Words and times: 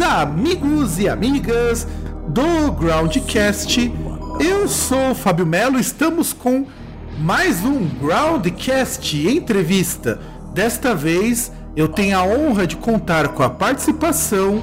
Amigos 0.00 0.98
e 0.98 1.08
amigas 1.08 1.86
do 2.28 2.72
Groundcast. 2.72 3.92
Eu 4.38 4.68
sou 4.68 5.12
o 5.12 5.14
Fábio 5.14 5.46
Melo, 5.46 5.78
estamos 5.78 6.32
com 6.32 6.66
mais 7.18 7.64
um 7.64 7.86
Groundcast 7.86 9.16
entrevista. 9.28 10.20
Desta 10.52 10.94
vez 10.94 11.52
eu 11.74 11.88
tenho 11.88 12.18
a 12.18 12.22
honra 12.24 12.66
de 12.66 12.76
contar 12.76 13.28
com 13.28 13.42
a 13.42 13.50
participação 13.50 14.62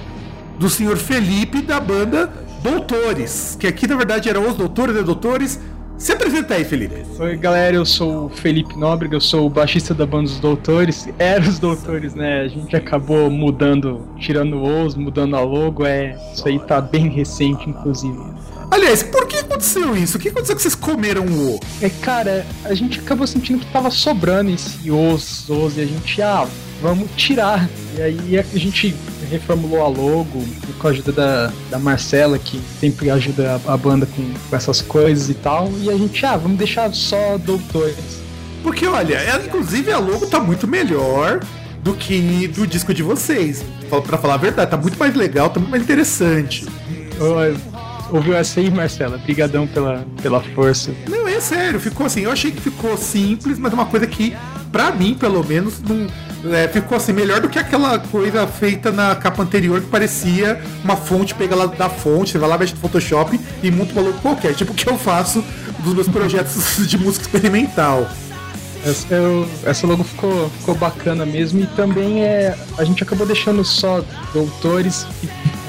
do 0.59 0.69
senhor 0.69 0.97
Felipe 0.97 1.61
da 1.61 1.79
banda 1.79 2.31
Doutores, 2.61 3.57
que 3.59 3.67
aqui 3.67 3.87
na 3.87 3.95
verdade 3.95 4.29
eram 4.29 4.47
os 4.47 4.55
Doutores 4.55 4.95
e 4.95 5.03
Doutores. 5.03 5.59
Se 6.03 6.11
apresenta 6.11 6.55
aí, 6.55 6.65
Felipe. 6.65 7.01
Oi, 7.17 7.37
galera, 7.37 7.77
eu 7.77 7.85
sou 7.85 8.25
o 8.25 8.29
Felipe 8.29 8.77
Nóbrega, 8.77 9.15
eu 9.15 9.21
sou 9.21 9.45
o 9.45 9.49
baixista 9.49 9.93
da 9.93 10.05
banda 10.05 10.23
dos 10.23 10.37
Doutores. 10.37 11.07
Era 11.17 11.41
os 11.41 11.59
Doutores, 11.59 12.13
né? 12.13 12.41
A 12.41 12.47
gente 12.49 12.75
acabou 12.75 13.29
mudando, 13.29 14.05
tirando 14.19 14.57
o 14.57 14.83
os, 14.83 14.95
mudando 14.95 15.37
a 15.37 15.39
logo, 15.39 15.85
é. 15.85 16.17
Isso 16.33 16.45
aí 16.45 16.59
tá 16.59 16.81
bem 16.81 17.07
recente, 17.07 17.69
inclusive. 17.69 18.19
Aliás, 18.69 19.01
por 19.01 19.25
que 19.25 19.37
aconteceu 19.37 19.95
isso? 19.95 20.17
O 20.17 20.19
que 20.19 20.27
aconteceu 20.27 20.57
que 20.57 20.61
vocês 20.61 20.75
comeram 20.75 21.23
o? 21.25 21.57
É, 21.81 21.89
cara, 21.89 22.45
a 22.65 22.73
gente 22.73 22.99
acabou 22.99 23.25
sentindo 23.25 23.59
que 23.59 23.71
tava 23.71 23.89
sobrando 23.89 24.51
esse 24.51 24.91
os, 24.91 25.47
os, 25.47 25.77
e 25.77 25.81
a 25.81 25.85
gente, 25.85 26.21
ah, 26.21 26.45
vamos 26.81 27.09
tirar. 27.15 27.69
E 27.97 28.01
aí 28.01 28.39
a 28.39 28.57
gente 28.57 28.93
reformulou 29.33 29.81
a 29.81 29.87
logo 29.87 30.43
com 30.79 30.87
a 30.87 30.91
ajuda 30.91 31.11
da, 31.11 31.53
da 31.69 31.79
Marcela, 31.79 32.37
que 32.37 32.59
sempre 32.79 33.09
ajuda 33.09 33.61
a, 33.67 33.73
a 33.73 33.77
banda 33.77 34.05
com, 34.05 34.23
com 34.49 34.55
essas 34.55 34.81
coisas 34.81 35.29
e 35.29 35.33
tal. 35.33 35.71
E 35.81 35.89
a 35.89 35.97
gente, 35.97 36.25
ah, 36.25 36.37
vamos 36.37 36.57
deixar 36.57 36.93
só 36.93 37.37
Doutores. 37.37 38.21
Porque 38.61 38.87
olha, 38.87 39.15
ela, 39.15 39.43
inclusive 39.43 39.91
a 39.91 39.99
logo 39.99 40.25
tá 40.27 40.39
muito 40.39 40.67
melhor 40.67 41.41
do 41.81 41.93
que 41.93 42.47
do 42.47 42.65
disco 42.65 42.93
de 42.93 43.03
vocês. 43.03 43.63
Pra 44.07 44.17
falar 44.17 44.35
a 44.35 44.37
verdade, 44.37 44.71
tá 44.71 44.77
muito 44.77 44.97
mais 44.97 45.13
legal, 45.13 45.49
tá 45.49 45.59
muito 45.59 45.71
mais 45.71 45.83
interessante. 45.83 46.65
Ô, 47.19 47.73
Ouviu 48.13 48.35
essa 48.35 48.59
aí, 48.59 48.69
Marcela? 48.69 49.15
Obrigadão 49.15 49.65
pela, 49.65 50.05
pela 50.21 50.39
força. 50.39 50.93
Não, 51.09 51.27
é 51.27 51.39
sério, 51.39 51.79
ficou 51.79 52.05
assim. 52.05 52.21
Eu 52.21 52.31
achei 52.31 52.51
que 52.51 52.61
ficou 52.61 52.95
simples, 52.95 53.57
mas 53.57 53.73
uma 53.73 53.87
coisa 53.87 54.05
que, 54.05 54.35
pra 54.71 54.91
mim, 54.91 55.15
pelo 55.15 55.43
menos, 55.43 55.81
não, 55.81 56.05
é, 56.51 56.67
ficou 56.67 56.97
assim 56.97 57.13
melhor 57.13 57.39
do 57.41 57.49
que 57.49 57.57
aquela 57.59 57.97
coisa 57.99 58.45
feita 58.47 58.91
na 58.91 59.15
capa 59.15 59.43
anterior 59.43 59.79
que 59.81 59.87
parecia 59.87 60.59
uma 60.83 60.95
fonte, 60.95 61.33
pega 61.33 61.55
lá 61.55 61.65
da 61.67 61.89
fonte, 61.89 62.31
você 62.33 62.37
vai 62.37 62.49
lá, 62.49 62.57
mexe 62.57 62.73
no 62.73 62.79
Photoshop 62.79 63.39
e 63.61 63.71
monta 63.71 63.93
uma 63.93 64.01
logo 64.01 64.17
qualquer. 64.19 64.53
Tipo 64.55 64.71
o 64.71 64.75
que 64.75 64.87
eu 64.89 64.97
faço 64.97 65.43
dos 65.79 65.93
meus 65.93 66.07
projetos 66.07 66.77
de 66.87 66.97
música 66.97 67.25
experimental. 67.25 68.07
Essa, 68.85 69.13
eu- 69.15 69.47
essa 69.65 69.87
logo 69.87 70.03
ficou, 70.03 70.49
ficou 70.59 70.75
bacana 70.75 71.25
mesmo 71.25 71.61
e 71.61 71.67
também 71.67 72.23
é 72.23 72.53
a 72.77 72.83
gente 72.83 73.01
acabou 73.01 73.25
deixando 73.25 73.63
só 73.63 74.03
doutores 74.33 75.05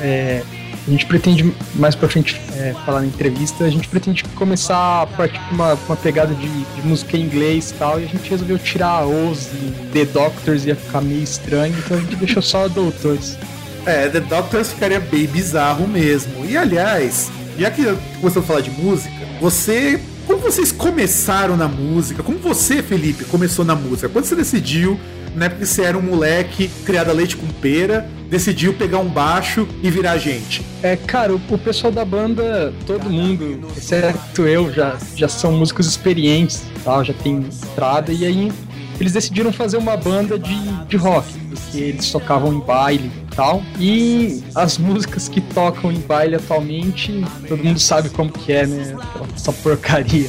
é, 0.01 0.43
a 0.87 0.91
gente 0.91 1.07
pretende 1.07 1.55
mais 1.75 1.95
pra 1.95 2.09
frente 2.09 2.41
é, 2.57 2.75
falar 2.85 3.01
na 3.01 3.07
entrevista 3.07 3.65
a 3.65 3.71
gente 3.71 3.89
pretende 3.89 4.23
começar 4.35 5.03
a 5.03 5.07
partir 5.07 5.41
uma, 5.51 5.75
uma 5.75 5.97
pegada 5.97 6.35
de, 6.35 6.49
de 6.49 6.87
música 6.87 7.17
em 7.17 7.23
inglês 7.23 7.71
e 7.71 7.75
tal 7.75 8.01
e 8.01 8.05
a 8.05 8.07
gente 8.07 8.29
resolveu 8.29 8.59
tirar 8.59 9.07
os 9.07 9.47
e 9.47 9.73
The 9.93 10.05
Doctors 10.07 10.67
ia 10.67 10.77
ficar 10.77 11.01
meio 11.01 11.23
estranho 11.23 11.75
então 11.79 11.97
a 11.97 12.01
gente 12.01 12.17
deixou 12.17 12.43
só 12.43 12.69
doutores 12.69 13.39
É, 13.87 14.09
The 14.09 14.21
Doctors 14.21 14.73
ficaria 14.73 14.99
bem 15.01 15.27
bizarro 15.27 15.87
mesmo. 15.87 16.45
E 16.47 16.57
aliás, 16.57 17.31
já 17.59 17.71
que 17.71 17.83
começamos 18.21 18.37
a 18.37 18.43
falar 18.43 18.61
de 18.61 18.71
música, 18.71 19.15
você. 19.41 20.01
Como 20.27 20.39
vocês 20.39 20.73
começaram 20.73 21.55
na 21.55 21.69
música? 21.69 22.23
Como 22.23 22.39
você, 22.39 22.83
Felipe, 22.83 23.25
começou 23.25 23.63
na 23.63 23.75
música? 23.75 24.09
Quando 24.09 24.25
você 24.25 24.35
decidiu, 24.35 24.99
na 25.35 25.47
época 25.47 25.63
que 25.63 25.67
você 25.67 25.83
era 25.83 25.99
um 25.99 26.03
moleque 26.03 26.69
criado 26.85 27.11
a 27.11 27.13
leite 27.13 27.37
com 27.37 27.47
pera, 27.47 28.09
decidiu 28.29 28.75
pegar 28.75 28.99
um 28.99 29.09
baixo 29.09 29.67
e 29.83 29.91
virar 29.91 30.19
gente? 30.19 30.65
É, 30.83 30.97
cara, 30.97 31.35
o, 31.35 31.59
pessoal 31.59 31.93
da 31.93 32.05
banda, 32.05 32.73
todo 32.87 33.09
mundo, 33.11 33.69
exceto 33.77 34.43
eu, 34.43 34.73
já, 34.73 34.97
já 35.15 35.29
são 35.29 35.53
músicos 35.53 35.87
experientes, 35.87 36.63
tal, 36.85 37.05
já 37.05 37.15
tem 37.15 37.41
estrada, 37.49 38.13
e 38.13 38.25
aí 38.25 38.53
eles 39.01 39.13
decidiram 39.13 39.53
fazer 39.53 39.77
uma 39.77 39.97
banda 39.97 40.39
de, 40.39 40.57
de 40.89 40.97
rock, 40.97 41.27
porque 41.51 41.79
eles 41.79 42.11
tocavam 42.11 42.53
em 42.53 42.61
baile 42.61 43.11
e 43.33 43.35
tal. 43.35 43.63
E 43.79 44.43
as 44.55 44.79
músicas 44.79 45.29
que 45.29 45.41
tocam 45.41 45.91
em 45.91 45.99
baile 45.99 46.37
atualmente, 46.37 47.25
todo 47.49 47.63
mundo 47.63 47.81
sabe 47.81 48.09
como 48.09 48.31
que 48.31 48.53
é, 48.53 48.67
né? 48.67 48.97
Essa 49.35 49.53
porcaria. 49.53 50.29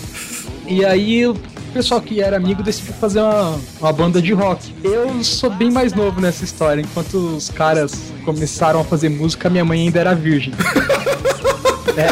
E 0.67 0.83
aí 0.83 1.25
pessoal 1.75 1.99
que 1.99 2.21
era 2.21 2.37
amigo 2.37 2.63
decidiu 2.63 2.93
fazer 2.93 3.19
uma, 3.19 3.59
uma 3.81 3.91
banda 3.91 4.21
de 4.21 4.31
rock. 4.31 4.73
Eu 4.81 5.21
sou 5.25 5.49
bem 5.49 5.69
mais 5.69 5.91
novo 5.91 6.21
nessa 6.21 6.45
história. 6.45 6.81
Enquanto 6.81 7.15
os 7.15 7.49
caras 7.49 8.13
começaram 8.23 8.79
a 8.79 8.83
fazer 8.85 9.09
música, 9.09 9.49
minha 9.49 9.65
mãe 9.65 9.81
ainda 9.81 9.99
era 9.99 10.15
virgem. 10.15 10.53
É, 11.97 12.09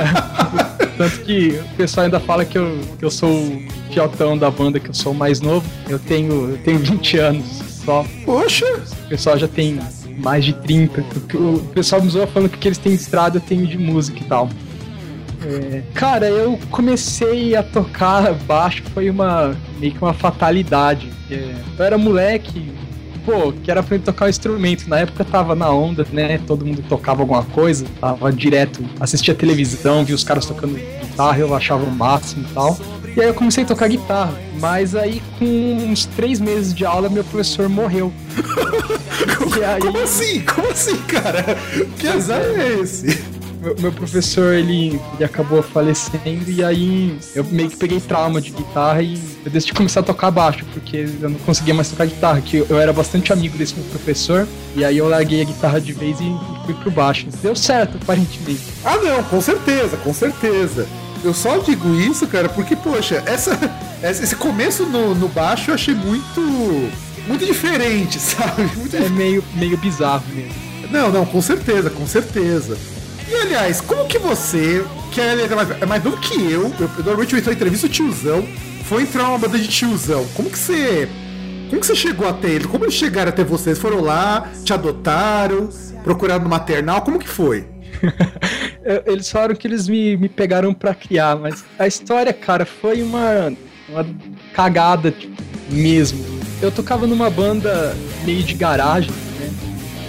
tanto 0.97 1.19
que 1.25 1.59
o 1.59 1.75
pessoal 1.75 2.05
ainda 2.05 2.17
fala 2.17 2.45
que 2.45 2.57
eu, 2.57 2.79
que 2.97 3.03
eu 3.03 3.11
sou 3.11 3.29
o 3.29 3.61
fiotão 3.91 4.37
da 4.37 4.49
banda, 4.49 4.79
que 4.79 4.89
eu 4.89 4.93
sou 4.93 5.11
o 5.11 5.15
mais 5.15 5.41
novo. 5.41 5.69
Eu 5.89 5.99
tenho, 5.99 6.51
eu 6.51 6.57
tenho 6.59 6.79
20 6.79 7.17
anos 7.17 7.45
só. 7.83 8.05
Poxa! 8.23 8.65
O 9.05 9.09
pessoal 9.09 9.37
já 9.37 9.45
tem 9.45 9.77
mais 10.19 10.45
de 10.45 10.53
30. 10.53 11.03
O 11.33 11.59
pessoal 11.73 12.01
me 12.01 12.09
zoa 12.09 12.25
falando 12.25 12.49
que 12.49 12.65
eles 12.65 12.77
têm 12.77 12.93
estrada 12.93 13.39
eu 13.39 13.41
tenho 13.41 13.67
de 13.67 13.77
música 13.77 14.19
e 14.21 14.23
tal. 14.23 14.47
É, 15.45 15.81
cara, 15.93 16.27
eu 16.29 16.57
comecei 16.71 17.55
a 17.55 17.63
tocar 17.63 18.33
baixo, 18.33 18.83
foi 18.93 19.09
uma 19.09 19.55
meio 19.79 19.93
que 19.93 20.01
uma 20.01 20.13
fatalidade. 20.13 21.11
É, 21.29 21.53
eu 21.77 21.85
era 21.85 21.97
moleque, 21.97 22.71
pô, 23.25 23.51
que 23.51 23.69
era 23.69 23.83
pra 23.83 23.97
tocar 23.99 24.25
o 24.25 24.29
instrumento. 24.29 24.87
Na 24.87 24.99
época 24.99 25.23
tava 25.25 25.53
na 25.55 25.69
onda, 25.69 26.05
né? 26.11 26.39
Todo 26.47 26.65
mundo 26.65 26.83
tocava 26.87 27.21
alguma 27.21 27.43
coisa, 27.43 27.85
tava 27.99 28.31
direto, 28.31 28.83
assistia 28.99 29.35
televisão, 29.35 30.05
via 30.05 30.15
os 30.15 30.23
caras 30.23 30.45
tocando 30.45 30.75
guitarra, 30.75 31.39
eu 31.39 31.53
achava 31.55 31.83
o 31.83 31.91
máximo 31.91 32.45
e 32.49 32.53
tal. 32.53 32.77
E 33.15 33.21
aí 33.21 33.27
eu 33.27 33.33
comecei 33.33 33.63
a 33.63 33.67
tocar 33.67 33.87
guitarra, 33.89 34.33
mas 34.59 34.95
aí 34.95 35.21
com 35.37 35.45
uns 35.45 36.05
três 36.05 36.39
meses 36.39 36.73
de 36.73 36.83
aula 36.85 37.09
meu 37.09 37.23
professor 37.23 37.69
morreu. 37.69 38.11
Aí- 39.65 39.79
Como 39.81 39.99
assim? 39.99 40.41
Como 40.41 40.67
assim, 40.71 40.97
cara? 41.03 41.45
Que 41.99 42.07
azar 42.07 42.41
é 42.41 42.79
esse? 42.81 43.23
Meu, 43.63 43.75
meu 43.79 43.91
professor 43.91 44.53
ele, 44.53 44.99
ele 45.15 45.23
acabou 45.23 45.63
falecendo 45.63 46.49
e 46.49 46.63
aí 46.63 47.17
eu 47.33 47.43
meio 47.45 47.69
que 47.69 47.77
peguei 47.77 47.99
trauma 47.99 48.41
de 48.41 48.51
guitarra 48.51 49.01
e 49.01 49.17
eu 49.45 49.51
decidi 49.51 49.73
começar 49.73 50.01
a 50.01 50.03
tocar 50.03 50.29
baixo, 50.31 50.65
porque 50.73 51.05
eu 51.21 51.29
não 51.29 51.39
conseguia 51.39 51.73
mais 51.73 51.89
tocar 51.89 52.05
guitarra, 52.05 52.41
que 52.41 52.57
eu, 52.57 52.67
eu 52.69 52.77
era 52.79 52.91
bastante 52.91 53.31
amigo 53.31 53.57
desse 53.57 53.75
meu 53.75 53.85
professor, 53.85 54.47
e 54.75 54.83
aí 54.83 54.97
eu 54.97 55.07
larguei 55.07 55.41
a 55.41 55.45
guitarra 55.45 55.79
de 55.79 55.93
vez 55.93 56.19
e, 56.19 56.35
fui 56.65 56.73
pro 56.75 56.91
baixo. 56.91 57.27
Deu 57.41 57.55
certo, 57.55 57.97
aparentemente. 58.01 58.61
Ah, 58.83 58.97
não, 58.97 59.23
com 59.23 59.41
certeza, 59.41 59.97
com 59.97 60.13
certeza. 60.13 60.87
Eu 61.23 61.33
só 61.33 61.57
digo 61.59 61.93
isso, 61.95 62.27
cara, 62.27 62.49
porque, 62.49 62.75
poxa, 62.75 63.23
essa, 63.25 63.57
essa- 64.01 64.23
esse 64.23 64.35
começo 64.35 64.85
no, 64.85 65.15
no 65.15 65.27
baixo 65.29 65.71
eu 65.71 65.75
achei 65.75 65.93
muito. 65.95 66.41
muito 67.27 67.45
diferente, 67.45 68.19
sabe? 68.19 68.63
Muito 68.75 68.95
É 68.95 69.07
meio, 69.09 69.43
meio 69.55 69.77
bizarro 69.77 70.23
mesmo. 70.33 70.53
Não, 70.91 71.11
não, 71.11 71.25
com 71.25 71.41
certeza, 71.41 71.89
com 71.89 72.05
certeza. 72.05 72.77
E 73.33 73.35
aliás, 73.35 73.81
como 73.81 74.05
que 74.05 74.19
você, 74.19 74.85
que 75.11 75.19
é 75.19 75.47
mais, 75.47 75.81
é 75.81 75.85
mais 75.87 76.03
novo 76.03 76.17
que 76.17 76.35
eu, 76.35 76.71
eu 76.79 76.89
normalmente 76.97 77.33
eu 77.33 77.39
entro 77.39 77.51
em 77.51 77.55
entrevista 77.55 77.89
tiozão, 77.89 78.47
foi 78.83 79.01
entrar 79.01 79.23
numa 79.23 79.39
banda 79.39 79.57
de 79.57 79.67
tiozão. 79.67 80.23
Como 80.35 80.51
que 80.51 80.59
você. 80.59 81.09
Como 81.67 81.81
que 81.81 81.87
você 81.87 81.95
chegou 81.95 82.29
até 82.29 82.49
ele? 82.49 82.67
Como 82.67 82.85
eles 82.85 82.93
chegaram 82.93 83.29
até 83.29 83.43
vocês? 83.43 83.79
Foram 83.79 84.01
lá, 84.01 84.51
te 84.63 84.71
adotaram, 84.71 85.67
procuraram 86.03 86.43
no 86.43 86.49
maternal? 86.49 87.01
Como 87.01 87.17
que 87.17 87.27
foi? 87.27 87.65
Eles 89.07 89.31
falaram 89.31 89.55
que 89.55 89.65
eles 89.65 89.87
me, 89.87 90.17
me 90.17 90.27
pegaram 90.27 90.73
pra 90.73 90.93
criar, 90.93 91.37
mas 91.37 91.63
a 91.79 91.87
história, 91.87 92.33
cara, 92.33 92.65
foi 92.65 93.01
uma, 93.01 93.53
uma 93.87 94.05
cagada 94.53 95.09
tipo, 95.09 95.41
mesmo. 95.71 96.21
Eu 96.61 96.69
tocava 96.69 97.07
numa 97.07 97.29
banda 97.29 97.95
meio 98.25 98.43
de 98.43 98.53
garagem? 98.53 99.09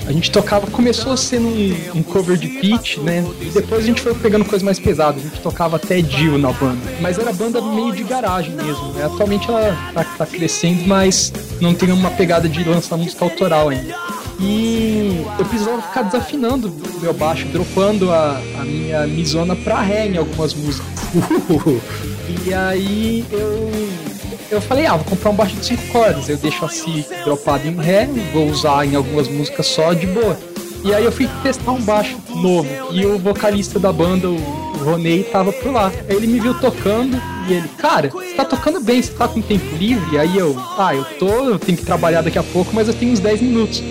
A 0.07 0.13
gente 0.13 0.31
tocava, 0.31 0.67
começou 0.67 1.17
sendo 1.17 1.49
um, 1.49 1.99
um 1.99 2.03
cover 2.03 2.37
de 2.37 2.49
Pitch, 2.49 2.99
né? 2.99 3.25
E 3.41 3.47
depois 3.47 3.83
a 3.83 3.87
gente 3.87 4.03
foi 4.03 4.15
pegando 4.15 4.45
coisas 4.45 4.63
mais 4.63 4.79
pesadas. 4.79 5.25
A 5.25 5.29
gente 5.29 5.41
tocava 5.41 5.77
até 5.77 6.03
Dio 6.03 6.37
na 6.37 6.53
banda. 6.53 6.81
Mas 7.01 7.19
era 7.19 7.33
banda 7.33 7.61
meio 7.63 7.93
de 7.93 8.05
garagem 8.05 8.55
mesmo, 8.55 8.93
né? 8.93 9.05
Atualmente 9.05 9.49
ela 9.49 9.75
tá, 9.95 10.05
tá 10.05 10.27
crescendo, 10.27 10.87
mas 10.87 11.33
não 11.61 11.75
tem 11.75 11.91
uma 11.91 12.11
pegada 12.11 12.49
de 12.49 12.63
lançar 12.65 12.97
música 12.99 13.25
autoral 13.25 13.71
ainda. 13.71 13.95
E 14.39 15.25
eu 15.39 15.45
precisava 15.47 15.81
ficar 15.81 16.03
desafinando 16.03 16.69
o 16.69 17.01
meu 17.01 17.15
baixo, 17.15 17.47
dropando 17.47 18.13
a, 18.13 18.41
a 18.61 18.65
minha 18.65 19.07
misona 19.07 19.57
pra 19.57 19.81
ré 19.81 20.09
em 20.09 20.17
algumas 20.19 20.53
músicas. 20.53 20.87
e 22.45 22.53
aí 22.53 23.25
eu 23.31 23.71
eu 24.55 24.61
falei, 24.61 24.87
ah, 24.87 24.97
vou 24.97 25.05
comprar 25.05 25.31
um 25.31 25.35
baixo 25.35 25.57
de 25.57 25.67
5 25.67 25.89
cordas. 25.89 26.29
Eu 26.29 26.37
deixo 26.37 26.65
assim 26.65 27.05
dropado 27.25 27.67
em 27.67 27.75
ré, 27.77 28.09
vou 28.33 28.49
usar 28.49 28.87
em 28.87 28.95
algumas 28.95 29.29
músicas 29.29 29.67
só 29.67 29.93
de 29.93 30.07
boa. 30.07 30.39
E 30.85 30.93
aí 30.93 31.05
eu 31.05 31.13
fui 31.13 31.29
testar 31.43 31.73
um 31.73 31.81
baixo 31.81 32.17
novo. 32.35 32.69
E 32.93 33.05
o 33.07 33.19
vocalista 33.19 33.79
da 33.79 33.93
banda, 33.93 34.29
o 34.29 34.37
Ronei, 34.85 35.25
tava 35.25 35.53
por 35.53 35.73
lá. 35.73 35.91
Aí 36.09 36.17
ele 36.17 36.27
me 36.27 36.39
viu 36.39 36.55
tocando 36.61 37.21
e 37.49 37.55
ele, 37.55 37.69
cara, 37.79 38.11
você 38.11 38.35
tá 38.35 38.45
tocando 38.45 38.81
bem, 38.81 39.03
você 39.03 39.13
tá 39.13 39.27
com 39.27 39.41
tempo 39.41 39.65
livre? 39.77 40.19
Aí 40.19 40.37
eu, 40.37 40.55
ah, 40.79 40.95
eu 40.95 41.05
tô, 41.19 41.49
eu 41.49 41.59
tenho 41.59 41.79
que 41.79 41.85
trabalhar 41.85 42.23
daqui 42.23 42.39
a 42.39 42.43
pouco, 42.43 42.71
mas 42.75 42.89
eu 42.89 42.95
tenho 42.95 43.13
uns 43.13 43.21
10 43.21 43.41
minutos. 43.41 43.83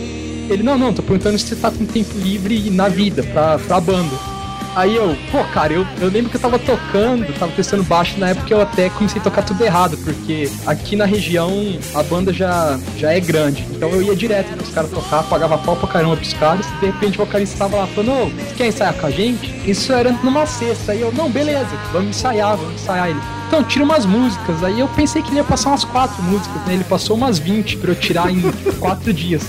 Ele, 0.50 0.62
não, 0.62 0.78
não, 0.78 0.94
tô 0.94 1.02
perguntando 1.02 1.40
se 1.40 1.48
você 1.48 1.56
tá 1.56 1.72
com 1.72 1.86
tempo 1.86 2.18
livre 2.18 2.70
na 2.70 2.90
vida, 2.90 3.24
pra, 3.24 3.58
pra 3.58 3.80
banda. 3.80 4.33
Aí 4.76 4.96
eu, 4.96 5.16
pô, 5.32 5.44
cara, 5.46 5.72
eu, 5.72 5.86
eu 6.02 6.10
lembro 6.10 6.32
que 6.32 6.38
eu 6.38 6.42
tava 6.42 6.58
tocando, 6.58 7.32
tava 7.38 7.52
testando 7.52 7.84
baixo 7.84 8.20
na 8.20 8.30
época 8.30 8.52
eu 8.52 8.60
até 8.60 8.90
comecei 8.90 9.22
a 9.22 9.24
tocar 9.24 9.44
tudo 9.44 9.64
errado, 9.64 9.98
porque 9.98 10.50
aqui 10.66 10.96
na 10.96 11.06
região 11.06 11.52
a 11.94 12.02
banda 12.02 12.34
já, 12.34 12.80
já 12.98 13.14
é 13.14 13.20
grande. 13.20 13.64
Então 13.72 13.90
eu 13.90 14.02
ia 14.02 14.16
direto 14.16 14.56
pros 14.58 14.70
caras 14.70 14.90
tocar, 14.90 15.24
pagava 15.24 15.58
pau 15.60 15.76
pra 15.76 15.88
caramba 15.88 16.18
pros 16.18 16.34
caras, 16.34 16.66
e 16.66 16.80
de 16.80 16.86
repente 16.88 17.20
o 17.20 17.26
vocalista 17.26 17.58
tava 17.58 17.78
lá 17.78 17.88
falando, 17.88 18.12
ô, 18.12 18.26
você 18.30 18.56
quer 18.56 18.68
ensaiar 18.68 18.96
com 18.96 19.06
a 19.06 19.12
gente? 19.12 19.54
Isso 19.70 19.94
era 19.94 20.12
numa 20.12 20.46
sexta. 20.48 20.92
Aí 20.92 21.02
eu, 21.02 21.12
não, 21.12 21.30
beleza, 21.30 21.68
vamos 21.92 22.10
ensaiar, 22.10 22.58
vamos 22.58 22.82
ensaiar 22.82 23.10
ele. 23.10 23.20
Então, 23.48 23.64
tira 23.64 23.86
umas 23.86 24.06
músicas. 24.06 24.64
Aí 24.64 24.80
eu 24.80 24.88
pensei 24.88 25.22
que 25.22 25.30
ele 25.30 25.38
ia 25.38 25.44
passar 25.44 25.70
umas 25.70 25.84
quatro 25.84 26.22
músicas, 26.24 26.60
né? 26.66 26.74
Ele 26.74 26.84
passou 26.84 27.16
umas 27.16 27.38
20 27.38 27.78
pra 27.78 27.92
eu 27.92 27.96
tirar 27.96 28.32
em 28.32 28.42
quatro 28.80 29.14
dias. 29.14 29.44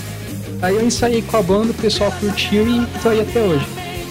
Aí 0.61 0.75
eu 0.75 0.85
ensaiei 0.85 1.23
com 1.23 1.37
a 1.37 1.41
banda, 1.41 1.71
o 1.71 1.73
pessoal 1.73 2.11
curtiu 2.19 2.67
e 2.67 2.85
tô 3.01 3.09
aí 3.09 3.21
até 3.21 3.41
hoje. 3.41 3.65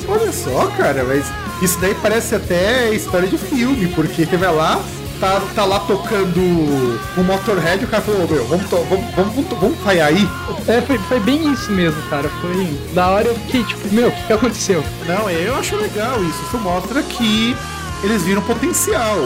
Olha 0.09 0.33
só, 0.33 0.67
cara, 0.77 1.05
mas 1.05 1.27
isso 1.63 1.79
daí 1.81 1.95
parece 1.95 2.35
até 2.35 2.93
história 2.95 3.27
de 3.27 3.39
filme, 3.39 3.89
porque 3.89 4.27
teve 4.27 4.47
lá, 4.47 4.83
tá, 5.19 5.41
tá 5.55 5.65
lá 5.65 5.81
tocando 5.81 6.41
o 6.41 7.25
Motorhead 7.25 7.83
e 7.83 7.87
o 7.87 7.89
cara 7.89 8.03
falou, 8.03 8.29
meu, 8.29 8.47
vamos, 8.47 8.69
vamos, 8.69 8.89
vamos, 8.89 9.35
vamos, 9.35 9.59
vamos 9.61 9.89
aí. 9.89 10.29
É, 10.69 10.81
foi, 10.83 10.99
foi 10.99 11.21
bem 11.21 11.53
isso 11.53 11.71
mesmo, 11.73 12.01
cara. 12.11 12.29
Foi. 12.41 12.79
Da 12.93 13.09
hora 13.09 13.29
eu 13.29 13.35
fiquei 13.35 13.65
tipo, 13.65 13.95
meu, 13.95 14.09
o 14.09 14.13
que, 14.13 14.27
que 14.27 14.33
aconteceu? 14.33 14.85
Não, 15.07 15.31
eu 15.31 15.55
acho 15.57 15.77
legal 15.77 16.23
isso. 16.23 16.43
Isso 16.47 16.59
mostra 16.59 17.03
que 17.03 17.57
eles 18.03 18.23
viram 18.23 18.43
potencial. 18.43 19.19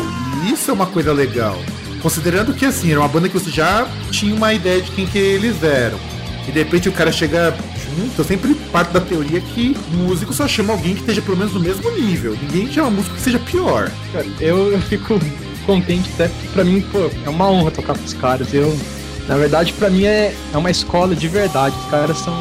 E 0.45 0.53
isso 0.53 0.71
é 0.71 0.75
uma 0.75 0.87
coisa 0.87 1.13
legal. 1.13 1.59
Considerando 2.01 2.55
que 2.55 2.65
assim, 2.65 2.91
era 2.93 3.01
uma 3.01 3.09
banda 3.09 3.29
que 3.29 3.35
você 3.35 3.51
já 3.51 3.89
tinha 4.11 4.35
uma 4.35 4.55
ideia 4.55 4.81
de 4.81 4.91
quem 4.93 5.07
que 5.07 5.19
eles 5.19 5.63
eram. 5.63 5.99
E 6.47 6.53
de 6.53 6.59
repente 6.61 6.89
o 6.89 6.93
cara 6.93 7.11
chega 7.11 7.55
eu 8.17 8.25
sempre 8.25 8.55
parto 8.73 8.93
da 8.93 9.01
teoria 9.01 9.41
que 9.41 9.77
músico 9.93 10.33
só 10.33 10.47
chama 10.47 10.73
alguém 10.73 10.95
que 10.95 11.01
esteja 11.01 11.23
pelo 11.23 11.37
menos 11.37 11.55
no 11.55 11.61
mesmo 11.61 11.91
nível. 11.91 12.37
Ninguém 12.43 12.73
chama 12.73 12.91
músico 12.91 13.17
que 13.17 13.23
seja 13.23 13.39
pior. 13.39 13.91
Cara, 14.13 14.27
eu, 14.41 14.73
eu 14.73 14.81
fico 14.83 15.19
contente 15.67 16.11
até 16.15 16.29
porque 16.29 16.49
pra 16.49 16.65
mim, 16.65 16.81
pô, 16.81 17.11
é 17.25 17.29
uma 17.29 17.51
honra 17.51 17.71
tocar 17.71 17.97
com 17.97 18.05
os 18.05 18.15
caras. 18.15 18.53
Eu 18.55 18.77
na 19.29 19.37
verdade, 19.37 19.75
para 19.75 19.91
mim 19.91 20.05
é, 20.05 20.35
é 20.55 20.57
uma 20.57 20.71
escola 20.71 21.15
de 21.15 21.29
verdade. 21.29 21.77
Os 21.77 21.91
caras 21.91 22.17
são, 22.17 22.35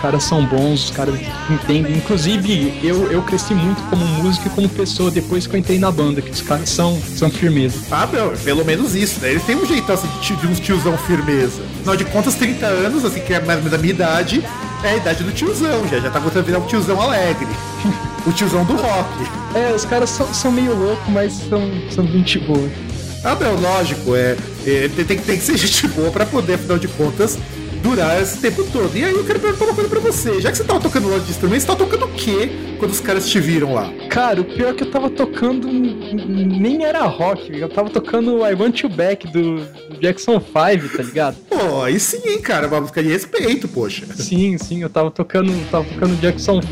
caras 0.00 0.24
são 0.24 0.44
bons, 0.44 0.84
os 0.84 0.90
caras 0.90 1.14
entendem. 1.48 1.96
Inclusive, 1.96 2.80
eu, 2.82 3.10
eu 3.10 3.22
cresci 3.22 3.54
muito 3.54 3.82
como 3.88 4.04
músico 4.04 4.46
e 4.46 4.50
como 4.50 4.68
pessoa 4.68 5.10
depois 5.10 5.46
que 5.46 5.54
eu 5.54 5.60
entrei 5.60 5.78
na 5.78 5.90
banda, 5.90 6.22
que 6.22 6.30
os 6.30 6.42
caras 6.42 6.68
são, 6.68 7.00
são 7.16 7.30
firmeza. 7.30 7.78
Ah, 7.90 8.06
meu, 8.06 8.32
pelo 8.44 8.64
menos 8.64 8.94
isso, 8.94 9.20
né? 9.20 9.30
Eles 9.30 9.44
têm 9.44 9.56
um 9.56 9.66
jeitão 9.66 9.94
assim, 9.94 10.08
de, 10.20 10.36
de 10.36 10.46
uns 10.46 10.60
tiozão 10.60 10.96
firmeza. 10.98 11.62
Afinal 11.80 11.96
de 11.96 12.04
contas, 12.06 12.34
30 12.34 12.66
anos, 12.66 13.04
assim, 13.04 13.20
que 13.20 13.34
é 13.34 13.40
mais 13.40 13.62
da 13.64 13.78
minha 13.78 13.92
idade, 13.92 14.44
é 14.82 14.88
a 14.88 14.96
idade 14.96 15.22
do 15.22 15.32
tiozão, 15.32 15.86
já, 15.88 16.00
já 16.00 16.10
tá 16.10 16.18
a 16.18 16.40
virar 16.40 16.58
um 16.58 16.66
tiozão 16.66 17.00
alegre. 17.00 17.48
o 18.26 18.32
tiozão 18.32 18.64
do 18.64 18.74
rock. 18.74 19.08
É, 19.54 19.72
os 19.74 19.84
caras 19.84 20.10
são, 20.10 20.32
são 20.32 20.50
meio 20.50 20.74
loucos, 20.74 21.08
mas 21.08 21.32
são, 21.48 21.70
são 21.90 22.06
gente 22.06 22.38
boa. 22.38 22.68
Ah, 23.22 23.36
não, 23.38 23.60
lógico, 23.60 24.16
é, 24.16 24.34
é 24.66 24.88
tem, 24.88 25.04
tem, 25.04 25.18
tem 25.18 25.38
que 25.38 25.44
ser 25.44 25.56
gente 25.58 25.88
boa 25.88 26.10
pra 26.10 26.24
poder, 26.24 26.54
afinal 26.54 26.78
de 26.78 26.88
contas, 26.88 27.38
durar 27.82 28.20
esse 28.20 28.38
tempo 28.38 28.64
todo. 28.72 28.96
E 28.96 29.04
aí 29.04 29.12
eu 29.12 29.24
quero 29.24 29.40
perguntar 29.40 29.64
uma 29.64 29.74
coisa 29.74 29.90
pra 29.90 30.00
você. 30.00 30.40
Já 30.40 30.50
que 30.50 30.56
você 30.56 30.64
tava 30.64 30.80
tocando 30.80 31.08
loja 31.08 31.24
de 31.24 31.30
instrumentos, 31.30 31.62
você 31.62 31.66
tava 31.66 31.78
tocando 31.78 32.04
o 32.04 32.14
quê 32.14 32.50
quando 32.78 32.90
os 32.92 33.00
caras 33.00 33.28
te 33.28 33.40
viram 33.40 33.74
lá? 33.74 33.92
Cara, 34.08 34.40
o 34.40 34.44
pior 34.44 34.70
é 34.70 34.74
que 34.74 34.82
eu 34.84 34.90
tava 34.90 35.10
tocando 35.10 35.68
nem 35.70 36.84
era 36.84 37.04
rock, 37.04 37.56
eu 37.56 37.68
tava 37.68 37.90
tocando 37.90 38.38
I 38.46 38.54
Want 38.54 38.80
You 38.80 38.88
Back 38.88 39.28
do 39.28 39.66
Jackson 40.00 40.40
5, 40.40 40.96
tá 40.96 41.02
ligado? 41.02 41.36
Pô, 41.48 41.82
aí 41.82 41.98
sim, 41.98 42.20
hein, 42.24 42.40
cara, 42.40 42.66
uma 42.66 42.80
música 42.80 43.02
de 43.02 43.08
respeito, 43.08 43.68
poxa. 43.68 44.06
Sim, 44.14 44.56
sim, 44.58 44.82
eu 44.82 44.90
tava 44.90 45.10
tocando, 45.10 45.52
tava 45.70 45.84
tocando 45.84 46.20
Jackson 46.20 46.60
5. 46.62 46.70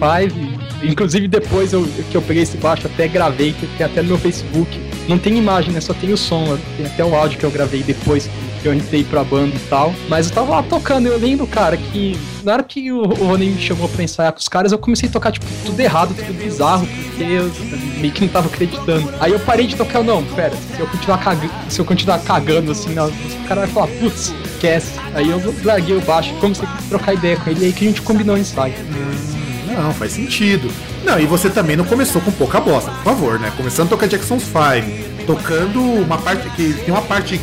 Inclusive 0.83 1.29
depois 1.29 1.73
eu, 1.73 1.87
que 2.11 2.17
eu 2.17 2.23
peguei 2.23 2.43
esse 2.43 2.57
baixo 2.57 2.87
até 2.87 3.09
gravei, 3.09 3.53
que 3.53 3.67
tem 3.77 3.87
até 3.87 4.03
no 4.03 4.09
meu 4.09 4.19
Facebook 4.19 4.89
não 5.09 5.19
tem 5.19 5.39
imagem, 5.39 5.73
né? 5.73 5.81
Só 5.81 5.95
tem 5.95 6.13
o 6.13 6.17
som. 6.17 6.59
Tem 6.77 6.87
até 6.87 7.03
o 7.03 7.15
áudio 7.15 7.39
que 7.39 7.45
eu 7.45 7.51
gravei 7.51 7.83
depois 7.83 8.29
que 8.61 8.67
eu 8.67 8.75
entrei 8.75 9.05
pra 9.05 9.25
banda 9.25 9.55
e 9.55 9.69
tal. 9.71 9.95
Mas 10.09 10.29
eu 10.29 10.35
tava 10.35 10.51
lá 10.51 10.63
tocando. 10.63 11.07
Eu 11.07 11.19
lembro, 11.19 11.47
cara, 11.47 11.77
que 11.77 12.19
na 12.45 12.55
hora 12.55 12.63
que 12.63 12.91
o, 12.91 13.05
Rony 13.05 13.51
me 13.51 13.61
chamou 13.61 13.89
pra 13.89 14.03
ensaiar 14.03 14.33
com 14.33 14.39
os 14.39 14.49
caras, 14.49 14.73
eu 14.73 14.79
comecei 14.79 15.09
a 15.09 15.13
tocar, 15.13 15.33
tipo, 15.33 15.47
tudo 15.65 15.79
errado, 15.81 16.15
tudo 16.15 16.33
bizarro, 16.33 16.87
porque 16.87 17.23
eu 17.25 17.51
meio 18.01 18.13
que 18.13 18.23
não 18.23 18.29
tava 18.29 18.47
acreditando. 18.47 19.13
Aí 19.21 19.33
eu 19.33 19.41
parei 19.41 19.67
de 19.67 19.77
tocar, 19.77 20.03
não, 20.03 20.25
pera, 20.25 20.55
se 20.75 20.81
eu 20.81 20.87
continuar 20.87 21.19
cagando, 21.19 21.53
se 21.69 21.79
eu 21.79 21.85
continuar 21.85 22.19
cagando 22.21 22.73
assim, 22.73 22.93
o 22.93 23.49
cara 23.49 23.63
vai 23.63 23.69
falar, 23.69 23.89
putz, 24.01 24.33
esquece. 24.45 24.93
Aí 25.15 25.29
eu 25.29 25.55
larguei 25.65 25.97
o 25.97 26.01
baixo, 26.01 26.35
comecei 26.41 26.67
a 26.67 26.79
trocar 26.89 27.15
ideia 27.15 27.37
com 27.37 27.51
ele, 27.51 27.67
aí 27.67 27.73
que 27.73 27.85
a 27.85 27.89
gente 27.89 28.03
combinou 28.03 28.37
o 28.37 28.39
ensaio. 28.39 28.75
Hum, 28.75 29.75
não, 29.75 29.93
faz 29.93 30.13
sentido. 30.13 30.71
Não, 31.05 31.19
e 31.19 31.27
você 31.27 31.49
também 31.51 31.77
não 31.77 31.85
começou 31.85 32.21
com 32.21 32.31
pouca 32.33 32.61
bosta, 32.61 32.91
por 32.91 33.05
favor, 33.05 33.39
né? 33.39 33.53
Começando 33.57 33.87
a 33.87 33.91
tocar 33.91 34.07
Jackson 34.07 34.39
5, 34.39 35.27
tocando 35.27 35.81
uma 35.81 36.19
parte 36.19 36.49
que 36.51 36.73
tem 36.73 36.93
uma 36.93 37.03
parte 37.03 37.41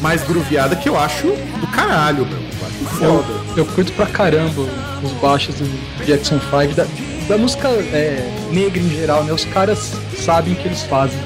mais 0.00 0.22
grooveada 0.22 0.76
que 0.76 0.88
eu 0.88 0.98
acho 0.98 1.26
do 1.26 1.66
caralho, 1.68 2.26
meu. 2.26 2.38
Eu 2.38 2.66
acho 2.66 2.96
foda. 2.96 3.32
Eu, 3.50 3.56
eu 3.58 3.66
curto 3.66 3.92
pra 3.92 4.06
caramba 4.06 4.62
os 5.02 5.12
baixos 5.20 5.54
do 5.54 6.04
Jackson 6.04 6.40
5, 6.40 6.74
da, 6.74 6.86
da 7.28 7.38
música 7.38 7.68
é, 7.68 8.48
negra 8.50 8.80
em 8.80 8.90
geral, 8.90 9.24
né? 9.24 9.32
Os 9.32 9.44
caras 9.44 9.92
sabem 10.16 10.54
o 10.54 10.56
que 10.56 10.68
eles 10.68 10.82
fazem. 10.82 11.18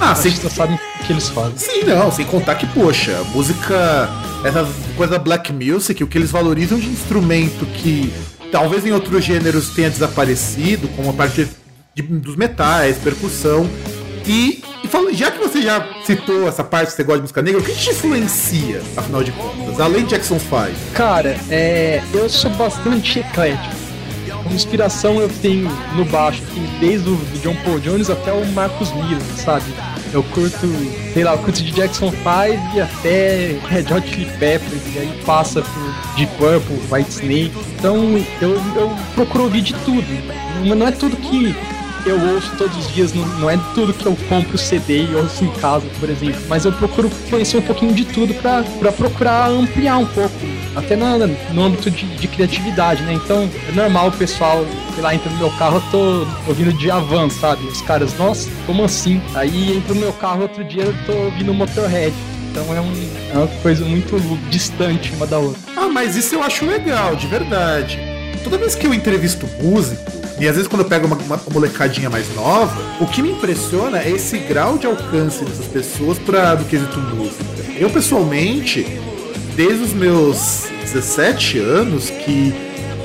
Ah, 0.00 0.14
sim. 0.14 0.30
sabem 0.30 0.76
o 0.76 1.04
que 1.04 1.12
eles 1.12 1.28
fazem. 1.28 1.56
Sim, 1.56 1.84
não, 1.84 2.10
sem 2.10 2.26
contar 2.26 2.56
que, 2.56 2.66
poxa, 2.66 3.22
música, 3.32 4.08
essa 4.44 4.66
coisa 4.96 5.18
black 5.18 5.52
music, 5.52 6.02
o 6.02 6.06
que 6.06 6.18
eles 6.18 6.30
valorizam 6.30 6.78
de 6.78 6.86
instrumento 6.86 7.64
que 7.66 8.12
talvez 8.50 8.84
em 8.84 8.92
outros 8.92 9.24
gêneros 9.24 9.70
tenha 9.70 9.90
desaparecido, 9.90 10.88
como 10.88 11.10
a 11.10 11.12
parte 11.12 11.48
de, 11.94 12.02
dos 12.02 12.36
metais, 12.36 12.98
percussão. 12.98 13.68
E, 14.26 14.62
e 14.82 14.88
fala, 14.88 15.12
já 15.12 15.30
já 15.64 15.88
citou 16.04 16.46
essa 16.46 16.62
parte 16.62 16.90
que 16.90 16.96
você 16.96 17.04
gosta 17.04 17.18
de 17.18 17.22
música 17.22 17.42
negra, 17.42 17.60
o 17.60 17.64
que 17.64 17.74
te 17.74 17.90
influencia, 17.90 18.82
afinal 18.96 19.24
de 19.24 19.32
contas, 19.32 19.80
além 19.80 20.04
de 20.04 20.10
Jackson 20.10 20.38
5? 20.38 20.52
Cara, 20.92 21.36
é, 21.50 22.02
eu 22.12 22.28
sou 22.28 22.50
bastante 22.52 23.20
eclético. 23.20 23.74
Inspiração 24.52 25.20
eu 25.20 25.28
tenho 25.40 25.70
no 25.96 26.04
baixo, 26.04 26.42
assim, 26.44 26.68
desde 26.78 27.08
o 27.08 27.16
John 27.42 27.56
Paul 27.64 27.80
Jones 27.80 28.10
até 28.10 28.30
o 28.30 28.44
Marcus 28.48 28.92
Miller, 28.92 29.22
sabe? 29.36 29.64
Eu 30.12 30.22
curto, 30.22 30.68
sei 31.12 31.24
lá, 31.24 31.32
eu 31.32 31.38
curto 31.38 31.62
de 31.62 31.72
Jackson 31.72 32.10
5 32.10 32.76
e 32.76 32.80
até 32.80 33.58
Red 33.66 33.92
Hot 33.92 34.06
Chili 34.06 34.30
Peppers, 34.38 34.82
e 34.94 34.98
aí 34.98 35.22
passa 35.24 35.62
por 35.62 36.14
Deep 36.16 36.32
Purple, 36.36 36.78
White 36.92 37.10
Snake. 37.10 37.52
Então 37.78 37.96
eu, 38.40 38.50
eu 38.76 38.96
procuro 39.14 39.44
ouvir 39.44 39.62
de 39.62 39.74
tudo. 39.76 40.06
Não 40.62 40.86
é 40.86 40.92
tudo 40.92 41.16
que 41.16 41.56
eu 42.06 42.20
ouço 42.34 42.50
todos 42.56 42.76
os 42.76 42.92
dias, 42.92 43.12
não, 43.12 43.26
não 43.38 43.50
é 43.50 43.58
tudo 43.74 43.92
que 43.92 44.06
eu 44.06 44.16
compro 44.28 44.56
CD 44.58 45.04
e 45.04 45.14
ouço 45.14 45.44
em 45.44 45.50
casa, 45.52 45.86
por 45.98 46.08
exemplo, 46.08 46.40
mas 46.48 46.64
eu 46.64 46.72
procuro 46.72 47.10
conhecer 47.30 47.58
um 47.58 47.62
pouquinho 47.62 47.94
de 47.94 48.04
tudo 48.04 48.34
para 48.34 48.92
procurar 48.92 49.48
ampliar 49.48 49.98
um 49.98 50.06
pouco, 50.06 50.34
até 50.76 50.96
no, 50.96 51.26
no 51.52 51.62
âmbito 51.62 51.90
de, 51.90 52.06
de, 52.16 52.28
criatividade, 52.28 53.02
né? 53.02 53.14
Então 53.14 53.48
é 53.68 53.72
normal 53.72 54.08
o 54.08 54.12
pessoal, 54.12 54.64
sei 54.94 55.02
lá, 55.02 55.14
entra 55.14 55.30
no 55.30 55.38
meu 55.38 55.50
carro, 55.52 55.76
eu 55.76 55.90
tô 55.90 56.26
ouvindo 56.48 56.72
Djavan, 56.74 57.30
sabe? 57.30 57.66
Os 57.66 57.80
caras, 57.82 58.16
nossa, 58.18 58.48
como 58.66 58.84
assim? 58.84 59.20
Aí 59.34 59.76
entra 59.76 59.94
no 59.94 60.00
meu 60.00 60.12
carro 60.12 60.42
outro 60.42 60.62
dia, 60.64 60.84
eu 60.84 60.94
tô 61.06 61.12
ouvindo 61.12 61.54
Motorhead. 61.54 62.14
Então 62.50 62.64
é, 62.72 62.80
um, 62.80 62.92
é 63.32 63.38
uma 63.38 63.48
coisa 63.62 63.84
muito 63.84 64.16
distante 64.48 65.12
uma 65.14 65.26
da 65.26 65.38
outra. 65.38 65.60
Ah, 65.76 65.88
mas 65.88 66.14
isso 66.14 66.36
eu 66.36 66.42
acho 66.42 66.64
legal, 66.64 67.16
de 67.16 67.26
verdade. 67.26 67.98
Toda 68.44 68.58
vez 68.58 68.74
que 68.74 68.86
eu 68.86 68.94
entrevisto 68.94 69.48
músico, 69.60 70.23
e 70.38 70.48
às 70.48 70.56
vezes 70.56 70.66
quando 70.66 70.82
eu 70.82 70.88
pego 70.88 71.06
uma, 71.06 71.16
uma, 71.16 71.40
molecadinha 71.52 72.10
mais 72.10 72.32
nova, 72.34 72.74
o 73.00 73.06
que 73.06 73.22
me 73.22 73.30
impressiona 73.30 73.98
é 73.98 74.10
esse 74.10 74.38
grau 74.38 74.76
de 74.76 74.86
alcance 74.86 75.44
dessas 75.44 75.66
pessoas 75.66 76.18
para 76.18 76.54
do 76.54 76.64
quesito 76.64 76.98
música. 76.98 77.44
Eu 77.76 77.90
pessoalmente, 77.90 78.86
desde 79.56 79.84
os 79.84 79.92
meus 79.92 80.66
17 80.82 81.58
anos, 81.58 82.10
que 82.10 82.52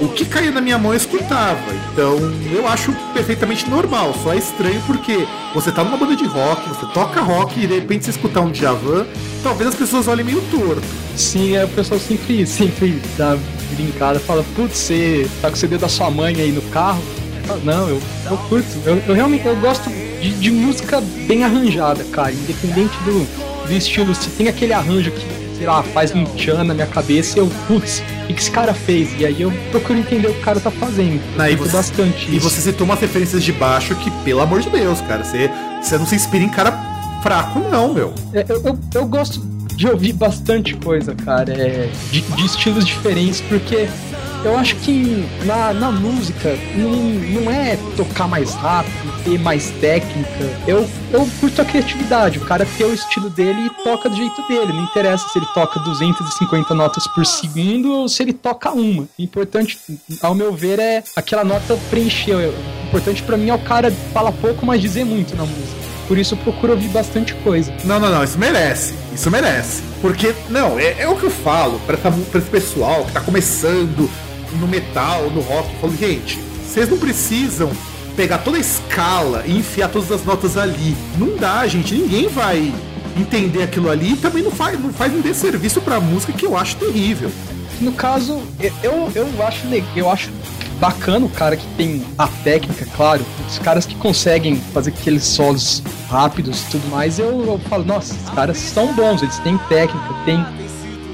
o 0.01 0.07
que 0.07 0.25
caía 0.25 0.51
na 0.51 0.62
minha 0.62 0.77
mão 0.77 0.91
eu 0.91 0.98
escutava. 0.98 1.74
Então 1.91 2.17
eu 2.51 2.67
acho 2.67 2.93
perfeitamente 3.13 3.69
normal. 3.69 4.15
Só 4.24 4.33
é 4.33 4.38
estranho 4.38 4.81
porque 4.88 5.27
você 5.53 5.71
tá 5.71 5.83
numa 5.83 5.98
banda 5.98 6.15
de 6.15 6.25
rock, 6.25 6.67
você 6.69 6.86
toca 6.93 7.21
rock 7.21 7.59
e 7.59 7.67
de 7.67 7.75
repente 7.75 8.05
você 8.05 8.12
escutar 8.12 8.41
um 8.41 8.51
Djavan, 8.51 9.05
talvez 9.43 9.69
as 9.69 9.75
pessoas 9.75 10.07
olhem 10.07 10.25
meio 10.25 10.41
torto. 10.50 10.81
Sim, 11.15 11.55
é, 11.55 11.65
o 11.65 11.69
pessoal 11.69 12.00
sempre, 12.00 12.45
sempre 12.48 13.01
dá 13.17 13.38
brincada, 13.75 14.19
fala, 14.19 14.43
putz, 14.55 14.77
você 14.77 15.29
tá 15.41 15.50
com 15.50 15.55
o 15.55 15.59
CD 15.59 15.77
da 15.77 15.89
sua 15.89 16.09
mãe 16.09 16.36
aí 16.39 16.51
no 16.51 16.62
carro? 16.63 17.01
Falo, 17.50 17.62
Não, 17.63 17.89
eu, 17.89 18.01
eu 18.29 18.38
curto. 18.38 18.68
Eu, 18.86 19.01
eu 19.08 19.13
realmente 19.15 19.46
eu 19.46 19.56
gosto 19.58 19.89
de, 19.89 20.32
de 20.36 20.51
música 20.51 21.01
bem 21.27 21.44
arranjada, 21.44 22.03
cara. 22.06 22.32
Independente 22.32 22.96
do, 23.03 23.27
do 23.68 23.74
estilo. 23.74 24.13
Se 24.15 24.29
tem 24.29 24.48
aquele 24.48 24.72
arranjo 24.74 25.12
que, 25.12 25.25
sei 25.58 25.65
lá, 25.68 25.82
faz 25.84 26.13
um 26.13 26.24
tchan 26.36 26.63
na 26.63 26.74
minha 26.74 26.88
cabeça, 26.88 27.39
eu, 27.39 27.50
putz, 27.68 28.03
o 28.24 28.27
que, 28.27 28.34
que 28.34 28.41
esse 28.41 28.51
cara 28.51 28.74
fez? 28.74 29.10
E 29.20 29.25
aí 29.25 29.41
eu 29.41 29.51
procuro 29.72 29.98
entender 30.00 30.27
o 30.27 30.34
que 30.34 30.39
o 30.39 30.44
cara 30.44 30.60
tá 30.60 30.70
fazendo. 30.72 31.20
Eu 31.36 31.41
Aí 31.41 31.56
curto 31.58 31.72
você- 31.72 31.77
bastante 31.77 32.29
E 32.32 32.38
isso. 32.38 32.50
você 32.50 32.62
citou 32.62 32.86
umas 32.86 33.00
referências 33.00 33.44
de 33.44 33.51
baixo 33.51 33.96
que, 33.96 34.12
pelo 34.24 34.41
amor 34.41 34.62
de 34.62 34.70
Deus, 34.70 35.01
cara, 35.01 35.24
você, 35.24 35.50
você 35.82 35.98
não 35.98 36.06
se 36.06 36.15
inspira 36.15 36.44
em 36.44 36.50
cara 36.50 36.72
fraco, 37.24 37.60
não, 37.60 37.94
meu. 37.94 38.13
É, 38.34 38.46
Eu, 38.48 38.62
eu, 38.63 38.79
eu 38.96 39.06
gosto 39.08 39.41
de 39.75 39.88
ouvir 39.88 40.12
bastante 40.13 40.75
coisa, 40.75 41.15
cara, 41.15 41.51
é, 41.53 41.89
de, 42.12 42.22
de 42.22 42.46
estilos 42.46 42.86
diferentes, 42.86 43.39
porque 43.41 43.88
eu 44.43 44.58
acho 44.58 44.75
que 44.77 45.27
na, 45.46 45.74
na 45.74 45.91
música 45.91 46.58
não, 46.75 46.91
não 47.41 47.51
é 47.51 47.77
tocar 47.96 48.27
mais 48.27 48.53
rápido, 48.55 49.24
ter 49.24 49.38
mais 49.39 49.69
técnica. 49.81 50.29
Eu, 50.67 50.89
eu 51.12 51.27
curto 51.39 51.62
a 51.62 51.65
criatividade, 51.65 52.38
o 52.38 52.46
cara 52.46 52.65
ter 52.77 52.86
o 52.86 52.93
estilo 52.93 53.29
dele 53.29 53.67
e 53.67 53.84
toca 53.84 54.10
do 54.10 54.15
jeito 54.15 54.41
dele. 54.48 54.72
Não 54.72 54.84
interessa 54.84 55.27
se 55.29 55.38
ele 55.38 55.48
toca 55.53 55.79
250 55.79 56.74
notas 56.74 57.05
por 57.08 57.25
segundo 57.25 57.91
ou 57.91 58.10
se 58.10 58.24
ele 58.24 58.34
toca 58.34 58.72
uma. 58.72 59.03
O 59.03 59.10
importante, 59.17 59.77
ao 60.22 60.34
meu 60.34 60.53
ver, 60.53 60.79
é 60.79 61.03
aquela 61.15 61.43
nota 61.43 61.77
preencher. 61.89 62.36
O 62.36 62.88
importante 62.88 63.22
pra 63.24 63.38
mim 63.38 63.50
é 63.50 63.53
o 63.53 63.60
cara 63.60 63.91
falar 64.13 64.31
pouco, 64.31 64.65
mas 64.65 64.81
dizer 64.81 65.03
muito 65.03 65.36
na 65.36 65.43
música. 65.43 65.79
Por 66.08 66.17
isso 66.17 66.34
eu 66.34 66.39
procuro 66.39 66.74
ouvir 66.74 66.88
bastante 66.88 67.36
coisa. 67.36 67.72
Não, 67.84 68.00
não, 68.00 68.10
não, 68.10 68.24
isso 68.24 68.39
merece. 68.39 68.96
Isso 69.13 69.29
merece. 69.29 69.84
Porque, 70.01 70.34
não, 70.50 70.79
é, 70.79 71.01
é 71.01 71.08
o 71.08 71.15
que 71.15 71.25
eu 71.25 71.29
falo 71.29 71.79
pra 71.86 71.96
esse 71.96 72.50
pessoal 72.50 73.05
que 73.05 73.12
tá 73.12 73.22
começando 73.22 74.10
no 74.53 74.68
metal, 74.68 75.29
no 75.29 75.41
rock. 75.41 75.70
Falo, 75.79 75.96
gente, 75.96 76.39
vocês 76.65 76.89
não 76.89 76.98
precisam 76.98 77.72
pegar 78.15 78.39
toda 78.39 78.58
a 78.58 78.60
escala 78.60 79.44
e 79.46 79.58
enfiar 79.58 79.89
todas 79.89 80.12
as 80.12 80.24
notas 80.24 80.58
ali. 80.58 80.96
Não 81.18 81.36
dá, 81.38 81.65
gente. 81.68 81.94
Ninguém 81.94 82.27
vai 82.27 82.74
entender 83.18 83.63
aquilo 83.63 83.89
ali 83.89 84.13
e 84.13 84.18
também 84.18 84.44
não 84.44 84.51
faz, 84.51 84.79
não 84.79 84.94
faz 84.94 85.13
um 85.13 85.22
desserviço 85.22 85.82
pra 85.82 86.00
música 86.00 86.34
que 86.34 86.46
eu 86.46 86.58
acho 86.58 86.75
terrível. 86.77 87.32
No 87.82 87.94
caso, 87.94 88.41
eu, 88.84 89.12
eu 89.15 89.46
acho 89.46 89.65
eu 89.96 90.10
acho 90.10 90.29
bacana 90.79 91.25
o 91.25 91.29
cara 91.29 91.56
que 91.58 91.68
tem 91.75 92.03
a 92.18 92.27
técnica, 92.27 92.86
claro. 92.96 93.25
Os 93.48 93.60
caras 93.60 93.86
que 93.86 93.96
conseguem 93.96 94.56
fazer 94.74 94.91
aqueles 94.91 95.24
solos 95.24 95.84
rápidos 96.10 96.62
e 96.62 96.72
tudo 96.72 96.89
mais, 96.89 97.20
eu, 97.20 97.46
eu 97.46 97.60
falo, 97.70 97.84
nossa, 97.86 98.13
esses 98.13 98.29
caras 98.29 98.58
são 98.58 98.94
bons, 98.94 99.22
eles 99.22 99.38
têm 99.39 99.58
técnica, 99.70 100.13
têm. 100.25 100.46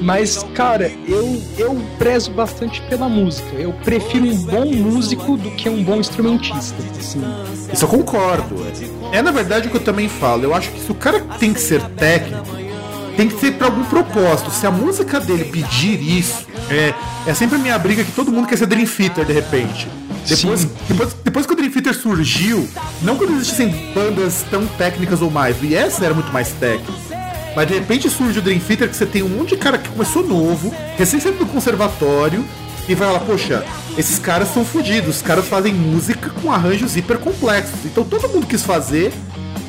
Mas, 0.02 0.46
cara, 0.54 0.92
eu, 1.08 1.42
eu 1.58 1.82
prezo 1.98 2.32
bastante 2.32 2.82
pela 2.84 3.08
música. 3.08 3.56
Eu 3.56 3.74
prefiro 3.74 4.26
um 4.26 4.38
bom 4.44 4.66
músico 4.66 5.38
do 5.38 5.52
que 5.52 5.70
um 5.70 5.84
bom 5.84 5.98
instrumentista. 5.98 6.76
Assim. 7.00 7.22
Isso 7.72 7.86
eu 7.86 7.90
concordo. 7.90 8.56
É 9.12 9.22
na 9.22 9.32
verdade 9.32 9.68
o 9.68 9.72
que 9.72 9.78
eu 9.78 9.84
também 9.84 10.10
falo. 10.10 10.44
Eu 10.44 10.54
acho 10.54 10.70
que 10.72 10.80
se 10.80 10.92
o 10.92 10.96
cara 10.96 11.22
tem 11.40 11.54
que 11.54 11.62
ser 11.62 11.82
técnico, 11.92 12.46
tem 13.16 13.30
que 13.30 13.40
ser 13.40 13.54
pra 13.54 13.68
algum 13.68 13.84
propósito. 13.86 14.52
Se 14.52 14.68
a 14.68 14.72
música 14.72 15.20
dele 15.20 15.46
pedir 15.46 16.02
isso, 16.02 16.46
é, 16.70 16.94
é 17.26 17.34
sempre 17.34 17.56
a 17.56 17.60
minha 17.60 17.78
briga 17.80 18.04
que 18.04 18.12
todo 18.12 18.32
mundo 18.32 18.48
quer 18.48 18.58
ser 18.58 18.68
Dream 18.68 18.86
Theater 18.86 19.26
de 19.26 19.34
repente. 19.34 19.88
Depois, 20.28 20.62
Sim. 20.62 20.72
depois, 20.88 21.16
depois 21.24 21.46
que 21.46 21.54
o 21.54 21.56
Dream 21.56 21.72
Theater 21.72 21.96
surgiu, 21.96 22.68
não 23.02 23.16
que 23.18 23.26
não 23.26 23.36
existissem 23.36 23.92
bandas 23.94 24.44
tão 24.50 24.66
técnicas 24.66 25.22
ou 25.22 25.30
mais, 25.30 25.62
o 25.62 25.66
Yes 25.66 26.02
era 26.02 26.14
muito 26.14 26.32
mais 26.34 26.50
técnico. 26.54 27.15
Mas 27.56 27.68
de 27.68 27.74
repente 27.76 28.10
surge 28.10 28.40
o 28.40 28.42
Dream 28.42 28.60
Theater 28.60 28.90
que 28.90 28.96
você 28.96 29.06
tem 29.06 29.24
um 29.24 29.30
monte 29.30 29.50
de 29.50 29.58
cara 29.58 29.78
que 29.78 29.90
começou 29.90 30.26
novo, 30.28 30.74
recém 30.98 31.20
saindo 31.20 31.40
do 31.40 31.46
conservatório, 31.46 32.46
e 32.88 32.94
vai 32.94 33.12
lá, 33.12 33.20
poxa, 33.20 33.66
esses 33.98 34.20
caras 34.20 34.50
são 34.54 34.64
fodidos, 34.64 35.18
os 35.18 35.22
caras 35.22 35.48
fazem 35.48 35.74
música 35.74 36.30
com 36.30 36.52
arranjos 36.52 36.96
hiper 36.96 37.18
complexos. 37.18 37.86
Então 37.86 38.04
todo 38.04 38.30
mundo 38.30 38.46
quis 38.46 38.64
fazer 38.64 39.12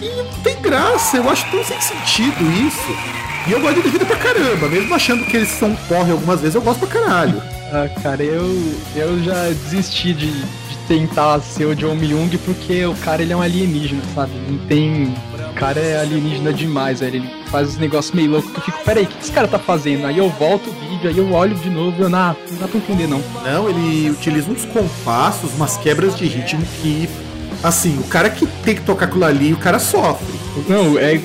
e 0.03 0.09
não 0.17 0.27
tem 0.43 0.61
graça, 0.61 1.17
eu 1.17 1.31
acho 1.31 1.51
tão 1.51 1.65
sem 1.65 1.81
sentido 1.81 2.45
isso. 2.67 2.97
E 3.47 3.53
eu 3.53 3.61
gosto 3.61 3.81
de 3.81 3.89
vida 3.89 4.05
pra 4.05 4.17
caramba, 4.17 4.69
mesmo 4.69 4.93
achando 4.95 5.25
que 5.25 5.37
eles 5.37 5.49
são 5.49 5.75
porre 5.89 6.11
algumas 6.11 6.41
vezes, 6.41 6.57
eu 6.57 6.63
gosto 6.63 6.81
pra 6.81 7.01
caralho. 7.01 7.41
Ah, 7.73 7.89
cara, 8.03 8.23
eu, 8.23 8.75
eu 8.95 9.23
já 9.23 9.49
desisti 9.49 10.13
de, 10.13 10.31
de 10.31 10.77
tentar 10.87 11.41
ser 11.41 11.65
o 11.65 11.75
John 11.75 11.95
Myung 11.95 12.29
porque 12.45 12.85
o 12.85 12.95
cara 12.97 13.23
ele 13.23 13.33
é 13.33 13.37
um 13.37 13.43
alienígena, 13.43 14.03
sabe? 14.15 14.33
Não 14.49 14.59
tem. 14.67 15.15
O 15.57 15.59
cara 15.59 15.81
é 15.81 15.99
alienígena 15.99 16.53
demais, 16.53 17.01
velho. 17.01 17.17
Ele 17.17 17.31
faz 17.47 17.69
uns 17.69 17.79
negócios 17.79 18.15
meio 18.15 18.31
loucos 18.31 18.51
que 18.51 18.59
eu 18.59 18.63
fico, 18.63 18.79
peraí, 18.85 19.05
o 19.05 19.07
que 19.07 19.23
esse 19.23 19.33
cara 19.33 19.49
tá 19.49 19.59
fazendo? 19.59 20.05
Aí 20.05 20.19
eu 20.19 20.29
volto 20.29 20.69
o 20.69 20.73
vídeo, 20.75 21.09
aí 21.09 21.17
eu 21.17 21.33
olho 21.33 21.55
de 21.55 21.71
novo 21.71 21.97
e 21.99 22.03
eu, 22.03 22.11
não, 22.11 22.37
não 22.51 22.59
dá 22.59 22.69
pra 22.69 22.77
entender 22.77 23.07
não. 23.07 23.23
Não, 23.43 23.67
ele 23.71 24.11
utiliza 24.11 24.51
uns 24.51 24.67
compassos, 24.67 25.55
umas 25.55 25.79
quebras 25.79 26.15
de 26.15 26.27
ritmo 26.27 26.63
que, 26.83 27.09
assim, 27.65 27.99
o 27.99 28.05
cara 28.05 28.29
que 28.29 28.47
tem 28.47 28.75
que 28.75 28.83
tocar 28.83 29.07
aquilo 29.07 29.25
ali, 29.25 29.55
o 29.55 29.57
cara 29.57 29.79
sofre. 29.79 30.27
Não, 30.69 30.99
é. 30.99 31.19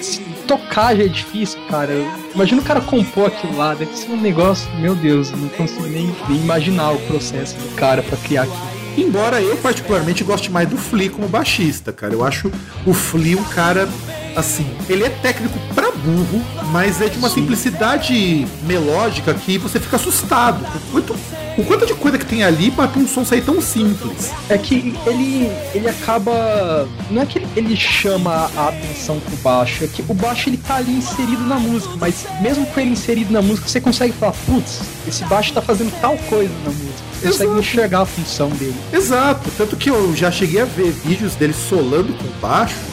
Tocar 0.47 0.95
já 0.95 1.03
é 1.03 1.07
difícil, 1.09 1.59
cara. 1.69 1.91
Imagina 2.33 2.61
o 2.61 2.63
cara 2.63 2.79
compor 2.79 3.27
aquilo 3.27 3.57
lá, 3.57 3.73
deve 3.73 3.93
ser 3.97 4.11
um 4.11 4.21
negócio, 4.21 4.73
meu 4.79 4.95
Deus, 4.95 5.29
eu 5.29 5.37
não 5.37 5.49
consigo 5.49 5.83
nem, 5.87 6.15
nem 6.29 6.39
imaginar 6.39 6.91
o 6.91 6.99
processo 6.99 7.57
do 7.57 7.75
cara 7.75 8.01
pra 8.01 8.17
criar 8.17 8.43
aquilo. 8.43 8.71
Embora 8.97 9.41
eu 9.41 9.57
particularmente 9.57 10.23
goste 10.23 10.51
mais 10.51 10.67
do 10.67 10.77
Flea 10.77 11.09
como 11.09 11.27
baixista, 11.27 11.93
cara. 11.93 12.13
Eu 12.13 12.23
acho 12.25 12.51
o 12.85 12.93
Flea 12.93 13.37
um 13.37 13.43
cara 13.43 13.87
assim, 14.35 14.69
ele 14.89 15.03
é 15.03 15.09
técnico 15.09 15.57
pra 15.73 15.91
burro, 15.91 16.41
mas 16.71 17.01
é 17.01 17.07
de 17.07 17.17
uma 17.17 17.29
simplicidade 17.29 18.47
melódica 18.63 19.33
que 19.33 19.57
você 19.57 19.79
fica 19.79 19.95
assustado. 19.95 20.63
O 20.63 20.91
quanto, 20.91 21.15
o 21.57 21.63
quanto 21.63 21.85
de 21.85 21.93
coisa 21.93 22.17
que 22.17 22.25
tem 22.25 22.43
ali 22.43 22.71
para 22.71 22.89
um 22.97 23.07
som 23.07 23.23
sair 23.23 23.41
tão 23.41 23.61
simples. 23.61 24.31
É 24.49 24.57
que 24.57 24.95
ele, 25.05 25.51
ele 25.73 25.87
acaba. 25.87 26.87
Não 27.09 27.21
é 27.21 27.25
que 27.25 27.39
ele, 27.39 27.47
ele 27.55 27.75
chama 27.75 28.49
a 28.55 28.69
atenção 28.69 29.19
pro 29.19 29.35
baixo, 29.37 29.83
é 29.83 29.87
que 29.87 30.03
o 30.07 30.13
baixo 30.13 30.49
ele 30.49 30.57
tá 30.57 30.75
ali 30.75 30.93
inserido 30.93 31.43
na 31.45 31.59
música, 31.59 31.95
mas 31.97 32.25
mesmo 32.41 32.65
com 32.65 32.79
ele 32.79 32.91
inserido 32.91 33.31
na 33.31 33.41
música, 33.41 33.67
você 33.67 33.81
consegue 33.81 34.13
falar, 34.13 34.33
putz, 34.45 34.81
esse 35.07 35.23
baixo 35.25 35.53
tá 35.53 35.61
fazendo 35.61 35.91
tal 36.01 36.17
coisa 36.17 36.53
na 36.63 36.71
música. 36.71 37.11
Você 37.13 37.27
consegue 37.27 37.43
Exato. 37.43 37.59
enxergar 37.59 38.01
a 38.01 38.05
função 38.05 38.49
dele. 38.49 38.75
Exato, 38.91 39.51
tanto 39.57 39.75
que 39.75 39.89
eu 39.89 40.15
já 40.15 40.31
cheguei 40.31 40.61
a 40.61 40.65
ver 40.65 40.91
vídeos 40.91 41.35
dele 41.35 41.53
solando 41.53 42.13
com 42.13 42.27
baixo. 42.39 42.90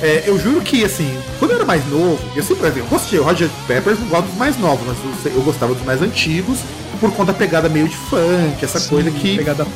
É, 0.00 0.24
eu 0.26 0.38
juro 0.38 0.60
que, 0.60 0.84
assim, 0.84 1.08
quando 1.38 1.50
eu 1.52 1.56
era 1.56 1.64
mais 1.66 1.84
novo, 1.88 2.18
eu 2.36 2.42
sempre 2.42 2.68
eu 2.78 2.86
gostei, 2.86 3.18
o 3.18 3.24
Roger 3.24 3.50
Peppers 3.66 3.98
não 3.98 4.06
gosto 4.08 4.26
dos 4.26 4.36
mais 4.36 4.56
novos, 4.58 4.86
mas 4.86 5.24
eu, 5.26 5.32
eu 5.32 5.42
gostava 5.42 5.74
dos 5.74 5.84
mais 5.84 6.00
antigos, 6.00 6.58
por 7.00 7.10
conta 7.12 7.32
da 7.32 7.38
pegada 7.38 7.68
meio 7.68 7.88
de 7.88 7.96
funk, 7.96 8.62
essa 8.64 8.78
Sim, 8.78 8.88
coisa 8.88 9.10
que, 9.10 9.36
Pegada 9.36 9.66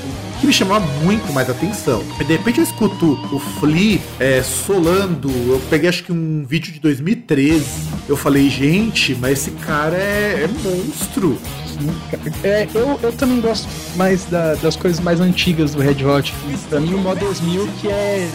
que 0.40 0.46
me 0.46 0.52
chamava 0.52 0.84
muito 1.04 1.32
mais 1.32 1.48
atenção. 1.50 2.02
De 2.18 2.24
repente 2.24 2.58
eu 2.58 2.64
escuto 2.64 3.12
o 3.32 3.38
Flea 3.60 4.00
é, 4.20 4.42
solando, 4.42 5.28
eu 5.30 5.60
peguei 5.70 5.88
acho 5.88 6.02
que 6.04 6.12
um 6.12 6.44
vídeo 6.48 6.72
de 6.72 6.80
2013, 6.80 7.64
eu 8.08 8.16
falei, 8.16 8.48
gente, 8.50 9.16
mas 9.20 9.38
esse 9.40 9.50
cara 9.52 9.96
é, 9.96 10.44
é 10.44 10.48
monstro. 10.68 11.38
É, 12.44 12.68
eu, 12.74 12.98
eu 13.02 13.12
também 13.12 13.40
gosto 13.40 13.66
mais 13.96 14.24
da- 14.26 14.54
das 14.54 14.76
coisas 14.76 15.00
mais 15.00 15.20
antigas 15.20 15.72
do 15.74 15.80
Red 15.82 16.04
Hot. 16.04 16.32
Pra 16.68 16.78
mim, 16.80 16.94
o 16.94 16.98
Models 16.98 17.40
1000 17.40 17.68
que 17.80 17.88
é. 17.88 18.28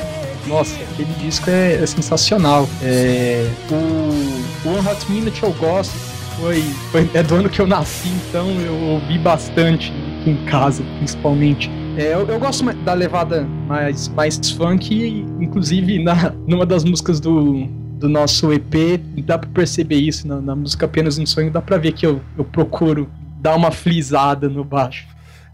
Nossa, 0.48 0.76
aquele 0.92 1.14
disco 1.16 1.50
é, 1.50 1.76
é 1.76 1.86
sensacional. 1.86 2.68
É, 2.82 3.50
o 3.70 4.70
One 4.70 4.88
Hot 4.88 5.12
Minute 5.12 5.44
eu 5.44 5.52
gosto. 5.54 5.94
Foi, 6.40 6.62
foi, 6.92 7.10
é 7.16 7.24
do 7.24 7.36
ano 7.36 7.50
que 7.50 7.60
eu 7.60 7.66
nasci, 7.66 8.10
então 8.30 8.48
eu 8.62 8.76
ouvi 8.76 9.18
bastante 9.18 9.92
em 10.26 10.36
casa, 10.46 10.84
principalmente. 10.98 11.70
É, 11.98 12.14
eu, 12.14 12.28
eu 12.28 12.40
gosto 12.40 12.64
da 12.84 12.94
levada 12.94 13.44
mais, 13.68 14.08
mais 14.10 14.40
funk, 14.52 15.26
inclusive 15.40 16.04
na, 16.04 16.32
numa 16.48 16.64
das 16.64 16.84
músicas 16.84 17.20
do, 17.20 17.66
do 17.98 18.08
nosso 18.08 18.54
EP, 18.54 19.02
dá 19.26 19.38
pra 19.40 19.50
perceber 19.50 19.96
isso 19.96 20.28
na, 20.28 20.40
na 20.40 20.56
música 20.56 20.86
Apenas 20.86 21.18
um 21.18 21.26
Sonho, 21.26 21.50
dá 21.50 21.62
pra 21.62 21.78
ver 21.78 21.94
que 21.94 22.06
eu, 22.06 22.22
eu 22.38 22.46
procuro 22.46 23.10
dar 23.42 23.56
uma 23.56 23.72
flisada 23.72 24.48
no 24.48 24.64
baixo. 24.64 25.08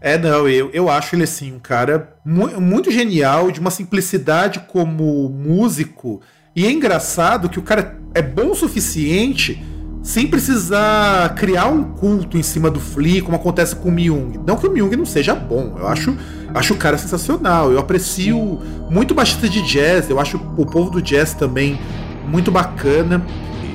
É, 0.06 0.18
não, 0.18 0.46
eu, 0.46 0.68
eu 0.74 0.90
acho 0.90 1.16
ele 1.16 1.22
assim, 1.22 1.50
um 1.50 1.58
cara 1.58 2.10
mu- 2.22 2.60
muito 2.60 2.90
genial, 2.90 3.50
de 3.50 3.58
uma 3.58 3.70
simplicidade 3.70 4.60
como 4.68 5.30
músico. 5.30 6.20
E 6.54 6.66
é 6.66 6.70
engraçado 6.70 7.48
que 7.48 7.58
o 7.58 7.62
cara 7.62 7.98
é 8.12 8.20
bom 8.20 8.50
o 8.50 8.54
suficiente 8.54 9.64
sem 10.02 10.26
precisar 10.26 11.34
criar 11.34 11.68
um 11.68 11.84
culto 11.94 12.36
em 12.36 12.42
cima 12.42 12.70
do 12.70 12.78
Flea, 12.78 13.22
como 13.22 13.34
acontece 13.34 13.74
com 13.74 13.88
o 13.88 13.92
Myung. 13.92 14.42
Não 14.46 14.56
que 14.58 14.66
o 14.66 14.70
Myung 14.70 14.94
não 14.94 15.06
seja 15.06 15.34
bom, 15.34 15.76
eu 15.78 15.88
acho, 15.88 16.14
acho 16.52 16.74
o 16.74 16.76
cara 16.76 16.98
sensacional. 16.98 17.72
Eu 17.72 17.78
aprecio 17.78 18.60
muito 18.90 19.14
baixista 19.14 19.48
de 19.48 19.62
jazz, 19.62 20.10
eu 20.10 20.20
acho 20.20 20.36
o 20.36 20.66
povo 20.66 20.90
do 20.90 21.00
jazz 21.00 21.32
também 21.32 21.80
muito 22.28 22.50
bacana. 22.52 23.24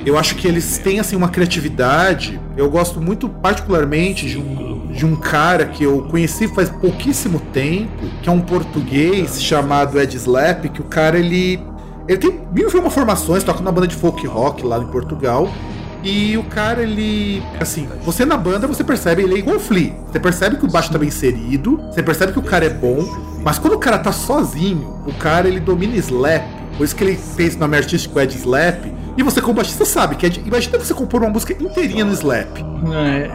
Eu 0.09 0.17
acho 0.17 0.33
que 0.35 0.47
eles 0.47 0.79
têm 0.79 0.99
assim 0.99 1.15
uma 1.15 1.29
criatividade. 1.29 2.41
Eu 2.57 2.67
gosto 2.67 2.99
muito 2.99 3.29
particularmente 3.29 4.27
de 4.27 4.39
um, 4.39 4.87
de 4.87 5.05
um 5.05 5.15
cara 5.15 5.67
que 5.67 5.83
eu 5.83 6.01
conheci 6.09 6.47
faz 6.47 6.67
pouquíssimo 6.67 7.39
tempo, 7.53 7.91
que 8.23 8.27
é 8.27 8.31
um 8.31 8.41
português 8.41 9.39
chamado 9.39 9.99
Ed 9.99 10.17
Slap, 10.17 10.65
que 10.69 10.81
o 10.81 10.85
cara 10.85 11.19
ele 11.19 11.63
ele 12.07 12.17
tem 12.17 12.41
mil 12.51 12.67
e 12.67 12.75
uma 12.75 12.89
formações, 12.89 13.43
toca 13.43 13.59
numa 13.59 13.71
banda 13.71 13.87
de 13.87 13.95
folk 13.95 14.25
rock 14.25 14.65
lá 14.65 14.79
em 14.79 14.87
Portugal. 14.87 15.47
E 16.03 16.35
o 16.37 16.43
cara, 16.43 16.81
ele. 16.81 17.43
Assim, 17.59 17.87
você 18.03 18.25
na 18.25 18.35
banda, 18.35 18.65
você 18.65 18.83
percebe, 18.83 19.21
ele 19.21 19.35
é 19.35 19.37
igual 19.37 19.57
o 19.57 19.59
Flea. 19.59 19.93
Você 20.11 20.19
percebe 20.19 20.57
que 20.57 20.65
o 20.65 20.71
baixo 20.71 20.91
tá 20.91 20.97
bem 20.97 21.09
inserido, 21.09 21.77
você 21.91 22.01
percebe 22.01 22.33
que 22.33 22.39
o 22.39 22.43
cara 22.43 22.65
é 22.65 22.69
bom, 22.69 23.05
mas 23.43 23.59
quando 23.59 23.73
o 23.73 23.79
cara 23.79 23.99
tá 23.99 24.11
sozinho, 24.11 25.03
o 25.05 25.13
cara 25.13 25.47
ele 25.47 25.59
domina 25.59 25.95
slap. 25.97 26.58
Por 26.79 26.85
isso 26.85 26.95
que 26.95 27.03
ele 27.03 27.19
fez 27.35 27.55
o 27.55 27.59
nome 27.59 27.75
artístico 27.75 28.17
Ed 28.21 28.33
Slap. 28.37 28.85
E 29.17 29.21
você, 29.21 29.41
como 29.41 29.55
baixista, 29.55 29.83
sabe 29.83 30.15
que 30.15 30.25
é 30.25 30.29
de... 30.29 30.39
imagina 30.39 30.79
você 30.79 30.93
compor 30.93 31.21
uma 31.21 31.29
música 31.29 31.51
inteirinha 31.61 32.05
no 32.05 32.13
slap. 32.13 32.47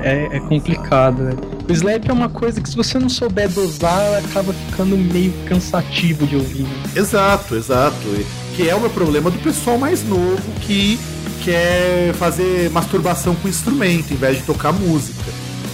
É, 0.02 0.30
é, 0.32 0.36
é 0.38 0.40
complicado, 0.40 1.24
né? 1.24 1.32
O 1.68 1.70
slap 1.70 2.08
é 2.08 2.12
uma 2.14 2.30
coisa 2.30 2.58
que 2.58 2.66
se 2.66 2.74
você 2.74 2.98
não 2.98 3.10
souber 3.10 3.50
dosar, 3.50 4.24
acaba 4.24 4.54
ficando 4.54 4.96
meio 4.96 5.30
cansativo 5.44 6.26
de 6.26 6.36
ouvir. 6.36 6.62
Né? 6.62 6.70
Exato, 6.96 7.54
exato. 7.54 7.98
Que 8.56 8.66
é 8.66 8.74
o 8.74 8.80
meu 8.80 8.88
problema 8.88 9.30
do 9.30 9.38
pessoal 9.40 9.76
mais 9.76 10.02
novo 10.08 10.40
que 10.62 10.98
quer 11.44 12.14
fazer 12.14 12.70
masturbação 12.70 13.34
com 13.34 13.46
instrumento 13.46 14.10
em 14.10 14.16
vez 14.16 14.38
de 14.38 14.44
tocar 14.44 14.72
música. 14.72 15.30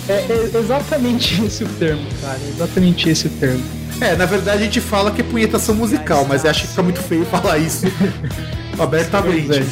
É, 0.08 0.12
é 0.12 0.58
exatamente 0.58 1.42
esse 1.44 1.64
o 1.64 1.68
termo, 1.68 2.06
cara. 2.20 2.38
É 2.44 2.48
exatamente 2.48 3.08
esse 3.08 3.26
o 3.26 3.30
termo. 3.30 3.62
É, 4.00 4.16
na 4.16 4.24
verdade 4.24 4.62
a 4.62 4.64
gente 4.64 4.80
fala 4.80 5.10
que 5.10 5.20
é 5.20 5.24
punhetação 5.24 5.74
musical, 5.74 6.24
mas 6.26 6.44
eu 6.44 6.50
acho 6.50 6.62
que 6.62 6.68
fica 6.68 6.82
muito 6.82 7.00
feio 7.00 7.24
falar 7.26 7.58
isso 7.58 7.86
abertamente. 8.78 9.62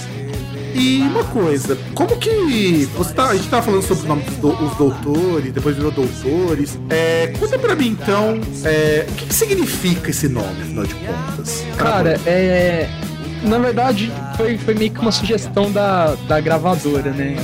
E 0.75 1.01
uma 1.01 1.25
coisa, 1.25 1.77
como 1.95 2.17
que. 2.19 2.89
Você 2.97 3.13
tá, 3.15 3.31
a 3.31 3.35
gente 3.35 3.49
tava 3.49 3.63
falando 3.63 3.83
sobre 3.83 4.13
os 4.13 4.37
do, 4.37 4.65
os 4.65 4.77
doutores, 4.77 5.53
depois 5.53 5.75
virou 5.75 5.91
doutores. 5.91 6.79
É, 6.91 7.33
conta 7.39 7.59
pra 7.59 7.75
mim 7.75 7.89
então, 7.89 8.41
é, 8.65 9.07
o 9.09 9.13
que, 9.15 9.27
que 9.27 9.35
significa 9.35 10.11
esse 10.11 10.29
nome, 10.29 10.63
afinal 10.63 10.85
de 10.85 10.95
contas? 10.95 11.65
Cara, 11.77 12.21
é 12.27 12.89
na 13.42 13.59
verdade, 13.59 14.11
foi, 14.37 14.59
foi 14.59 14.75
meio 14.75 14.90
que 14.90 15.00
uma 15.00 15.12
sugestão 15.12 15.71
da, 15.71 16.14
da 16.26 16.40
gravadora, 16.40 17.11
né? 17.11 17.37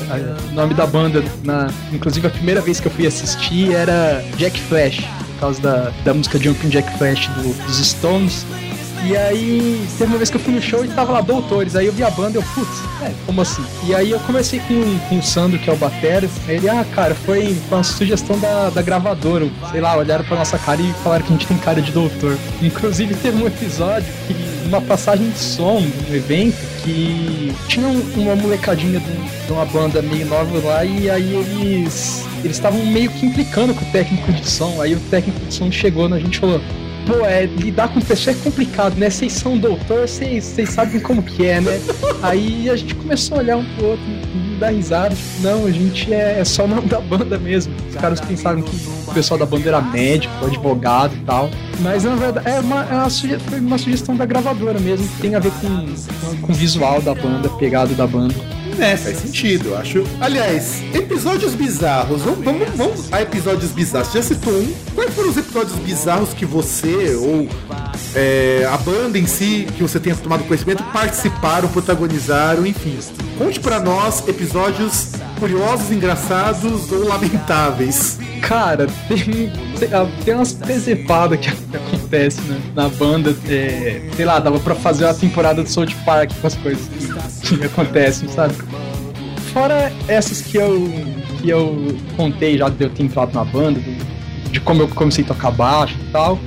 O 0.51 0.55
nome 0.55 0.75
da 0.75 0.87
banda, 0.87 1.23
na, 1.43 1.69
inclusive 1.93 2.27
a 2.27 2.31
primeira 2.31 2.61
vez 2.61 2.81
que 2.81 2.87
eu 2.87 2.93
fui 2.93 3.07
assistir 3.07 3.73
era 3.73 4.25
Jack 4.37 4.59
Flash, 4.63 5.01
por 5.01 5.41
causa 5.41 5.61
da, 5.61 5.93
da 6.05 6.15
música 6.15 6.39
Jumping 6.39 6.69
Jack 6.69 6.99
Flash 6.99 7.29
do, 7.29 7.67
dos 7.67 7.77
Stones. 7.77 8.47
E 9.07 9.17
aí, 9.17 9.87
teve 9.99 10.11
uma 10.11 10.17
vez 10.17 10.31
que 10.31 10.37
eu 10.37 10.41
fui 10.41 10.55
no 10.55 10.63
show 10.63 10.83
e 10.83 10.89
tava 10.89 11.13
lá 11.13 11.21
Doutores. 11.21 11.77
Aí 11.77 11.87
eu 11.87 11.93
vi 11.93 12.03
a 12.03 12.11
banda 12.11 12.39
eu, 12.39 12.43
putz, 12.43 12.83
é, 13.03 13.13
como 13.27 13.43
assim? 13.43 13.63
E 13.87 13.95
aí 13.95 14.11
eu 14.11 14.21
comecei 14.21 14.61
com, 14.61 14.99
com 15.09 15.19
o 15.19 15.23
Sandro, 15.23 15.59
que 15.59 15.69
é 15.69 15.73
o 15.73 15.77
Batera. 15.77 16.29
Ele, 16.49 16.69
ah, 16.71 16.85
cara, 16.95 17.15
foi 17.15 17.55
uma 17.71 17.83
sugestão 17.83 18.39
da, 18.39 18.71
da 18.71 18.81
gravadora. 18.81 19.47
Sei 19.71 19.81
lá, 19.81 19.97
olharam 19.97 20.25
pra 20.25 20.39
nossa 20.39 20.59
cara 20.59 20.81
e 20.81 20.93
falaram 21.03 21.23
que 21.23 21.33
a 21.33 21.37
gente 21.37 21.47
tem 21.47 21.59
cara 21.59 21.83
de 21.83 21.93
doutor. 21.93 22.39
Inclusive, 22.63 23.15
teve 23.23 23.43
um 23.43 23.47
episódio 23.47 24.11
que, 24.27 24.35
uma 24.67 24.81
passagem 24.81 25.29
de 25.29 25.39
som, 25.39 25.83
um 26.11 26.15
evento, 26.15 26.57
que 26.83 27.55
tinha 27.69 27.87
uma 27.87 28.35
molecadinha 28.35 29.01
de 29.01 29.53
uma 29.53 29.67
banda 29.67 30.01
meio 30.01 30.27
nova 30.27 30.59
lá 30.67 30.85
e 30.85 31.11
aí 31.11 31.35
eles 31.35 32.25
eles 32.43 32.57
estavam 32.57 32.85
meio 32.85 33.11
que 33.11 33.27
implicando 33.27 33.75
com 33.75 33.85
o 33.85 33.89
técnico 33.91 34.33
de 34.33 34.49
som. 34.49 34.81
Aí 34.81 34.95
o 34.95 35.01
técnico 35.11 35.45
de 35.47 35.55
som 35.55 35.71
chegou 35.71 36.09
na 36.09 36.19
gente 36.19 36.37
e 36.37 36.41
falou: 36.41 36.61
pô, 37.07 37.25
é, 37.25 37.47
lidar 37.47 37.89
com 37.89 38.01
pessoa 38.01 38.35
é 38.35 38.39
complicado, 38.41 38.97
né? 38.97 39.11
Vocês 39.11 39.33
são 39.33 39.57
doutor, 39.57 40.09
vocês 40.09 40.55
sabem 40.69 41.01
como 41.01 41.23
que 41.23 41.47
é, 41.47 41.61
né? 41.61 41.81
Aí 42.23 42.69
a 42.71 42.77
gente 42.77 42.95
começou 42.95 43.39
a 43.39 43.41
olhar 43.41 43.57
um 43.57 43.65
pro 43.77 43.87
outro 43.89 44.05
e 44.07 44.57
dar 44.59 44.71
risada. 44.71 45.15
Tipo, 45.15 45.43
não, 45.43 45.67
a 45.67 45.71
gente 45.71 46.13
é, 46.13 46.41
é 46.41 46.45
só 46.45 46.65
o 46.65 46.69
nome 46.69 46.89
da 46.89 47.01
banda 47.01 47.39
mesmo. 47.39 47.75
Os 47.89 47.97
caras 47.97 48.21
pensaram 48.21 48.63
que 48.63 48.77
o 49.07 49.15
pessoal 49.15 49.39
da 49.39 49.47
banda 49.47 49.69
era 49.69 49.81
médico, 49.81 50.33
advogado 50.45 51.15
e 51.15 51.21
tal. 51.21 51.51
Mas 51.81 52.05
na 52.05 52.15
verdade 52.15 52.49
é 52.49 52.61
uma, 52.61 52.85
é 52.85 52.95
uma, 52.95 53.11
foi 53.11 53.61
uma 53.61 53.79
sugestão 53.79 54.17
da 54.17 54.25
gravadora 54.25 54.79
mesmo, 54.79 55.07
que 55.09 55.23
tem 55.23 55.35
a 55.35 55.39
ver 55.39 55.53
com, 55.61 56.41
com 56.41 56.53
o 56.53 56.55
visual 56.55 57.01
da 57.01 57.15
banda, 57.15 57.49
pegado 57.51 57.95
da 57.95 58.07
banda. 58.07 58.35
É, 58.79 58.97
faz 58.97 59.19
sentido, 59.19 59.71
eu 59.71 59.79
acho. 59.79 60.05
Aliás, 60.21 60.83
episódios 60.93 61.55
bizarros. 61.55 62.23
Vamos, 62.23 62.45
vamos, 62.45 62.69
vamos 62.77 63.13
a 63.13 63.23
episódios 63.23 63.71
bizarros. 63.71 64.09
Você 64.09 64.19
já 64.19 64.25
citou 64.25 64.53
um. 64.53 64.73
Quais 64.95 65.15
foram 65.15 65.31
os 65.31 65.37
episódios 65.37 65.77
bizarros 65.79 66.35
que 66.35 66.45
você 66.45 67.15
ou 67.17 67.49
é, 68.15 68.69
a 68.71 68.77
banda 68.79 69.19
em 69.19 69.27
si, 69.27 69.67
que 69.77 69.83
você 69.83 69.99
tenha 69.99 70.15
tomado 70.17 70.45
conhecimento, 70.45 70.83
participaram, 70.93 71.69
protagonizaram, 71.69 72.67
enfim. 72.67 72.99
Conte 73.39 73.59
para 73.61 73.81
nós 73.81 74.27
episódios 74.29 75.13
curiosos, 75.39 75.91
engraçados 75.91 76.91
ou 76.93 77.09
lamentáveis. 77.09 78.19
Cara, 78.45 78.87
tem, 79.09 79.51
tem 80.23 80.35
umas 80.35 80.53
presepadas 80.53 81.41
que 81.41 81.49
acontece 81.49 82.43
né, 82.43 82.61
na 82.75 82.91
banda. 82.91 83.35
É, 83.49 84.03
sei 84.15 84.25
lá, 84.27 84.39
dava 84.39 84.61
pra 84.61 84.75
fazer 84.75 85.07
uma 85.07 85.15
temporada 85.15 85.63
do 85.63 85.69
South 85.69 85.87
Park 86.05 86.31
com 86.41 86.47
as 86.47 86.55
coisas 86.55 86.87
que, 87.43 87.57
que 87.57 87.65
acontecem, 87.65 88.29
sabe? 88.29 88.55
Fora 89.53 89.91
essas 90.09 90.43
que 90.43 90.59
eu, 90.59 90.93
que 91.41 91.49
eu 91.49 91.97
contei 92.17 92.59
já 92.59 92.69
de 92.69 92.85
eu 92.85 92.91
ter 92.91 93.05
entrado 93.05 93.33
na 93.33 93.45
banda, 93.45 93.81
de, 94.51 94.61
como 94.61 94.83
eu 94.83 94.89
comecei 94.89 95.25
a 95.25 95.29
tocar 95.29 95.51
baixo 95.51 95.97
e 96.07 96.13
tal. 96.13 96.39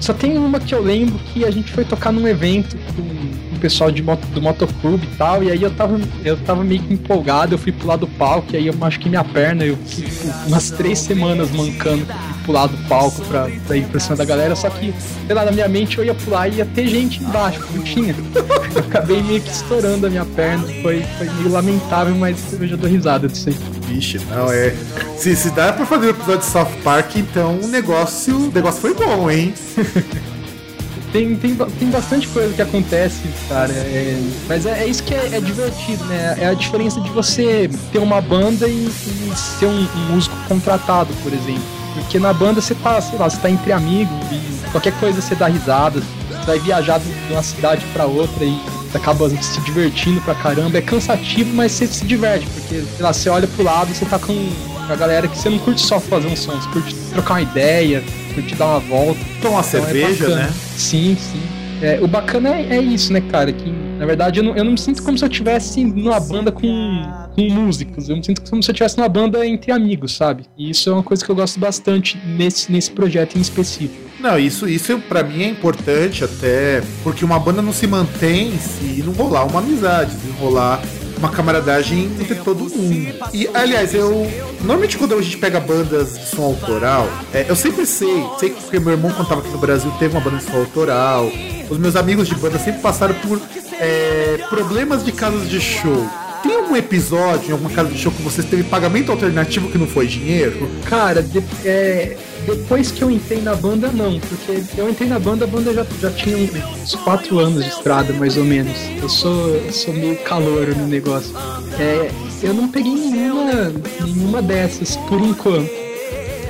Só 0.00 0.12
tem 0.12 0.36
uma 0.36 0.58
que 0.58 0.74
eu 0.74 0.82
lembro 0.82 1.16
que 1.32 1.44
a 1.44 1.50
gente 1.50 1.70
foi 1.70 1.84
tocar 1.84 2.12
num 2.12 2.26
evento 2.26 2.76
com 2.96 3.55
pessoal 3.66 3.90
de 3.90 4.00
moto, 4.00 4.24
do 4.28 4.40
motoclube 4.40 5.08
e 5.12 5.16
tal, 5.16 5.42
e 5.42 5.50
aí 5.50 5.60
eu 5.60 5.70
tava, 5.72 6.00
eu 6.24 6.36
tava 6.36 6.62
meio 6.62 6.80
que 6.82 6.94
empolgado, 6.94 7.54
eu 7.54 7.58
fui 7.58 7.72
pular 7.72 7.96
do 7.96 8.06
palco, 8.06 8.52
e 8.52 8.56
aí 8.56 8.66
eu 8.68 8.74
machuquei 8.74 9.10
minha 9.10 9.24
perna, 9.24 9.64
eu 9.64 9.76
fiquei 9.86 10.04
tipo, 10.04 10.28
umas 10.46 10.70
três 10.70 11.00
semanas 11.00 11.50
mancando 11.50 12.06
pular 12.44 12.68
do 12.68 12.76
palco 12.88 13.20
pra, 13.22 13.48
pra 13.66 13.76
ir 13.76 13.84
pra 13.86 13.98
cima 13.98 14.14
da 14.14 14.24
galera, 14.24 14.54
só 14.54 14.70
que, 14.70 14.94
sei 15.26 15.34
lá, 15.34 15.44
na 15.44 15.50
minha 15.50 15.66
mente 15.66 15.98
eu 15.98 16.04
ia 16.04 16.14
pular 16.14 16.46
e 16.46 16.58
ia 16.58 16.64
ter 16.64 16.86
gente 16.86 17.20
embaixo, 17.20 17.60
não 17.74 17.82
tinha. 17.82 18.14
Eu 18.72 18.82
acabei 18.82 19.20
meio 19.20 19.40
que 19.40 19.50
estourando 19.50 20.06
a 20.06 20.10
minha 20.10 20.24
perna, 20.24 20.62
foi, 20.80 21.02
foi 21.18 21.28
meio 21.28 21.50
lamentável, 21.50 22.14
mas 22.14 22.52
eu 22.52 22.68
já 22.68 22.76
dou 22.76 22.88
risada 22.88 23.26
disso 23.26 23.48
aí. 23.48 23.56
Vixe, 23.88 24.20
não, 24.30 24.52
é. 24.52 24.72
Se, 25.16 25.34
se 25.34 25.50
dá 25.50 25.72
pra 25.72 25.84
fazer 25.84 26.06
um 26.06 26.10
episódio 26.10 26.38
de 26.38 26.46
South 26.46 26.70
Park, 26.84 27.16
então 27.16 27.58
o 27.60 27.66
negócio, 27.66 28.36
o 28.36 28.52
negócio 28.52 28.80
foi 28.80 28.94
bom, 28.94 29.28
hein? 29.28 29.52
tem, 31.12 31.36
tem, 31.36 31.54
tem 31.54 31.90
bastante 31.90 32.28
coisa 32.28 32.52
que 32.54 32.62
acontece, 32.62 33.22
cara. 33.48 33.72
É, 33.72 34.20
mas 34.48 34.66
é, 34.66 34.84
é, 34.84 34.86
isso 34.86 35.02
que 35.02 35.14
é, 35.14 35.36
é, 35.36 35.40
divertido, 35.40 36.04
né? 36.04 36.36
É 36.38 36.46
a 36.48 36.54
diferença 36.54 37.00
de 37.00 37.10
você 37.10 37.70
ter 37.92 37.98
uma 37.98 38.20
banda 38.20 38.68
e, 38.68 38.86
e 38.86 39.32
ser 39.36 39.66
um, 39.66 39.80
um, 39.80 40.12
músico 40.12 40.36
contratado, 40.48 41.12
por 41.22 41.32
exemplo. 41.32 41.62
Porque 41.94 42.18
na 42.18 42.32
banda 42.32 42.60
você 42.60 42.74
tá, 42.74 43.00
sei 43.00 43.18
lá, 43.18 43.28
você 43.28 43.38
tá 43.38 43.50
entre 43.50 43.72
amigos 43.72 44.14
e 44.30 44.70
qualquer 44.70 44.92
coisa 45.00 45.20
você 45.20 45.34
dá 45.34 45.46
risada. 45.46 46.00
Você 46.28 46.46
vai 46.46 46.58
viajar 46.58 46.98
de 47.00 47.32
uma 47.32 47.42
cidade 47.42 47.84
para 47.92 48.06
outra 48.06 48.44
e 48.44 48.60
acaba 48.94 49.28
se 49.28 49.60
divertindo 49.62 50.20
pra 50.20 50.34
caramba. 50.34 50.78
É 50.78 50.82
cansativo, 50.82 51.54
mas 51.54 51.72
você 51.72 51.86
se 51.86 52.04
diverte, 52.04 52.46
porque, 52.46 52.82
sei 52.82 53.00
lá, 53.00 53.12
você 53.12 53.28
olha 53.28 53.46
pro 53.48 53.64
lado 53.64 53.90
e 53.90 53.94
você 53.94 54.04
tá 54.04 54.18
com 54.18 54.32
a 54.88 54.94
galera 54.94 55.26
que 55.26 55.36
você 55.36 55.48
não 55.48 55.58
curte 55.58 55.80
só 55.80 55.98
fazer 55.98 56.28
um 56.28 56.36
som, 56.36 56.52
você 56.52 56.68
curte 56.68 56.94
trocar 57.12 57.34
uma 57.34 57.42
ideia, 57.42 58.04
curte 58.36 58.54
dar 58.54 58.66
uma 58.66 58.80
volta. 58.80 59.20
Tomar 59.40 59.40
então, 59.40 59.58
é 59.58 59.62
cerveja, 59.62 60.26
é 60.26 60.34
né? 60.34 60.50
Sim, 60.76 61.16
sim. 61.18 61.42
É, 61.82 61.98
o 62.00 62.06
bacana 62.06 62.50
é, 62.50 62.76
é, 62.76 62.80
isso, 62.80 63.12
né, 63.12 63.20
cara? 63.20 63.52
Que 63.52 63.70
na 63.98 64.06
verdade 64.06 64.40
eu 64.40 64.44
não, 64.44 64.56
eu 64.56 64.64
não 64.64 64.72
me 64.72 64.78
sinto 64.78 65.02
como 65.02 65.16
se 65.16 65.24
eu 65.24 65.28
estivesse 65.28 65.84
numa 65.84 66.18
banda 66.18 66.50
com, 66.50 67.02
com 67.34 67.42
músicos. 67.50 68.08
Eu 68.08 68.16
me 68.16 68.24
sinto 68.24 68.42
como 68.48 68.62
se 68.62 68.70
eu 68.70 68.72
estivesse 68.72 68.96
numa 68.96 69.08
banda 69.08 69.46
entre 69.46 69.72
amigos, 69.72 70.14
sabe? 70.14 70.44
E 70.56 70.70
isso 70.70 70.88
é 70.88 70.92
uma 70.92 71.02
coisa 71.02 71.24
que 71.24 71.30
eu 71.30 71.34
gosto 71.34 71.58
bastante 71.60 72.18
nesse, 72.26 72.72
nesse 72.72 72.90
projeto 72.90 73.36
em 73.36 73.40
específico. 73.40 74.06
Não, 74.18 74.38
isso, 74.38 74.66
isso 74.66 74.98
para 75.00 75.22
mim 75.22 75.42
é 75.42 75.48
importante 75.48 76.24
até 76.24 76.82
porque 77.02 77.24
uma 77.24 77.38
banda 77.38 77.60
não 77.60 77.72
se 77.72 77.86
mantém 77.86 78.56
se 78.58 79.02
não 79.02 79.12
rolar 79.12 79.44
uma 79.44 79.60
amizade, 79.60 80.12
se 80.12 80.30
rolar 80.40 80.80
uma 81.18 81.30
camaradagem 81.30 82.04
entre 82.20 82.34
todo 82.36 82.60
mundo. 82.64 83.14
E, 83.32 83.48
aliás, 83.54 83.94
eu. 83.94 84.30
Normalmente 84.60 84.98
quando 84.98 85.14
a 85.14 85.22
gente 85.22 85.38
pega 85.38 85.60
bandas 85.60 86.18
de 86.18 86.26
som 86.26 86.42
autoral, 86.42 87.08
é, 87.32 87.46
eu 87.48 87.56
sempre 87.56 87.86
sei, 87.86 88.24
sei 88.38 88.50
que 88.50 88.78
meu 88.78 88.92
irmão, 88.92 89.10
quando 89.12 89.28
tava 89.28 89.40
aqui 89.40 89.50
no 89.50 89.58
Brasil, 89.58 89.90
teve 89.98 90.14
uma 90.14 90.20
banda 90.20 90.38
de 90.38 90.44
som 90.44 90.56
autoral. 90.56 91.30
Os 91.68 91.78
meus 91.78 91.96
amigos 91.96 92.28
de 92.28 92.34
banda 92.34 92.58
sempre 92.58 92.80
passaram 92.80 93.14
por 93.14 93.40
é, 93.72 94.38
problemas 94.48 95.04
de 95.04 95.12
casas 95.12 95.48
de 95.48 95.60
show. 95.60 96.08
Tem 96.42 96.54
algum 96.54 96.76
episódio 96.76 97.48
em 97.48 97.52
alguma 97.52 97.70
casa 97.70 97.90
de 97.90 97.98
show 97.98 98.12
que 98.12 98.22
você 98.22 98.42
teve 98.42 98.62
pagamento 98.64 99.10
alternativo 99.10 99.68
que 99.68 99.78
não 99.78 99.86
foi 99.86 100.06
dinheiro? 100.06 100.70
Cara, 100.84 101.24
é, 101.64 102.16
depois 102.44 102.90
que 102.90 103.02
eu 103.02 103.10
entrei 103.10 103.40
na 103.40 103.54
banda, 103.54 103.90
não, 103.92 104.18
porque 104.20 104.62
eu 104.76 104.88
entrei 104.88 105.08
na 105.08 105.18
banda, 105.18 105.44
a 105.44 105.48
banda 105.48 105.72
já, 105.72 105.86
já 106.00 106.10
tinha 106.10 106.36
uns 106.36 106.94
quatro 106.96 107.38
anos 107.38 107.64
de 107.64 107.70
estrada, 107.70 108.12
mais 108.12 108.36
ou 108.36 108.44
menos. 108.44 108.76
Eu 109.00 109.08
sou, 109.08 109.72
sou 109.72 109.94
meio 109.94 110.16
calor 110.18 110.68
no 110.76 110.86
negócio. 110.86 111.34
É, 111.78 112.10
eu 112.42 112.54
não 112.54 112.68
peguei 112.68 112.94
nenhuma, 112.94 113.72
nenhuma 114.00 114.42
dessas, 114.42 114.96
por 115.08 115.20
enquanto. 115.20 115.70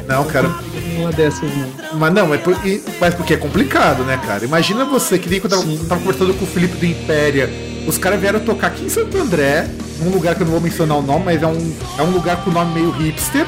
Não, 0.07 0.25
cara. 0.25 0.49
Nenhuma 0.75 1.13
dessas, 1.13 1.51
não. 1.57 1.99
Mas 1.99 2.15
não, 2.15 2.33
é 2.33 2.39
por, 2.39 2.57
mas 3.01 3.15
porque 3.15 3.35
é 3.35 3.37
complicado, 3.37 4.05
né, 4.05 4.21
cara? 4.25 4.45
Imagina 4.45 4.85
você, 4.85 5.19
que 5.19 5.29
nem 5.29 5.41
quando 5.41 5.55
eu 5.55 5.61
tava, 5.61 5.89
tava 5.89 6.01
conversando 6.01 6.35
com 6.35 6.45
o 6.45 6.49
Felipe 6.49 6.77
do 6.77 6.87
Impéria 6.87 7.51
Os 7.87 7.99
caras 7.99 8.21
vieram 8.21 8.41
tocar 8.41 8.69
aqui 8.69 8.85
em 8.85 8.89
Santo 8.89 9.17
André, 9.19 9.69
num 10.01 10.11
lugar 10.11 10.35
que 10.35 10.43
eu 10.43 10.45
não 10.45 10.53
vou 10.53 10.61
mencionar 10.61 10.99
o 10.99 11.03
nome, 11.03 11.25
mas 11.25 11.43
é 11.43 11.47
um, 11.47 11.73
é 11.99 12.03
um 12.03 12.11
lugar 12.11 12.43
com 12.45 12.51
nome 12.51 12.75
meio 12.75 12.91
hipster, 12.91 13.47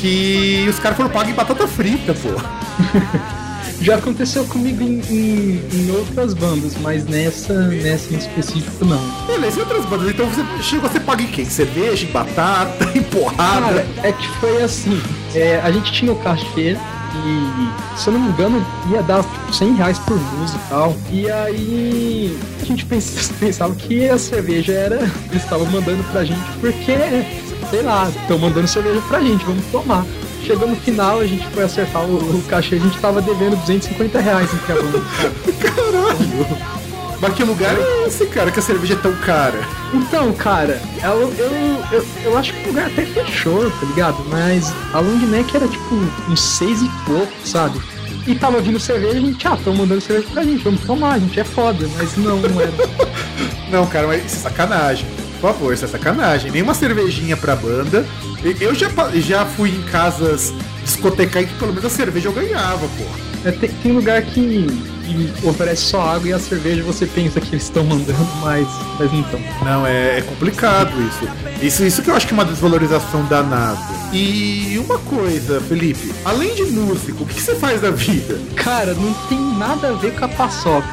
que 0.00 0.66
os 0.68 0.78
caras 0.78 0.96
foram 0.96 1.10
pagos 1.10 1.30
em 1.30 1.34
batata 1.34 1.66
frita, 1.66 2.14
pô. 2.14 2.28
Já 3.80 3.96
aconteceu 3.96 4.44
comigo 4.46 4.82
em, 4.82 5.00
em, 5.10 5.62
em, 5.72 5.90
outras 5.90 6.32
bandas, 6.32 6.74
mas 6.80 7.04
nessa, 7.04 7.52
nessa 7.68 8.14
em 8.14 8.16
específico 8.16 8.84
não. 8.84 9.26
Beleza, 9.26 9.58
em 9.58 9.60
outras 9.60 9.84
bandas, 9.84 10.08
então 10.08 10.26
você 10.26 10.62
chegou 10.62 10.88
a 10.88 10.92
ser 10.92 11.00
pago 11.00 11.20
em 11.20 11.26
quem? 11.26 11.44
Cerveja, 11.44 12.06
em 12.06 12.10
batata, 12.10 12.90
em 12.96 13.02
porrada? 13.02 13.66
Cara, 13.66 13.86
é 14.02 14.12
que 14.12 14.28
foi 14.38 14.62
assim, 14.62 15.02
é, 15.34 15.60
a 15.60 15.70
gente 15.70 15.92
tinha 15.92 16.12
o 16.12 16.16
cachê 16.16 16.78
e, 17.14 17.98
se 17.98 18.08
eu 18.08 18.14
não 18.14 18.20
me 18.20 18.28
engano, 18.30 18.66
ia 18.90 19.02
dar 19.02 19.22
tipo, 19.22 19.52
100 19.52 19.74
reais 19.74 19.98
por 20.00 20.18
música 20.18 20.60
e 20.64 20.68
tal. 20.68 20.96
E 21.10 21.30
aí 21.30 22.38
a 22.60 22.64
gente 22.64 22.84
pensava 23.38 23.74
que 23.74 24.08
a 24.08 24.18
cerveja 24.18 24.72
era. 24.72 24.96
Eles 25.30 25.42
estavam 25.42 25.66
mandando 25.66 26.02
pra 26.04 26.24
gente 26.24 26.40
porque, 26.60 26.92
sei 27.64 27.82
lá, 27.82 28.08
estão 28.08 28.38
mandando 28.38 28.68
cerveja 28.68 29.00
pra 29.08 29.20
gente, 29.20 29.44
vamos 29.44 29.64
tomar. 29.66 30.04
Chegou 30.42 30.68
no 30.68 30.76
final, 30.76 31.20
a 31.20 31.26
gente 31.26 31.46
foi 31.48 31.64
acertar 31.64 32.04
o, 32.04 32.16
o 32.16 32.42
cachê, 32.42 32.74
a 32.74 32.78
gente 32.78 32.98
tava 32.98 33.22
devendo 33.22 33.56
250 33.56 34.20
reais 34.20 34.52
em 34.52 34.58
cada 34.58 34.82
um. 34.82 34.92
Caralho! 35.60 36.74
Mas 37.20 37.34
que 37.34 37.42
lugar 37.42 37.74
é 37.74 38.06
esse, 38.06 38.26
cara, 38.26 38.50
que 38.50 38.58
a 38.58 38.62
cerveja 38.62 38.92
é 38.94 38.96
tão 38.98 39.14
cara? 39.14 39.58
Então, 39.94 40.32
cara, 40.34 40.78
eu, 41.02 41.32
eu, 41.38 41.52
eu, 41.90 42.06
eu 42.24 42.36
acho 42.36 42.52
que 42.52 42.64
o 42.64 42.68
lugar 42.68 42.88
até 42.88 43.06
fechou, 43.06 43.70
tá 43.70 43.86
ligado? 43.86 44.22
Mas 44.28 44.70
a 44.92 45.00
long 45.00 45.18
neck 45.26 45.56
era 45.56 45.66
tipo 45.66 45.94
uns 46.28 46.40
seis 46.40 46.82
e 46.82 46.90
pouco, 47.06 47.32
sabe? 47.42 47.80
E 48.26 48.34
tava 48.34 48.60
vindo 48.60 48.78
cerveja, 48.78 49.16
a 49.16 49.20
gente, 49.20 49.46
ah, 49.46 49.56
tão 49.62 49.74
mandando 49.74 50.00
cerveja 50.00 50.28
pra 50.32 50.44
gente, 50.44 50.64
vamos 50.64 50.80
tomar, 50.82 51.12
a 51.14 51.18
gente 51.18 51.38
é 51.38 51.44
foda, 51.44 51.88
mas 51.96 52.16
não, 52.16 52.38
não 52.38 52.60
era. 52.60 52.72
não, 53.70 53.86
cara, 53.86 54.06
mas 54.06 54.24
isso 54.24 54.36
é 54.36 54.38
sacanagem. 54.40 55.06
Por 55.44 55.52
favor, 55.52 55.74
isso 55.74 55.84
é 55.84 55.88
sacanagem. 55.88 56.50
Nenhuma 56.50 56.72
cervejinha 56.72 57.36
pra 57.36 57.54
banda. 57.54 58.06
Eu 58.58 58.74
já, 58.74 58.88
já 59.16 59.44
fui 59.44 59.68
em 59.68 59.82
casas 59.82 60.54
discotecar 60.82 61.44
que 61.44 61.52
pelo 61.58 61.70
menos 61.70 61.84
a 61.84 61.90
cerveja 61.90 62.30
eu 62.30 62.32
ganhava, 62.32 62.88
pô. 62.96 63.04
É, 63.44 63.52
tem, 63.52 63.68
tem 63.68 63.92
lugar 63.92 64.22
que 64.22 64.40
e 65.06 65.46
oferece 65.46 65.82
só 65.82 66.00
água 66.00 66.30
e 66.30 66.32
a 66.32 66.38
cerveja 66.38 66.82
você 66.82 67.04
pensa 67.04 67.42
que 67.42 67.50
eles 67.50 67.64
estão 67.64 67.84
mandando, 67.84 68.26
mas, 68.40 68.66
mas 68.98 69.12
não 69.12 69.20
estão. 69.20 69.40
Não, 69.62 69.86
é, 69.86 70.18
é, 70.18 70.22
complicado 70.22 70.90
isso. 71.02 71.28
isso. 71.60 71.84
Isso 71.84 72.02
que 72.02 72.08
eu 72.08 72.16
acho 72.16 72.26
que 72.26 72.32
é 72.32 72.36
uma 72.36 72.46
desvalorização 72.46 73.22
danada. 73.26 73.78
E 74.14 74.78
uma 74.82 74.98
coisa, 75.00 75.60
Felipe, 75.60 76.10
além 76.24 76.54
de 76.54 76.62
músico, 76.62 77.22
o 77.22 77.26
que 77.26 77.38
você 77.38 77.54
faz 77.54 77.82
da 77.82 77.90
vida? 77.90 78.40
Cara, 78.56 78.94
não 78.94 79.12
tem 79.28 79.38
nada 79.58 79.90
a 79.90 79.92
ver 79.92 80.14
com 80.14 80.24
a 80.24 80.28
paçoca. 80.28 80.88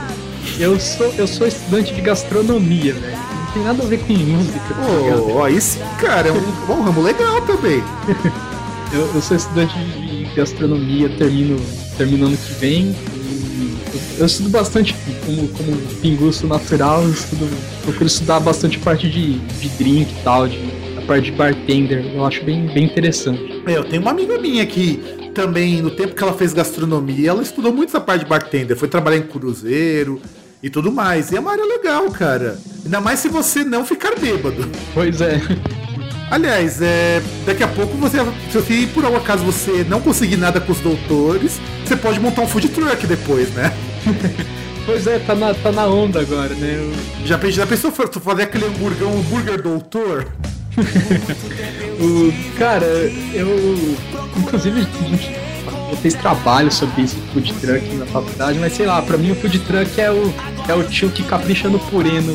Eu 0.59 0.77
sou, 0.77 1.07
eu 1.17 1.25
sou 1.25 1.47
estudante 1.47 1.93
de 1.93 2.01
gastronomia, 2.01 2.93
velho. 2.93 3.30
Não 3.51 3.53
tem 3.53 3.63
nada 3.63 3.83
a 3.83 3.85
ver 3.85 3.99
com 3.99 4.13
música. 4.13 4.59
Tá 4.59 5.33
oh, 5.33 5.43
aí 5.43 5.59
sim, 5.59 5.79
cara, 5.99 6.29
é 6.29 6.31
um, 6.31 6.71
um 6.71 6.83
ramo 6.83 7.01
legal 7.01 7.41
também. 7.41 7.83
eu, 8.93 9.13
eu 9.13 9.21
sou 9.21 9.35
estudante 9.35 9.77
de 9.77 10.23
gastronomia, 10.33 11.09
termino, 11.17 11.59
termino 11.97 12.27
ano 12.27 12.37
que 12.37 12.53
vem 12.53 12.95
eu 14.17 14.25
estudo 14.25 14.49
bastante 14.49 14.95
como, 15.25 15.47
como 15.49 15.75
pinguço 16.01 16.47
natural, 16.47 17.03
eu 17.03 17.09
estudo, 17.09 17.49
procuro 17.83 18.05
estudar 18.05 18.39
bastante 18.39 18.79
parte 18.79 19.09
de, 19.09 19.39
de 19.39 19.69
drink 19.69 20.11
e 20.11 20.23
tal, 20.23 20.47
de, 20.47 20.59
a 20.97 21.01
parte 21.01 21.25
de 21.25 21.31
bartender. 21.31 22.05
Eu 22.13 22.25
acho 22.25 22.43
bem, 22.43 22.67
bem 22.67 22.85
interessante. 22.85 23.63
É, 23.65 23.77
eu 23.77 23.83
tenho 23.83 24.01
uma 24.01 24.11
amiga 24.11 24.37
minha 24.37 24.65
que 24.65 24.97
também, 25.33 25.81
no 25.81 25.89
tempo 25.89 26.13
que 26.15 26.23
ela 26.23 26.33
fez 26.33 26.53
gastronomia, 26.53 27.31
ela 27.31 27.41
estudou 27.41 27.73
muito 27.73 27.89
essa 27.89 27.99
parte 27.99 28.23
de 28.23 28.29
bartender. 28.29 28.77
Foi 28.77 28.87
trabalhar 28.87 29.17
em 29.17 29.23
cruzeiro 29.23 30.21
e 30.61 30.69
tudo 30.69 30.91
mais. 30.91 31.31
E 31.31 31.35
é 31.35 31.39
uma 31.39 31.51
área 31.51 31.65
legal, 31.65 32.09
cara. 32.11 32.57
Ainda 32.83 33.01
mais 33.01 33.19
se 33.19 33.29
você 33.29 33.63
não 33.63 33.85
ficar 33.85 34.17
bêbado. 34.19 34.69
Pois 34.93 35.21
é. 35.21 35.41
Aliás, 36.29 36.81
é, 36.81 37.21
daqui 37.45 37.61
a 37.61 37.67
pouco 37.67 37.97
você, 37.97 38.17
se 38.49 38.87
por 38.87 39.03
algum 39.03 39.17
acaso 39.17 39.43
você 39.43 39.85
não 39.89 39.99
conseguir 39.99 40.37
nada 40.37 40.61
com 40.61 40.71
os 40.71 40.79
doutores, 40.79 41.59
você 41.85 41.95
pode 41.95 42.21
montar 42.21 42.41
um 42.41 42.47
food 42.47 42.69
truck 42.69 43.05
depois, 43.05 43.49
né? 43.53 43.73
pois 44.85 45.05
é, 45.07 45.19
tá 45.19 45.35
na, 45.35 45.53
tá 45.53 45.73
na 45.73 45.85
onda 45.87 46.21
agora, 46.21 46.53
né? 46.53 46.77
Eu... 46.79 47.27
Já, 47.27 47.37
já 47.49 47.67
pensou 47.67 47.91
tu 47.91 48.21
fazer 48.21 48.43
aquele 48.43 48.65
hambúrguer, 48.65 49.05
um 49.05 49.19
hambúrguer 49.19 49.61
doutor? 49.61 50.25
o, 51.99 52.57
cara, 52.57 52.85
eu. 53.33 53.97
Inclusive, 54.37 54.79
a 54.79 54.83
gente 55.09 55.35
eu 55.91 55.97
fiz 55.97 56.13
trabalho 56.13 56.71
sobre 56.71 57.03
isso, 57.03 57.17
food 57.33 57.53
truck 57.55 57.95
na 57.95 58.05
faculdade, 58.05 58.57
mas 58.59 58.73
sei 58.73 58.85
lá, 58.85 59.01
pra 59.01 59.17
mim 59.17 59.31
o 59.31 59.35
food 59.35 59.59
truck 59.59 59.99
é 59.99 60.09
o, 60.09 60.33
é 60.67 60.73
o 60.73 60.83
tio 60.83 61.09
que 61.09 61.21
capricha 61.23 61.67
no 61.67 61.77
purê 61.77 62.21
no, 62.21 62.33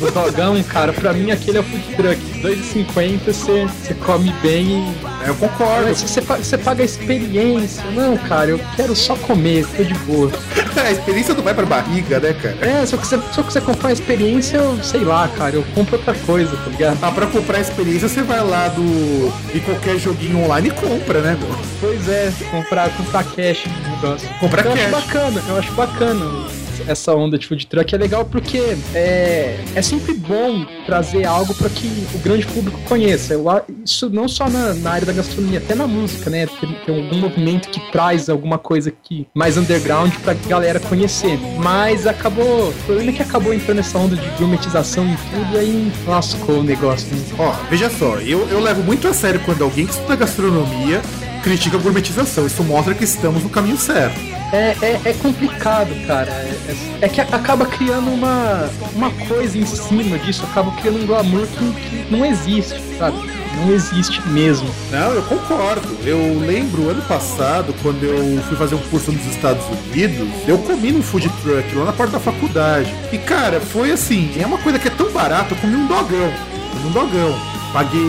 no 0.00 0.10
dogão, 0.10 0.62
cara. 0.62 0.92
Pra 0.92 1.12
mim 1.12 1.30
aquele 1.30 1.58
é 1.58 1.60
o 1.60 1.64
food 1.64 1.96
truck. 1.96 2.30
2,50 2.40 3.18
você, 3.26 3.66
você 3.66 3.94
come 3.94 4.32
bem 4.42 4.88
e. 4.88 5.10
Eu 5.26 5.34
concordo. 5.34 5.88
Mas 5.88 6.00
você, 6.00 6.20
você 6.20 6.56
paga 6.56 6.82
a 6.82 6.84
experiência. 6.84 7.84
Não, 7.90 8.16
cara, 8.16 8.50
eu 8.50 8.60
quero 8.76 8.96
só 8.96 9.14
comer, 9.16 9.66
tô 9.76 9.82
de 9.82 9.94
boa. 9.94 10.30
a 10.76 10.90
experiência 10.90 11.34
não 11.34 11.42
vai 11.42 11.52
pra 11.52 11.66
barriga, 11.66 12.18
né, 12.18 12.32
cara? 12.32 12.56
É, 12.60 12.86
só 12.86 12.96
que 12.96 13.06
você, 13.06 13.20
só 13.32 13.42
que 13.42 13.52
você 13.52 13.60
comprar 13.60 13.90
a 13.90 13.92
experiência, 13.92 14.56
eu 14.56 14.82
sei 14.82 15.00
lá, 15.00 15.28
cara, 15.28 15.56
eu 15.56 15.64
compro 15.74 15.96
outra 15.96 16.14
coisa, 16.14 16.56
tá 16.56 16.70
ligado? 16.70 16.98
Ah, 17.02 17.10
pra 17.10 17.26
comprar 17.26 17.58
a 17.58 17.60
experiência 17.60 18.08
você 18.08 18.22
vai 18.22 18.42
lá 18.42 18.68
do. 18.68 19.32
em 19.54 19.60
qualquer 19.60 19.98
joguinho 19.98 20.44
online 20.44 20.68
e 20.68 20.70
compra, 20.70 21.20
né, 21.20 21.36
meu? 21.38 21.58
Pois 21.80 22.08
é, 22.08 22.32
comprar, 22.62 22.96
comprar 22.96 23.24
cash 23.24 23.66
no 23.66 23.90
negócio. 23.96 24.28
Comprar 24.38 24.66
eu 24.66 24.72
cash. 24.72 24.80
acho 24.80 24.90
bacana, 24.90 25.42
eu 25.48 25.56
acho 25.56 25.72
bacana 25.72 26.50
essa 26.86 27.14
onda 27.14 27.38
de 27.38 27.46
food 27.46 27.66
truck 27.66 27.94
é 27.94 27.98
legal 27.98 28.24
porque 28.24 28.76
é, 28.94 29.58
é 29.74 29.82
sempre 29.82 30.14
bom 30.14 30.64
trazer 30.86 31.24
algo 31.24 31.54
para 31.54 31.68
que 31.68 32.06
o 32.14 32.18
grande 32.18 32.46
público 32.46 32.78
conheça. 32.88 33.34
Eu, 33.34 33.44
isso 33.84 34.08
não 34.10 34.28
só 34.28 34.48
na, 34.48 34.74
na, 34.74 34.90
área 34.90 35.06
da 35.06 35.12
gastronomia, 35.12 35.58
até 35.58 35.74
na 35.74 35.86
música, 35.86 36.30
né? 36.30 36.46
Tem, 36.46 36.72
tem, 36.86 37.04
algum 37.04 37.16
movimento 37.16 37.68
que 37.68 37.80
traz 37.90 38.28
alguma 38.28 38.58
coisa 38.58 38.90
que 38.90 39.26
mais 39.34 39.56
underground 39.56 40.12
pra 40.22 40.34
galera 40.34 40.80
conhecer. 40.80 41.38
Mas 41.58 42.06
acabou. 42.06 42.70
O 42.70 42.74
problema 42.84 43.10
é 43.10 43.14
que 43.14 43.22
acabou 43.22 43.52
entrando 43.52 43.78
nessa 43.78 43.98
onda 43.98 44.16
de 44.16 44.28
gourmetização 44.38 45.06
e 45.06 45.16
tudo, 45.16 45.54
e 45.54 45.58
aí 45.58 45.92
lascou 46.06 46.60
o 46.60 46.62
negócio. 46.62 47.08
Né? 47.14 47.22
Ó, 47.38 47.52
veja 47.68 47.90
só, 47.90 48.18
eu, 48.18 48.48
eu 48.48 48.60
levo 48.60 48.82
muito 48.82 49.08
a 49.08 49.14
sério 49.14 49.40
quando 49.44 49.62
alguém 49.62 49.86
que 49.86 49.92
estuda 49.92 50.16
gastronomia 50.16 51.00
critica 51.40 51.76
a 51.76 51.80
gourmetização. 51.80 52.46
Isso 52.46 52.62
mostra 52.62 52.94
que 52.94 53.04
estamos 53.04 53.42
no 53.42 53.48
caminho 53.48 53.76
certo. 53.76 54.18
É, 54.52 54.76
é, 54.82 55.00
é 55.04 55.12
complicado, 55.14 55.90
cara. 56.06 56.30
É, 56.30 56.76
é, 57.02 57.08
que 57.08 57.20
acaba 57.20 57.66
criando 57.66 58.10
uma, 58.10 58.68
uma 58.94 59.10
coisa 59.28 59.56
em 59.56 59.64
cima 59.64 60.18
disso, 60.18 60.44
acaba 60.44 60.70
criando 60.72 61.02
um 61.02 61.06
glamour 61.06 61.46
que, 61.46 61.72
que 61.72 62.06
não 62.10 62.24
existe, 62.24 62.80
sabe? 62.98 63.16
Não 63.56 63.72
existe 63.72 64.20
mesmo. 64.28 64.68
Não, 64.90 65.12
eu 65.12 65.22
concordo. 65.22 65.88
Eu 66.04 66.38
lembro 66.40 66.88
ano 66.88 67.02
passado, 67.02 67.74
quando 67.82 68.02
eu 68.04 68.42
fui 68.44 68.56
fazer 68.56 68.74
um 68.74 68.82
curso 68.90 69.12
nos 69.12 69.24
Estados 69.26 69.64
Unidos, 69.66 70.28
eu 70.46 70.58
comi 70.58 70.92
num 70.92 71.02
food 71.02 71.28
truck 71.42 71.74
lá 71.74 71.86
na 71.86 71.92
porta 71.92 72.12
da 72.12 72.20
faculdade. 72.20 72.92
E 73.12 73.18
cara, 73.18 73.60
foi 73.60 73.92
assim, 73.92 74.32
é 74.40 74.46
uma 74.46 74.58
coisa 74.58 74.78
que 74.78 74.88
é 74.88 74.90
tão 74.90 75.10
barata, 75.10 75.54
eu 75.54 75.58
comi 75.58 75.76
um 75.76 75.86
dogão. 75.86 76.32
Um 76.86 76.90
dogão. 76.90 77.38
Paguei 77.72 78.00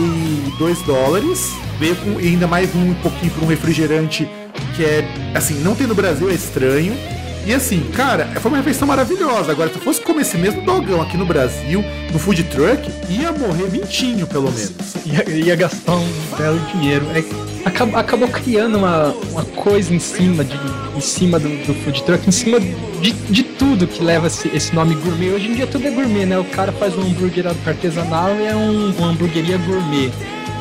2 0.58 0.82
dólares 0.82 1.52
veio 1.82 1.96
com 1.96 2.16
ainda 2.16 2.46
mais 2.46 2.72
um 2.76 2.94
pouquinho 2.94 3.32
para 3.32 3.44
um 3.44 3.48
refrigerante 3.48 4.30
que 4.76 4.84
é, 4.84 5.04
assim, 5.34 5.54
não 5.64 5.74
tem 5.74 5.84
no 5.84 5.96
Brasil, 5.96 6.30
é 6.30 6.34
estranho. 6.34 6.96
E 7.44 7.52
assim, 7.52 7.80
cara, 7.92 8.28
foi 8.40 8.52
uma 8.52 8.58
refeição 8.58 8.86
maravilhosa. 8.86 9.50
Agora, 9.50 9.68
se 9.68 9.74
eu 9.74 9.82
fosse 9.82 10.00
comer 10.00 10.22
esse 10.22 10.38
mesmo 10.38 10.62
dogão 10.62 11.02
aqui 11.02 11.16
no 11.16 11.26
Brasil, 11.26 11.84
no 12.12 12.20
food 12.20 12.44
truck, 12.44 12.88
ia 13.08 13.32
morrer 13.32 13.64
vintinho, 13.64 14.28
pelo 14.28 14.52
menos. 14.52 14.94
Ia, 15.04 15.28
ia 15.28 15.56
gastar 15.56 15.96
um 15.96 16.08
belo 16.38 16.60
dinheiro. 16.72 17.04
É, 17.16 17.68
acabou, 17.68 17.98
acabou 17.98 18.28
criando 18.28 18.78
uma, 18.78 19.08
uma 19.32 19.44
coisa 19.44 19.92
em 19.92 19.98
cima, 19.98 20.44
de, 20.44 20.56
em 20.96 21.00
cima 21.00 21.40
do, 21.40 21.48
do 21.66 21.74
food 21.82 22.00
truck, 22.04 22.28
em 22.28 22.32
cima 22.32 22.60
de, 22.60 23.10
de 23.10 23.42
tudo 23.42 23.88
que 23.88 24.04
leva 24.04 24.28
esse, 24.28 24.46
esse, 24.54 24.72
nome 24.72 24.94
gourmet. 24.94 25.30
Hoje 25.30 25.48
em 25.48 25.54
dia 25.56 25.66
tudo 25.66 25.84
é 25.84 25.90
gourmet, 25.90 26.26
né? 26.26 26.38
O 26.38 26.44
cara 26.44 26.70
faz 26.70 26.96
um 26.96 27.02
hambúrguer 27.02 27.44
artesanal 27.48 28.36
e 28.36 28.46
é 28.46 28.54
um, 28.54 28.92
uma 28.92 29.08
hamburgueria 29.08 29.58
gourmet. 29.58 30.12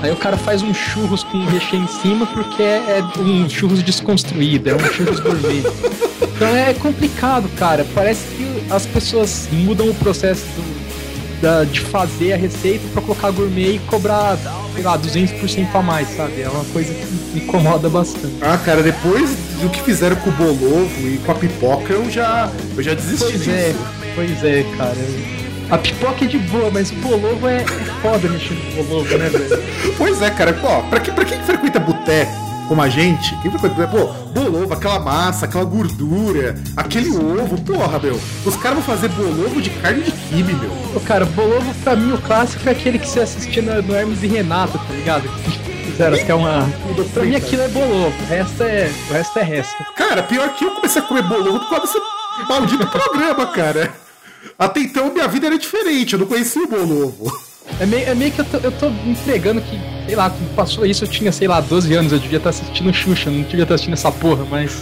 Aí 0.02 0.12
o 0.12 0.16
cara 0.16 0.36
faz 0.36 0.64
um 0.64 0.74
churros 0.74 1.24
com 1.24 1.46
recheio 1.46 1.84
em 1.84 1.88
cima 1.88 2.26
porque 2.26 2.64
é, 2.64 3.00
é 3.00 3.20
um 3.20 3.48
churros 3.48 3.84
desconstruído, 3.84 4.72
é 4.72 4.76
um 4.76 4.80
churros 4.80 5.20
gourmet. 5.20 5.64
Então 6.36 6.56
é 6.56 6.74
complicado, 6.74 7.48
cara. 7.56 7.86
Parece 7.94 8.26
que 8.36 8.64
as 8.72 8.86
pessoas 8.88 9.48
mudam 9.52 9.90
o 9.90 9.94
processo 9.94 10.44
do, 10.56 11.42
da, 11.42 11.64
de 11.64 11.82
fazer 11.82 12.34
a 12.34 12.38
receita 12.38 12.84
para 12.94 13.02
colocar 13.04 13.30
gourmet 13.30 13.76
e 13.76 13.80
cobrar, 13.80 14.38
sei 14.74 14.84
lá, 14.84 14.98
200% 14.98 15.68
a 15.76 15.82
mais, 15.84 16.08
sabe? 16.16 16.42
É 16.42 16.50
uma 16.50 16.66
coisa 16.66 16.92
que 16.92 17.06
me 17.06 17.44
incomoda 17.44 17.88
bastante. 17.88 18.34
Ah, 18.42 18.58
cara, 18.58 18.82
depois 18.82 19.30
do 19.62 19.70
que 19.70 19.84
fizeram 19.84 20.16
com 20.16 20.32
o 20.32 20.34
bolovo 20.34 21.08
e 21.08 21.20
com 21.24 21.32
a 21.32 21.36
pipoca, 21.36 21.94
eu 21.94 22.10
já, 22.10 22.52
eu 22.76 22.82
já 22.82 22.96
desisti 22.96 23.24
pois 23.24 23.48
é, 23.48 23.68
disso. 23.68 23.80
É, 24.02 24.14
pois 24.16 24.44
é, 24.44 24.66
cara. 24.78 25.40
A 25.72 25.78
pipoca 25.78 26.26
é 26.26 26.28
de 26.28 26.38
boa, 26.38 26.70
mas 26.70 26.92
o 26.92 26.96
bolovo 26.96 27.48
é, 27.48 27.62
é 27.62 27.66
foda 28.02 28.28
mexer 28.28 28.54
no 28.54 28.84
bolovo, 28.84 29.18
né, 29.18 29.30
velho? 29.30 29.64
pois 29.98 30.22
é, 30.22 30.30
cara. 30.30 30.52
Pô, 30.52 30.84
pra, 30.90 31.00
que, 31.00 31.10
pra 31.14 31.24
quem 31.24 31.42
frequenta 31.44 31.80
boteco, 31.80 32.30
como 32.68 32.82
a 32.82 32.90
gente, 32.90 33.34
quem 33.38 33.50
foi, 33.50 33.70
pô, 33.70 34.08
bolovo, 34.34 34.74
aquela 34.74 35.00
massa, 35.00 35.46
aquela 35.46 35.64
gordura, 35.64 36.56
aquele 36.76 37.10
ovo, 37.12 37.60
porra, 37.62 38.00
meu. 38.00 38.20
Os 38.46 38.58
caras 38.58 38.80
vão 38.80 38.84
fazer 38.84 39.08
bolovo 39.10 39.62
de 39.62 39.70
carne 39.70 40.04
de 40.04 40.12
quibe, 40.12 40.54
meu. 40.56 40.72
Ô, 40.94 41.00
cara, 41.00 41.26
bolovo 41.26 41.74
pra 41.86 41.96
mim 41.96 42.12
o 42.12 42.18
clássico 42.18 42.68
é 42.68 42.74
aquele 42.74 43.00
que 43.00 43.08
você 43.08 43.22
assistia 43.22 43.62
no, 43.62 43.82
no 43.82 43.96
Hermes 43.96 44.22
e 44.24 44.28
Renato, 44.28 44.78
tá 44.78 44.94
ligado? 44.94 45.30
Fizeram 45.86 46.18
até 46.18 46.36
uma. 46.36 46.70
Pra 47.14 47.24
mim 47.24 47.36
aquilo 47.36 47.62
é 47.62 47.68
bolovo, 47.70 48.14
o 48.22 48.28
resto 48.28 48.64
é. 48.64 48.92
O 49.10 49.14
resto 49.14 49.40
é 49.40 49.44
resto. 49.44 49.86
Cara, 49.96 50.22
pior 50.24 50.54
que 50.54 50.66
eu 50.66 50.72
comecei 50.72 51.02
a 51.02 51.06
comer 51.06 51.24
bolovo 51.24 51.60
por 51.62 51.70
causa 51.70 51.86
desse 51.86 52.50
maldito 52.50 52.86
programa, 52.92 53.48
cara. 53.48 54.01
Até 54.62 54.82
então 54.82 55.12
minha 55.12 55.28
vida 55.28 55.47
era 55.47 55.58
diferente, 55.58 56.13
eu 56.13 56.19
não 56.19 56.28
conhecia 56.28 56.63
o 56.63 56.67
bolovo. 56.67 57.36
É 57.80 57.86
meio, 57.88 58.08
é 58.08 58.13
meio 58.13 58.32
que 58.32 58.41
eu 58.41 58.45
tô, 58.45 58.58
eu 58.58 58.71
tô 58.71 58.89
entregando 59.08 59.60
que, 59.60 59.80
sei 60.06 60.15
lá, 60.15 60.30
quando 60.30 60.56
passou 60.56 60.86
isso 60.86 61.04
eu 61.04 61.08
tinha, 61.08 61.32
sei 61.32 61.47
lá, 61.47 61.60
12 61.60 61.91
anos, 61.95 62.12
eu 62.12 62.19
devia 62.19 62.38
estar 62.38 62.52
assistindo 62.52 62.93
Xuxa, 62.93 63.32
não 63.32 63.41
devia 63.41 63.63
estar 63.63 63.74
assistindo 63.74 63.93
essa 63.93 64.12
porra, 64.12 64.45
mas. 64.45 64.78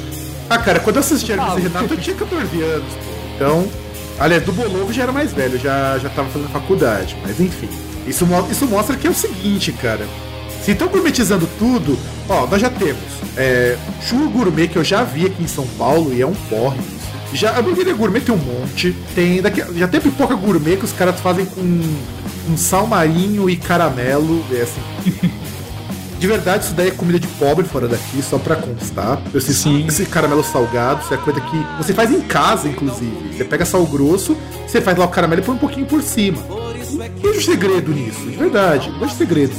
Ah, 0.49 0.57
cara, 0.57 0.81
quando 0.81 0.97
eu 0.97 0.99
assisti 0.99 1.31
e 1.31 1.35
Renato 1.35 1.93
eu 1.93 1.97
tinha 1.97 2.13
14 2.13 2.61
anos. 2.61 2.93
Então, 3.35 3.65
aliás, 4.19 4.43
do 4.43 4.51
Bolovo 4.51 4.91
já 4.91 5.03
era 5.03 5.13
mais 5.13 5.31
velho, 5.31 5.57
já, 5.57 5.97
já 5.97 6.09
tava 6.09 6.27
fazendo 6.27 6.49
faculdade, 6.49 7.15
mas 7.21 7.39
enfim. 7.39 7.69
Isso, 8.05 8.27
isso 8.51 8.67
mostra 8.67 8.97
que 8.97 9.07
é 9.07 9.09
o 9.09 9.13
seguinte, 9.13 9.71
cara. 9.71 10.05
Se 10.61 10.71
estão 10.71 10.89
gourmetizando 10.89 11.47
tudo, 11.57 11.97
ó, 12.27 12.45
nós 12.47 12.59
já 12.59 12.69
temos 12.69 12.99
é, 13.37 13.77
churro 14.01 14.29
gourmet 14.29 14.67
que 14.67 14.77
eu 14.77 14.83
já 14.83 15.03
vi 15.03 15.25
aqui 15.25 15.41
em 15.41 15.47
São 15.47 15.65
Paulo 15.77 16.13
e 16.13 16.21
é 16.21 16.27
um 16.27 16.33
porre. 16.33 16.98
Já, 17.33 17.51
a 17.51 17.59
hamburgueria 17.59 17.93
gourmet 17.93 18.21
tem 18.21 18.33
um 18.33 18.37
monte. 18.37 18.95
Tem 19.13 19.41
daqui, 19.41 19.63
já 19.77 19.87
tem 19.87 20.01
pipoca 20.01 20.35
gourmet 20.35 20.77
que 20.77 20.85
os 20.85 20.93
caras 20.93 21.19
fazem 21.19 21.45
com 21.45 21.61
um 21.61 22.57
sal 22.57 22.87
marinho 22.87 23.49
e 23.49 23.55
caramelo. 23.55 24.43
É 24.51 24.61
assim. 24.61 24.81
De 26.19 26.27
verdade, 26.27 26.65
isso 26.65 26.73
daí 26.73 26.89
é 26.89 26.91
comida 26.91 27.17
de 27.17 27.27
pobre 27.27 27.65
fora 27.65 27.87
daqui, 27.87 28.21
só 28.21 28.37
pra 28.37 28.57
constar. 28.57 29.21
Esse, 29.33 29.53
Sim. 29.53 29.87
esse 29.87 30.05
caramelo 30.05 30.43
salgado, 30.43 31.01
isso 31.01 31.13
é 31.13 31.17
coisa 31.17 31.39
que 31.39 31.57
você 31.77 31.93
faz 31.93 32.11
em 32.11 32.19
casa, 32.19 32.67
inclusive. 32.67 33.37
Você 33.37 33.45
pega 33.45 33.65
sal 33.65 33.85
grosso, 33.85 34.35
você 34.67 34.81
faz 34.81 34.97
lá 34.97 35.05
o 35.05 35.07
caramelo 35.07 35.41
e 35.41 35.45
põe 35.45 35.55
um 35.55 35.59
pouquinho 35.59 35.85
por 35.85 36.01
cima. 36.01 36.43
Não 36.49 37.31
vejo 37.31 37.41
segredo 37.45 37.93
nisso, 37.93 38.19
de 38.19 38.35
verdade, 38.35 38.89
não 38.91 38.99
vejo 38.99 39.13
segredo. 39.15 39.53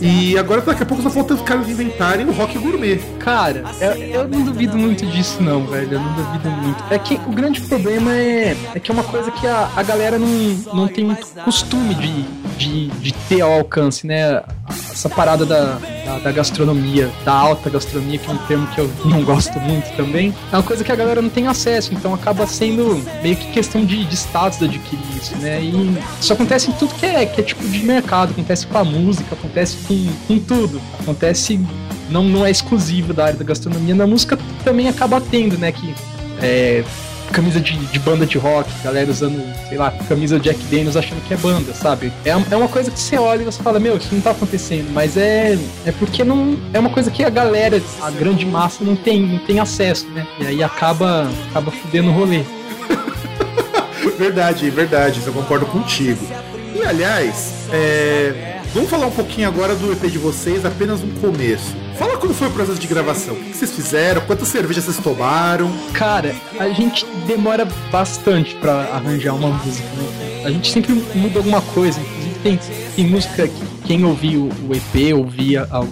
E 0.00 0.36
agora 0.36 0.60
daqui 0.60 0.82
a 0.82 0.86
pouco 0.86 1.02
só 1.02 1.10
falta 1.10 1.34
os 1.34 1.42
caras 1.42 1.68
inventarem 1.68 2.26
o 2.26 2.32
rock 2.32 2.58
gourmet. 2.58 3.00
Cara, 3.18 3.64
eu, 3.80 3.92
eu 3.92 4.28
não 4.28 4.42
duvido 4.42 4.76
muito 4.76 5.06
disso, 5.06 5.42
não, 5.42 5.66
velho. 5.66 5.92
Eu 5.92 6.00
não 6.00 6.12
duvido 6.14 6.50
muito. 6.50 6.84
É 6.90 6.98
que 6.98 7.14
o 7.14 7.30
grande 7.30 7.60
problema 7.60 8.12
é, 8.14 8.56
é 8.74 8.80
que 8.80 8.90
é 8.90 8.94
uma 8.94 9.04
coisa 9.04 9.30
que 9.30 9.46
a, 9.46 9.70
a 9.76 9.82
galera 9.82 10.18
não, 10.18 10.28
não 10.74 10.88
tem 10.88 11.04
muito 11.04 11.26
costume 11.44 11.94
de, 11.94 12.22
de, 12.58 12.88
de 12.88 13.12
ter 13.28 13.40
ao 13.40 13.52
alcance, 13.52 14.06
né? 14.06 14.42
Essa 14.90 15.08
parada 15.08 15.44
da, 15.44 15.78
da, 16.04 16.18
da 16.18 16.32
gastronomia, 16.32 17.10
da 17.24 17.32
alta 17.32 17.70
gastronomia, 17.70 18.18
que 18.18 18.30
é 18.30 18.32
um 18.32 18.38
termo 18.38 18.66
que 18.68 18.80
eu 18.80 18.90
não 19.04 19.22
gosto 19.24 19.58
muito 19.60 19.94
também, 19.96 20.34
é 20.52 20.56
uma 20.56 20.62
coisa 20.62 20.84
que 20.84 20.92
a 20.92 20.94
galera 20.94 21.22
não 21.22 21.28
tem 21.28 21.46
acesso, 21.46 21.92
então 21.94 22.14
acaba 22.14 22.46
sendo 22.46 23.02
meio 23.22 23.36
que 23.36 23.50
questão 23.52 23.84
de, 23.84 24.04
de 24.04 24.14
status 24.14 24.58
de 24.58 24.66
adquirir 24.66 25.04
isso, 25.16 25.36
né? 25.38 25.60
E 25.62 25.98
isso 26.20 26.32
acontece 26.32 26.70
em 26.70 26.72
tudo 26.74 26.94
que 26.94 27.06
é, 27.06 27.26
que 27.26 27.40
é 27.40 27.44
tipo 27.44 27.66
de 27.66 27.84
mercado, 27.84 28.30
acontece 28.32 28.66
com 28.66 28.78
a 28.78 28.84
música, 28.84 29.34
acontece 29.34 29.76
com, 29.86 30.12
com 30.26 30.38
tudo. 30.38 30.80
Acontece 31.00 31.60
não, 32.10 32.24
não 32.24 32.44
é 32.44 32.50
exclusivo 32.50 33.12
da 33.12 33.26
área 33.26 33.38
da 33.38 33.44
gastronomia. 33.44 33.94
Na 33.94 34.06
música 34.06 34.38
também 34.64 34.88
acaba 34.88 35.20
tendo, 35.20 35.58
né? 35.58 35.72
Que 35.72 35.94
é, 36.40 36.84
camisa 37.32 37.58
de, 37.58 37.76
de 37.76 37.98
banda 37.98 38.26
de 38.26 38.38
rock, 38.38 38.70
galera 38.84 39.10
usando, 39.10 39.42
sei 39.68 39.78
lá, 39.78 39.90
camisa 40.08 40.38
Jack 40.38 40.62
Daniels 40.64 40.96
achando 40.96 41.20
que 41.26 41.34
é 41.34 41.36
banda, 41.36 41.72
sabe? 41.72 42.12
É, 42.24 42.30
é 42.30 42.56
uma 42.56 42.68
coisa 42.68 42.90
que 42.90 43.00
você 43.00 43.16
olha 43.16 43.42
e 43.42 43.44
você 43.44 43.62
fala, 43.62 43.80
meu, 43.80 43.96
isso 43.96 44.14
não 44.14 44.20
tá 44.20 44.32
acontecendo, 44.32 44.92
mas 44.92 45.16
é, 45.16 45.58
é 45.86 45.92
porque 45.92 46.22
não. 46.22 46.56
É 46.72 46.78
uma 46.78 46.90
coisa 46.90 47.10
que 47.10 47.24
a 47.24 47.30
galera, 47.30 47.80
a 48.00 48.10
grande 48.10 48.44
massa, 48.44 48.84
não 48.84 48.94
tem, 48.94 49.20
não 49.20 49.38
tem 49.38 49.58
acesso, 49.58 50.06
né? 50.10 50.26
E 50.38 50.46
aí 50.46 50.62
acaba, 50.62 51.28
acaba 51.50 51.70
fudendo 51.70 52.10
o 52.10 52.12
rolê. 52.12 52.42
Verdade, 54.18 54.68
verdade, 54.68 55.20
eu 55.24 55.32
concordo 55.32 55.64
contigo. 55.66 56.26
E 56.74 56.84
aliás, 56.84 57.68
é, 57.72 58.51
vamos 58.74 58.90
falar 58.90 59.06
um 59.06 59.10
pouquinho 59.10 59.48
agora 59.48 59.74
do 59.74 59.92
EP 59.92 60.02
de 60.10 60.18
vocês, 60.18 60.64
apenas 60.64 61.02
um 61.02 61.10
começo. 61.20 61.74
Fala 61.98 62.16
como 62.16 62.32
foi 62.34 62.48
o 62.48 62.50
processo 62.50 62.78
de 62.78 62.86
gravação. 62.86 63.34
O 63.34 63.38
que 63.38 63.56
vocês 63.56 63.70
fizeram? 63.72 64.20
Quantas 64.22 64.48
cervejas 64.48 64.84
vocês 64.84 64.96
tomaram? 64.98 65.70
Cara, 65.92 66.34
a 66.58 66.68
gente 66.70 67.04
demora 67.26 67.66
bastante 67.90 68.54
pra 68.56 68.72
arranjar 68.94 69.34
uma 69.34 69.48
música, 69.48 69.86
né? 69.88 70.42
A 70.44 70.50
gente 70.50 70.70
sempre 70.72 70.92
muda 71.14 71.38
alguma 71.38 71.60
coisa. 71.60 72.00
Inclusive 72.00 72.34
tem, 72.42 72.58
tem 72.96 73.06
música 73.06 73.46
que 73.46 73.62
quem 73.86 74.04
ouviu 74.04 74.48
o 74.68 74.74
EP, 74.74 75.12
ouvia 75.14 75.68
a- 75.70 75.84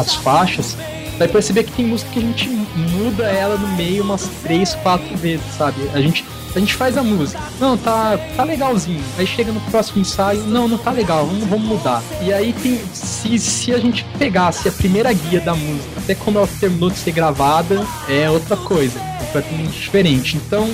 as 0.00 0.14
faixas, 0.14 0.76
vai 1.18 1.28
perceber 1.28 1.64
que 1.64 1.72
tem 1.72 1.86
música 1.86 2.10
que 2.12 2.18
a 2.18 2.22
gente 2.22 2.48
muda 2.48 3.24
ela 3.24 3.56
no 3.58 3.68
meio 3.76 4.02
umas 4.02 4.28
três, 4.42 4.74
quatro 4.76 5.14
vezes, 5.18 5.44
sabe? 5.58 5.76
A 5.92 6.00
gente, 6.00 6.24
a 6.54 6.58
gente 6.60 6.74
faz 6.74 6.96
a 6.96 7.02
música. 7.02 7.40
Não, 7.60 7.76
tá, 7.76 8.18
tá 8.36 8.44
legalzinho. 8.44 9.02
Aí 9.18 9.26
chega 9.26 9.50
no 9.52 9.60
próximo 9.62 10.00
ensaio, 10.00 10.42
não, 10.44 10.68
não 10.68 10.78
tá 10.78 10.90
legal, 10.90 11.26
vamos, 11.26 11.44
vamos 11.44 11.66
mudar. 11.66 12.02
E 12.22 12.32
aí 12.32 12.52
tem. 12.52 12.80
Se, 12.92 13.38
se 13.38 13.72
a 13.74 13.78
gente 13.78 14.04
pegasse 14.18 14.68
a 14.68 14.72
primeira 14.72 15.12
guia 15.12 15.40
da 15.40 15.54
música, 15.54 15.88
até 15.98 16.14
como 16.14 16.38
ela 16.38 16.48
terminou 16.60 16.90
de 16.90 16.98
ser 16.98 17.12
gravada, 17.12 17.84
é 18.08 18.30
outra 18.30 18.56
coisa, 18.56 18.98
completamente 19.18 19.72
diferente. 19.80 20.36
Então, 20.36 20.70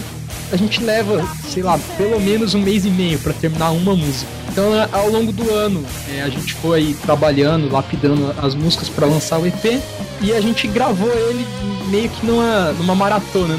a 0.53 0.57
gente 0.57 0.83
leva, 0.83 1.25
sei 1.49 1.63
lá, 1.63 1.79
pelo 1.97 2.21
menos 2.21 2.55
um 2.55 2.61
mês 2.61 2.85
e 2.85 2.91
meio 2.91 3.19
pra 3.21 3.33
terminar 3.33 3.71
uma 3.71 3.95
música. 3.95 4.31
Então, 4.51 4.73
a- 4.75 4.89
ao 4.99 5.09
longo 5.09 5.31
do 5.33 5.49
ano, 5.51 5.85
é, 6.13 6.23
a 6.23 6.29
gente 6.29 6.55
foi 6.55 6.95
trabalhando, 7.03 7.71
lapidando 7.73 8.35
as 8.43 8.55
músicas 8.55 8.89
pra 8.89 9.07
lançar 9.07 9.39
o 9.39 9.47
EP 9.47 9.81
e 10.21 10.33
a 10.33 10.41
gente 10.41 10.67
gravou 10.67 11.09
ele 11.09 11.47
meio 11.89 12.09
que 12.09 12.27
numa, 12.27 12.73
numa 12.73 12.95
maratona. 12.97 13.57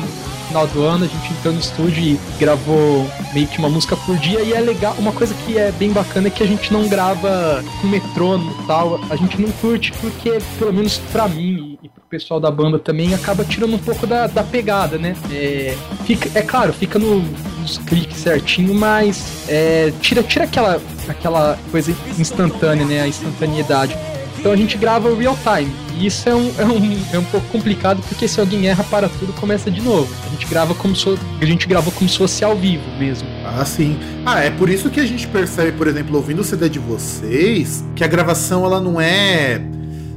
Final 0.51 0.67
do 0.67 0.83
ano, 0.83 1.05
a 1.05 1.07
gente 1.07 1.31
entrou 1.31 1.53
no 1.53 1.61
estúdio 1.61 2.03
e 2.03 2.19
gravou 2.37 3.09
meio 3.33 3.47
que 3.47 3.57
uma 3.57 3.69
música 3.69 3.95
por 3.95 4.17
dia. 4.17 4.41
E 4.41 4.51
é 4.51 4.59
legal, 4.59 4.93
uma 4.99 5.13
coisa 5.13 5.33
que 5.33 5.57
é 5.57 5.71
bem 5.71 5.93
bacana 5.93 6.27
é 6.27 6.29
que 6.29 6.43
a 6.43 6.45
gente 6.45 6.73
não 6.73 6.89
grava 6.89 7.63
com 7.79 7.87
metrônomo 7.87 8.53
e 8.61 8.67
tal. 8.67 8.99
A 9.09 9.15
gente 9.15 9.39
não 9.39 9.49
curte 9.49 9.93
porque, 10.01 10.39
pelo 10.59 10.73
menos 10.73 10.97
pra 11.09 11.29
mim 11.29 11.79
e 11.81 11.87
pro 11.87 12.03
pessoal 12.09 12.37
da 12.37 12.51
banda 12.51 12.77
também, 12.77 13.13
acaba 13.13 13.45
tirando 13.45 13.75
um 13.75 13.79
pouco 13.79 14.05
da, 14.05 14.27
da 14.27 14.43
pegada, 14.43 14.97
né? 14.97 15.15
É, 15.31 15.73
fica, 16.03 16.37
é 16.37 16.41
claro, 16.41 16.73
fica 16.73 16.99
no, 16.99 17.21
nos 17.61 17.77
cliques 17.77 18.17
certinho, 18.17 18.75
mas 18.75 19.47
é, 19.47 19.93
tira, 20.01 20.21
tira 20.21 20.43
aquela, 20.43 20.81
aquela 21.07 21.57
coisa 21.71 21.95
instantânea, 22.19 22.85
né? 22.85 23.01
A 23.03 23.07
instantaneidade. 23.07 23.95
Então 24.37 24.51
a 24.51 24.57
gente 24.57 24.77
grava 24.77 25.15
real 25.15 25.37
time. 25.43 25.71
Isso 26.05 26.27
é 26.27 26.33
um, 26.35 26.51
é, 26.57 26.65
um, 26.65 26.99
é 27.13 27.19
um 27.19 27.23
pouco 27.25 27.47
complicado 27.47 28.01
porque 28.07 28.27
se 28.27 28.39
alguém 28.39 28.67
erra 28.67 28.83
para 28.83 29.07
tudo, 29.07 29.31
começa 29.33 29.69
de 29.69 29.81
novo. 29.81 30.11
A 30.25 30.29
gente 30.29 30.47
grava 30.47 30.73
como 30.73 30.95
se, 30.95 31.07
a 31.39 31.45
gente 31.45 31.67
gravou 31.67 31.93
como 31.93 32.09
se 32.09 32.17
fosse 32.17 32.43
ao 32.43 32.55
vivo 32.55 32.89
mesmo. 32.97 33.27
Ah, 33.45 33.63
sim. 33.63 33.99
Ah, 34.25 34.39
é 34.39 34.49
por 34.49 34.69
isso 34.69 34.89
que 34.89 34.99
a 34.99 35.05
gente 35.05 35.27
percebe, 35.27 35.73
por 35.73 35.87
exemplo, 35.87 36.15
ouvindo 36.15 36.39
o 36.39 36.43
CD 36.43 36.69
de 36.69 36.79
vocês, 36.79 37.83
que 37.95 38.03
a 38.03 38.07
gravação 38.07 38.65
ela 38.65 38.81
não 38.81 38.99
é 38.99 39.61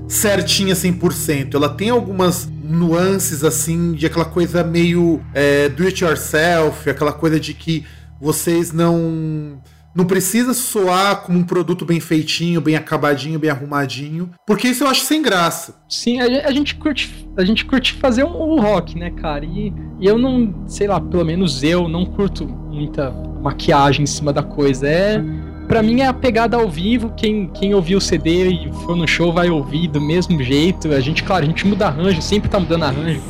certinha 0.09 0.75
100%. 0.75 1.55
Ela 1.55 1.69
tem 1.69 1.91
algumas 1.91 2.49
nuances, 2.63 3.45
assim, 3.45 3.93
de 3.93 4.07
aquela 4.07 4.25
coisa 4.25 4.65
meio 4.65 5.21
é, 5.35 5.69
do 5.69 5.85
it 5.85 6.03
yourself, 6.03 6.89
aquela 6.89 7.13
coisa 7.13 7.39
de 7.39 7.53
que 7.53 7.85
vocês 8.21 8.73
não. 8.73 9.59
Não 9.95 10.05
precisa 10.05 10.53
soar 10.53 11.23
como 11.23 11.39
um 11.39 11.45
produto 11.45 11.85
bem 11.85 12.01
feitinho, 12.01 12.61
bem 12.61 12.75
acabadinho, 12.77 13.39
bem 13.39 13.51
arrumadinho. 13.51 14.31
Porque 14.47 14.69
isso 14.69 14.83
eu 14.85 14.89
acho 14.89 15.03
sem 15.03 15.23
graça. 15.23 15.77
Sim, 15.89 16.21
a, 16.21 16.27
gen- 16.29 16.43
a 16.45 16.51
gente 16.51 16.75
curte, 16.75 17.29
a 17.37 17.45
gente 17.45 17.65
curte 17.65 17.93
fazer 17.95 18.25
um, 18.25 18.55
um 18.55 18.61
rock, 18.61 18.99
né, 18.99 19.11
cara? 19.11 19.45
E, 19.45 19.73
e 20.01 20.07
eu 20.07 20.19
não, 20.19 20.53
sei 20.67 20.89
lá, 20.89 21.01
pelo 21.01 21.25
menos 21.25 21.63
eu 21.63 21.89
não 21.89 22.05
curto 22.05 22.47
muita 22.47 23.11
maquiagem 23.41 24.03
em 24.03 24.07
cima 24.07 24.33
da 24.33 24.43
coisa. 24.43 24.89
É, 24.89 25.23
para 25.69 25.83
mim 25.83 26.01
é 26.01 26.07
a 26.09 26.13
pegada 26.13 26.57
ao 26.57 26.69
vivo. 26.69 27.13
Quem, 27.17 27.47
quem 27.55 27.73
ouviu 27.75 27.99
o 27.99 28.01
CD 28.01 28.49
e 28.51 28.73
for 28.85 28.97
no 28.97 29.07
show 29.07 29.33
vai 29.33 29.49
ouvir 29.49 29.87
do 29.89 30.01
mesmo 30.01 30.43
jeito. 30.43 30.89
A 30.93 30.99
gente, 31.01 31.23
claro, 31.23 31.45
a 31.45 31.47
gente 31.47 31.65
muda 31.67 31.87
arranjo, 31.87 32.21
sempre 32.21 32.51
tá 32.51 32.59
mudando 32.59 32.83
arranjo. 32.83 33.21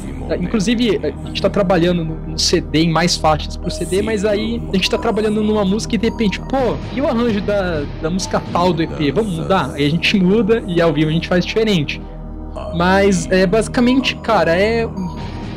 Inclusive, 0.41 1.01
a 1.03 1.29
gente 1.29 1.43
tá 1.43 1.51
trabalhando 1.51 2.05
no, 2.05 2.39
CD, 2.39 2.85
em 2.85 2.91
mais 2.91 3.17
faixas 3.17 3.57
pro 3.57 3.71
CD, 3.71 4.03
mas 4.03 4.25
aí 4.25 4.63
a 4.73 4.77
gente 4.77 4.91
tá 4.91 4.99
trabalhando 4.99 5.43
numa 5.43 5.65
música 5.65 5.95
e 5.95 5.99
de 5.99 6.09
repente, 6.09 6.41
pô, 6.41 6.77
e 6.95 7.01
o 7.01 7.07
arranjo 7.07 7.41
da, 7.41 7.85
da 8.01 8.11
música 8.11 8.43
tal 8.53 8.73
do 8.73 8.83
EP? 8.83 9.15
Vamos 9.15 9.39
mudar? 9.39 9.73
Aí 9.75 9.87
a 9.87 9.91
gente 9.91 10.19
muda 10.19 10.63
e 10.67 10.81
ao 10.81 10.93
vivo 10.93 11.11
a 11.11 11.13
gente 11.13 11.29
faz 11.29 11.45
diferente. 11.45 12.01
Mas 12.75 13.31
é 13.31 13.47
basicamente, 13.47 14.17
cara, 14.17 14.57
é. 14.57 14.89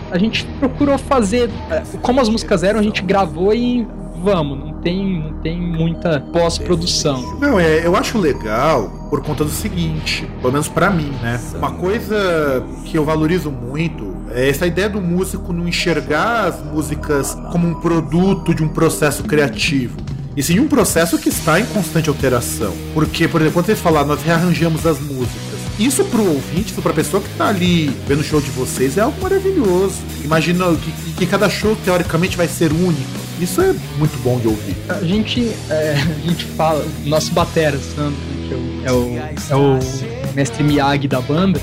A 0.10 0.18
gente 0.18 0.46
procurou 0.60 0.98
fazer. 0.98 1.50
é, 1.70 1.84
Como 2.02 2.22
as 2.22 2.30
músicas 2.30 2.64
eram, 2.64 2.80
a 2.80 2.84
gente 2.84 3.02
gravou 3.02 3.54
e 3.54 3.86
vamos, 4.24 4.58
não 4.58 4.74
tem, 4.88 5.20
não 5.20 5.34
tem 5.42 5.60
muita 5.60 6.22
pós-produção. 6.32 7.38
Não, 7.42 7.60
é, 7.60 7.86
eu 7.86 7.94
acho 7.94 8.18
legal 8.18 8.90
por 9.10 9.22
conta 9.22 9.44
do 9.44 9.50
seguinte, 9.50 10.26
pelo 10.40 10.54
menos 10.54 10.70
pra 10.70 10.90
mim, 10.90 11.12
né? 11.22 11.38
Uma 11.56 11.72
coisa 11.72 12.64
que 12.86 12.98
eu 12.98 13.04
valorizo 13.04 13.52
muito 13.52 14.16
é 14.32 14.50
essa 14.50 14.66
ideia 14.66 14.90
do 14.90 15.02
músico 15.02 15.52
não 15.52 15.68
enxergar 15.68 16.46
as 16.46 16.64
músicas 16.64 17.36
como 17.52 17.68
um 17.68 17.74
produto 17.76 18.56
de 18.56 18.64
um 18.64 18.70
processo 18.70 19.24
criativo. 19.24 19.98
E 20.38 20.44
sim 20.44 20.60
um 20.60 20.68
processo 20.68 21.18
que 21.18 21.30
está 21.30 21.60
em 21.60 21.66
constante 21.66 22.08
alteração. 22.08 22.72
Porque, 22.94 23.28
por 23.28 23.42
exemplo, 23.42 23.56
quando 23.56 23.66
vocês 23.66 23.80
falaram, 23.82 24.08
nós 24.08 24.22
rearranjamos 24.22 24.86
as 24.86 25.00
músicas. 25.02 25.47
Isso 25.80 26.04
pro 26.06 26.24
ouvinte, 26.24 26.74
pra 26.74 26.94
pessoa 26.94 27.22
que 27.22 27.30
tá 27.38 27.48
ali 27.48 27.96
vendo 28.08 28.22
o 28.22 28.24
show 28.24 28.42
de 28.42 28.50
vocês, 28.52 28.98
é 28.98 29.02
algo 29.02 29.22
maravilhoso. 29.22 29.96
Imagina 30.24 30.66
que, 30.76 31.14
que 31.14 31.26
cada 31.26 31.50
show, 31.50 31.76
teoricamente, 31.84 32.36
vai 32.36 32.48
ser 32.48 32.72
único. 32.72 33.28
Isso 33.40 33.62
é 33.62 33.74
muito 33.98 34.18
bom 34.24 34.40
de 34.40 34.48
ouvir. 34.48 34.76
A 34.90 35.04
gente, 35.04 35.52
é, 35.70 35.94
a 36.26 36.28
gente 36.28 36.46
fala, 36.46 36.86
nosso 37.06 37.32
batera, 37.32 37.78
Sandro, 37.78 38.18
que 38.48 38.54
é 38.86 38.92
o, 38.92 39.18
é 39.50 39.56
o, 39.56 39.78
é 39.78 40.30
o 40.32 40.34
mestre 40.34 40.64
Miyagi 40.64 41.08
da 41.08 41.22
banda, 41.22 41.62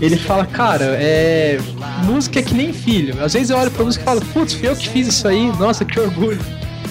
ele 0.00 0.16
fala, 0.16 0.44
cara, 0.44 0.96
é. 1.00 1.60
Música 2.04 2.40
é 2.40 2.42
que 2.42 2.54
nem 2.54 2.72
filho. 2.72 3.22
Às 3.22 3.34
vezes 3.34 3.50
eu 3.50 3.56
olho 3.56 3.70
pra 3.70 3.84
música 3.84 4.02
e 4.02 4.04
falo, 4.04 4.20
putz, 4.20 4.54
fui 4.54 4.68
eu 4.68 4.74
que 4.74 4.88
fiz 4.88 5.06
isso 5.06 5.28
aí, 5.28 5.46
nossa, 5.56 5.84
que 5.84 6.00
orgulho. 6.00 6.40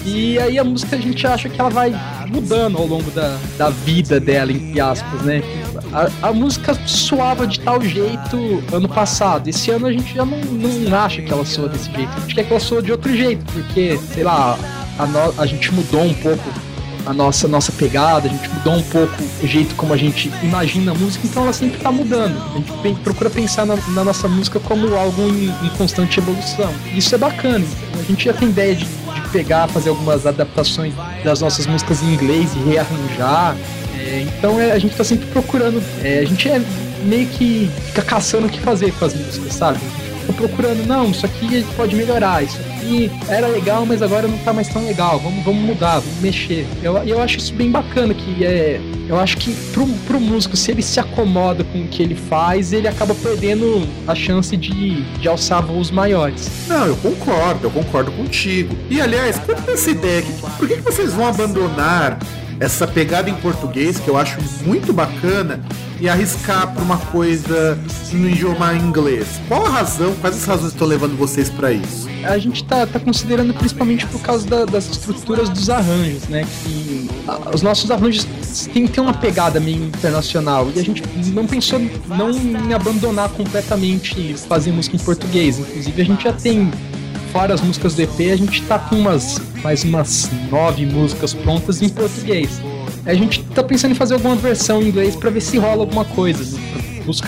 E 0.04 0.38
aí 0.38 0.58
a 0.58 0.64
música 0.64 0.96
a 0.96 0.98
gente 0.98 1.26
acha 1.26 1.48
que 1.48 1.60
ela 1.60 1.68
vai 1.68 1.94
mudando 2.26 2.78
ao 2.78 2.86
longo 2.86 3.10
da, 3.10 3.38
da 3.58 3.68
vida 3.68 4.18
dela, 4.18 4.50
entre 4.50 4.80
aspas, 4.80 5.20
né? 5.22 5.42
A, 5.92 6.28
a 6.28 6.32
música 6.32 6.74
soava 6.86 7.46
de 7.46 7.60
tal 7.60 7.80
jeito 7.80 8.62
ano 8.72 8.88
passado. 8.88 9.48
Esse 9.48 9.70
ano 9.70 9.86
a 9.86 9.92
gente 9.92 10.14
já 10.14 10.24
não, 10.24 10.38
não 10.38 10.98
acha 10.98 11.20
que 11.20 11.32
ela 11.32 11.44
soa 11.44 11.68
desse 11.68 11.90
jeito. 11.92 12.10
A 12.16 12.20
gente 12.20 12.34
quer 12.34 12.44
que 12.44 12.50
ela 12.50 12.60
soa 12.60 12.82
de 12.82 12.92
outro 12.92 13.14
jeito, 13.14 13.44
porque, 13.52 13.98
sei 14.12 14.24
lá, 14.24 14.58
a, 14.98 15.06
no, 15.06 15.40
a 15.40 15.46
gente 15.46 15.72
mudou 15.72 16.02
um 16.02 16.14
pouco 16.14 16.42
a 17.04 17.12
nossa, 17.12 17.48
nossa 17.48 17.72
pegada, 17.72 18.28
a 18.28 18.30
gente 18.30 18.48
mudou 18.48 18.74
um 18.74 18.82
pouco 18.82 19.14
o 19.42 19.46
jeito 19.46 19.74
como 19.74 19.92
a 19.92 19.96
gente 19.96 20.30
imagina 20.42 20.92
a 20.92 20.94
música, 20.94 21.26
então 21.26 21.42
ela 21.42 21.52
sempre 21.52 21.76
está 21.76 21.90
mudando. 21.90 22.40
A 22.82 22.86
gente 22.86 23.00
procura 23.00 23.28
pensar 23.28 23.66
na, 23.66 23.76
na, 23.88 24.04
nossa 24.04 24.28
música 24.28 24.60
como 24.60 24.94
algo 24.94 25.22
em, 25.22 25.48
em, 25.48 25.68
constante 25.76 26.18
evolução. 26.18 26.72
Isso 26.94 27.14
é 27.14 27.18
bacana. 27.18 27.64
A 27.98 28.02
gente 28.02 28.24
já 28.24 28.32
tem 28.32 28.48
ideia 28.48 28.74
de, 28.74 28.84
de 28.84 29.28
pegar, 29.32 29.68
fazer 29.68 29.88
algumas 29.88 30.26
adaptações 30.26 30.94
das 31.24 31.40
nossas 31.40 31.66
músicas 31.66 32.02
em 32.02 32.14
inglês 32.14 32.50
e 32.54 32.70
rearranjar. 32.70 33.56
Então 34.20 34.60
é, 34.60 34.72
a 34.72 34.78
gente 34.78 34.92
está 34.92 35.04
sempre 35.04 35.26
procurando. 35.26 35.82
É, 36.02 36.20
a 36.20 36.24
gente 36.24 36.48
é 36.48 36.60
meio 37.04 37.26
que 37.28 37.70
fica 37.86 38.02
caçando 38.02 38.46
o 38.46 38.50
que 38.50 38.60
fazer 38.60 38.92
com 38.92 39.04
as 39.04 39.14
músicas, 39.14 39.54
sabe? 39.54 39.78
Fica 40.20 40.32
procurando, 40.34 40.86
não, 40.86 41.10
isso 41.10 41.26
aqui 41.26 41.64
pode 41.76 41.96
melhorar, 41.96 42.44
isso 42.44 42.56
aqui 42.60 43.10
era 43.28 43.48
legal, 43.48 43.84
mas 43.84 44.02
agora 44.02 44.28
não 44.28 44.38
tá 44.38 44.52
mais 44.52 44.68
tão 44.68 44.84
legal, 44.84 45.18
vamos, 45.18 45.44
vamos 45.44 45.62
mudar, 45.62 45.98
vamos 45.98 46.20
mexer. 46.20 46.64
Eu, 46.82 46.96
eu 46.98 47.20
acho 47.20 47.38
isso 47.38 47.52
bem 47.54 47.70
bacana, 47.70 48.14
que 48.14 48.44
é. 48.44 48.80
Eu 49.08 49.18
acho 49.18 49.36
que 49.36 49.52
pro, 49.72 49.86
pro 50.06 50.20
músico, 50.20 50.56
se 50.56 50.70
ele 50.70 50.80
se 50.80 51.00
acomoda 51.00 51.64
com 51.64 51.82
o 51.82 51.88
que 51.88 52.02
ele 52.02 52.14
faz, 52.14 52.72
ele 52.72 52.86
acaba 52.86 53.14
perdendo 53.16 53.86
a 54.06 54.14
chance 54.14 54.56
de, 54.56 55.02
de 55.02 55.28
alçar 55.28 55.60
voos 55.60 55.90
maiores. 55.90 56.48
Não, 56.68 56.86
eu 56.86 56.96
concordo, 56.96 57.66
eu 57.66 57.70
concordo 57.70 58.12
contigo. 58.12 58.76
E 58.88 59.00
aliás, 59.00 59.38
quanto 59.38 59.70
essa 59.70 59.90
ideia, 59.90 60.24
por 60.56 60.68
que, 60.68 60.76
que 60.76 60.82
vocês 60.82 61.12
vão 61.12 61.26
abandonar 61.26 62.18
essa 62.62 62.86
pegada 62.86 63.28
em 63.28 63.34
português 63.34 63.98
que 63.98 64.08
eu 64.08 64.16
acho 64.16 64.38
muito 64.64 64.92
bacana 64.92 65.60
e 66.00 66.08
arriscar 66.08 66.72
para 66.72 66.80
uma 66.80 66.96
coisa 66.96 67.76
no 68.12 68.28
idioma 68.28 68.72
inglês. 68.74 69.26
Qual 69.48 69.66
a 69.66 69.68
razão, 69.68 70.14
quais 70.20 70.36
as 70.36 70.44
razões 70.44 70.72
estão 70.72 70.86
levando 70.86 71.16
vocês 71.16 71.50
para 71.50 71.72
isso? 71.72 72.08
A 72.22 72.38
gente 72.38 72.62
tá, 72.62 72.86
tá 72.86 73.00
considerando 73.00 73.52
principalmente 73.52 74.06
por 74.06 74.20
causa 74.20 74.46
da, 74.46 74.64
das 74.64 74.88
estruturas 74.88 75.48
dos 75.48 75.68
arranjos, 75.68 76.28
né? 76.28 76.46
Que 76.62 77.10
a, 77.26 77.50
os 77.52 77.62
nossos 77.62 77.90
arranjos 77.90 78.28
têm 78.72 78.86
que 78.86 78.92
ter 78.92 79.00
uma 79.00 79.14
pegada 79.14 79.58
meio 79.58 79.84
internacional 79.84 80.70
e 80.72 80.78
a 80.78 80.84
gente 80.84 81.02
não 81.32 81.48
pensou 81.48 81.80
não 82.06 82.30
em 82.30 82.72
abandonar 82.72 83.28
completamente 83.30 84.34
fazer 84.34 84.70
música 84.70 84.94
em 84.94 85.00
português. 85.00 85.58
Inclusive 85.58 86.00
a 86.00 86.04
gente 86.04 86.22
já 86.22 86.32
tem 86.32 86.70
fora 87.32 87.54
as 87.54 87.62
músicas 87.62 87.94
do 87.94 88.02
EP, 88.02 88.30
a 88.30 88.36
gente 88.36 88.62
tá 88.62 88.78
com 88.78 88.96
umas 88.96 89.40
mais 89.62 89.82
umas 89.84 90.30
nove 90.50 90.84
músicas 90.84 91.32
prontas 91.32 91.80
em 91.80 91.88
português. 91.88 92.60
A 93.06 93.14
gente 93.14 93.42
tá 93.42 93.62
pensando 93.62 93.92
em 93.92 93.94
fazer 93.94 94.14
alguma 94.14 94.36
versão 94.36 94.82
em 94.82 94.88
inglês 94.88 95.16
para 95.16 95.30
ver 95.30 95.40
se 95.40 95.56
rola 95.58 95.82
alguma 95.82 96.04
coisa. 96.04 96.60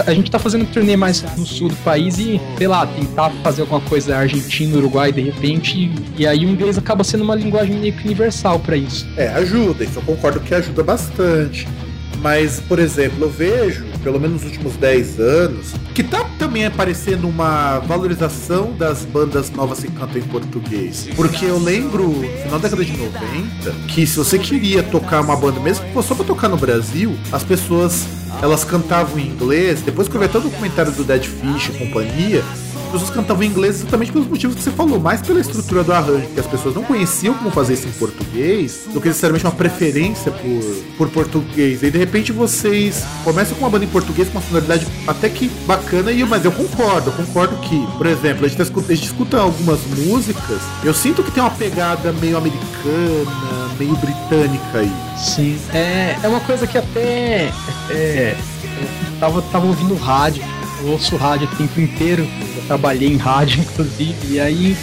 A 0.06 0.14
gente 0.14 0.30
tá 0.30 0.38
fazendo 0.38 0.66
turnê 0.66 0.96
mais 0.96 1.22
no 1.36 1.44
sul 1.44 1.68
do 1.68 1.76
país 1.76 2.16
e, 2.18 2.40
sei 2.56 2.68
lá, 2.68 2.86
tentar 2.86 3.30
fazer 3.42 3.62
alguma 3.62 3.80
coisa 3.80 4.16
Argentina, 4.16 4.76
Uruguai 4.76 5.10
de 5.10 5.22
repente. 5.22 5.90
E 6.16 6.26
aí 6.26 6.46
o 6.46 6.48
inglês 6.48 6.78
acaba 6.78 7.02
sendo 7.02 7.24
uma 7.24 7.34
linguagem 7.34 7.74
meio 7.76 7.92
que 7.92 8.04
universal 8.04 8.60
para 8.60 8.76
isso. 8.76 9.04
É, 9.16 9.28
ajuda, 9.28 9.82
isso 9.82 9.98
eu 9.98 10.02
concordo 10.02 10.38
que 10.38 10.54
ajuda 10.54 10.84
bastante. 10.84 11.66
Mas, 12.20 12.60
por 12.60 12.78
exemplo, 12.78 13.24
eu 13.24 13.30
vejo, 13.30 13.84
pelo 14.04 14.20
menos 14.20 14.42
nos 14.42 14.52
últimos 14.52 14.76
10 14.76 15.18
anos, 15.18 15.74
que 15.94 16.04
tá 16.04 16.24
também 16.38 16.66
aparecendo 16.66 17.26
uma 17.26 17.78
valorização 17.80 18.72
das 18.72 19.04
bandas 19.04 19.50
novas 19.50 19.80
que 19.80 19.90
cantam 19.90 20.18
em 20.18 20.24
português. 20.24 21.08
Porque 21.16 21.46
eu 21.46 21.58
lembro, 21.58 22.06
no 22.06 22.28
final 22.28 22.60
da 22.60 22.68
década 22.68 22.84
de 22.84 22.96
90, 22.96 23.72
que 23.88 24.06
se 24.06 24.16
você 24.16 24.38
queria 24.38 24.82
tocar 24.82 25.22
uma 25.22 25.34
banda, 25.34 25.58
mesmo 25.58 25.86
que 25.86 25.92
fosse 25.92 26.08
só 26.08 26.14
pra 26.14 26.24
tocar 26.24 26.48
no 26.48 26.58
Brasil, 26.58 27.16
as 27.32 27.42
pessoas 27.42 28.06
elas 28.42 28.62
cantavam 28.64 29.18
em 29.18 29.28
inglês. 29.28 29.80
Depois 29.80 30.06
que 30.06 30.14
eu 30.14 30.20
vi 30.20 30.26
até 30.26 30.38
o 30.38 30.42
documentário 30.42 30.92
do 30.92 31.02
Dead 31.02 31.24
Fish 31.24 31.70
e 31.70 31.78
companhia, 31.78 32.44
pessoas 32.94 33.10
cantavam 33.10 33.42
em 33.42 33.46
inglês 33.46 33.76
exatamente 33.76 34.12
pelos 34.12 34.28
motivos 34.28 34.56
que 34.56 34.62
você 34.62 34.70
falou, 34.70 35.00
mais 35.00 35.20
pela 35.20 35.40
estrutura 35.40 35.82
do 35.82 35.92
arranjo, 35.92 36.26
que 36.28 36.40
as 36.40 36.46
pessoas 36.46 36.74
não 36.74 36.84
conheciam 36.84 37.34
como 37.34 37.50
fazer 37.50 37.74
isso 37.74 37.88
em 37.88 37.92
português, 37.92 38.86
do 38.92 39.00
que 39.00 39.08
necessariamente 39.08 39.44
uma 39.44 39.52
preferência 39.52 40.30
por, 40.30 40.84
por 40.96 41.08
português. 41.10 41.82
E 41.82 41.90
de 41.90 41.98
repente 41.98 42.32
vocês 42.32 43.04
começam 43.24 43.56
com 43.56 43.64
uma 43.64 43.70
banda 43.70 43.84
em 43.84 43.88
português 43.88 44.28
com 44.28 44.38
uma 44.38 44.46
sonoridade 44.46 44.86
até 45.06 45.28
que 45.28 45.48
bacana, 45.66 46.12
e, 46.12 46.24
mas 46.24 46.44
eu 46.44 46.52
concordo, 46.52 47.10
eu 47.10 47.14
concordo 47.14 47.56
que, 47.56 47.86
por 47.96 48.06
exemplo, 48.06 48.44
a 48.44 48.48
gente, 48.48 48.56
tá 48.56 48.62
escuta, 48.62 48.92
a 48.92 48.94
gente 48.94 49.06
escuta 49.06 49.38
algumas 49.38 49.80
músicas, 49.86 50.60
eu 50.82 50.94
sinto 50.94 51.22
que 51.22 51.30
tem 51.30 51.42
uma 51.42 51.50
pegada 51.50 52.12
meio 52.12 52.36
americana, 52.36 53.70
meio 53.78 53.96
britânica 53.96 54.78
aí. 54.78 54.92
Sim, 55.18 55.58
é, 55.72 56.16
é 56.22 56.28
uma 56.28 56.40
coisa 56.40 56.66
que 56.66 56.78
até. 56.78 57.52
É, 57.90 58.36
eu 58.80 59.18
tava, 59.20 59.42
tava 59.42 59.66
ouvindo 59.66 59.94
rádio, 59.94 60.42
eu 60.84 60.92
ouço 60.92 61.16
rádio 61.16 61.48
o 61.50 61.56
tempo 61.56 61.80
inteiro 61.80 62.26
trabalhei 62.66 63.08
em 63.08 63.16
rádio, 63.16 63.60
inclusive, 63.64 64.34
e 64.34 64.40
aí 64.40 64.76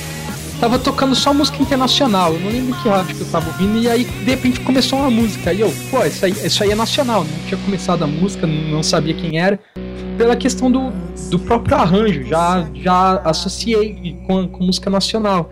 tava 0.59 0.77
tocando 0.77 1.15
só 1.15 1.33
música 1.33 1.61
internacional. 1.61 2.33
Eu 2.33 2.39
não 2.39 2.49
lembro 2.49 2.75
que 2.81 2.87
rádio 2.87 3.15
que 3.15 3.21
eu 3.21 3.27
tava 3.27 3.47
ouvindo, 3.47 3.77
e 3.79 3.89
aí 3.89 4.03
de 4.03 4.29
repente 4.29 4.59
começou 4.61 4.99
uma 4.99 5.09
música. 5.09 5.53
E 5.53 5.61
eu, 5.61 5.73
pô, 5.89 6.03
isso 6.05 6.25
aí, 6.25 6.31
isso 6.31 6.63
aí 6.63 6.71
é 6.71 6.75
nacional. 6.75 7.23
Não 7.23 7.47
tinha 7.47 7.59
começado 7.61 8.03
a 8.03 8.07
música, 8.07 8.45
não 8.45 8.83
sabia 8.83 9.13
quem 9.13 9.39
era. 9.39 9.59
Pela 10.17 10.35
questão 10.35 10.71
do, 10.71 10.91
do 11.29 11.39
próprio 11.39 11.77
arranjo, 11.77 12.23
já, 12.25 12.67
já 12.75 13.21
associei 13.23 14.17
com, 14.27 14.47
com 14.47 14.63
música 14.63 14.89
nacional. 14.89 15.51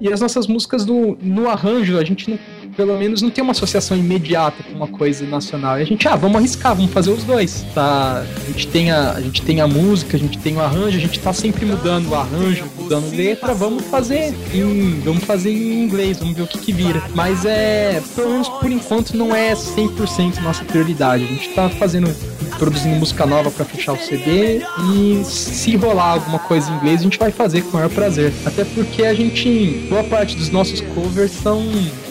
E 0.00 0.10
as 0.10 0.20
nossas 0.20 0.46
músicas 0.46 0.84
no, 0.84 1.16
no 1.20 1.48
arranjo, 1.48 1.98
a 1.98 2.04
gente 2.04 2.30
não 2.30 2.38
pelo 2.76 2.98
menos 2.98 3.22
não 3.22 3.30
tem 3.30 3.42
uma 3.42 3.52
associação 3.52 3.96
imediata 3.96 4.62
com 4.62 4.72
uma 4.72 4.88
coisa 4.88 5.26
nacional. 5.26 5.78
E 5.78 5.82
a 5.82 5.84
gente, 5.84 6.06
ah, 6.08 6.16
vamos 6.16 6.36
arriscar, 6.36 6.74
vamos 6.74 6.92
fazer 6.92 7.10
os 7.10 7.24
dois. 7.24 7.64
Tá? 7.74 8.22
A 8.22 8.46
gente 8.50 8.66
tem 8.68 8.90
a, 8.90 9.12
a 9.12 9.20
gente 9.20 9.42
tem 9.42 9.60
a 9.60 9.66
música, 9.66 10.16
a 10.16 10.20
gente 10.20 10.38
tem 10.38 10.56
o 10.56 10.60
arranjo, 10.60 10.96
a 10.96 11.00
gente 11.00 11.18
tá 11.20 11.32
sempre 11.32 11.64
mudando 11.64 12.10
o 12.10 12.14
arranjo, 12.14 12.64
mudando 12.78 13.14
letra, 13.14 13.54
vamos 13.54 13.84
fazer 13.84 14.34
em, 14.54 15.00
vamos 15.00 15.24
fazer 15.24 15.50
em 15.50 15.84
inglês, 15.84 16.18
vamos 16.18 16.34
ver 16.34 16.42
o 16.42 16.46
que 16.46 16.58
que 16.58 16.72
vira. 16.72 17.02
Mas 17.14 17.44
é, 17.44 18.02
pelo 18.14 18.30
menos 18.30 18.48
por 18.48 18.70
enquanto 18.70 19.16
não 19.16 19.34
é 19.34 19.52
100% 19.54 20.40
nossa 20.40 20.64
prioridade. 20.64 21.24
A 21.24 21.26
gente 21.26 21.48
tá 21.50 21.68
fazendo 21.68 22.14
produzindo 22.58 22.94
música 22.96 23.24
nova 23.24 23.50
para 23.50 23.64
fechar 23.64 23.94
o 23.94 23.96
CD 23.96 24.62
e 24.92 25.24
se 25.24 25.76
rolar 25.76 26.12
alguma 26.12 26.38
coisa 26.38 26.70
em 26.70 26.76
inglês 26.76 27.00
a 27.00 27.04
gente 27.04 27.18
vai 27.18 27.30
fazer 27.30 27.62
com 27.62 27.70
o 27.70 27.72
maior 27.74 27.88
prazer. 27.88 28.32
Até 28.44 28.64
porque 28.64 29.04
a 29.04 29.14
gente, 29.14 29.86
boa 29.88 30.04
parte 30.04 30.36
dos 30.36 30.50
nossos 30.50 30.80
covers 30.82 31.32
são 31.32 31.62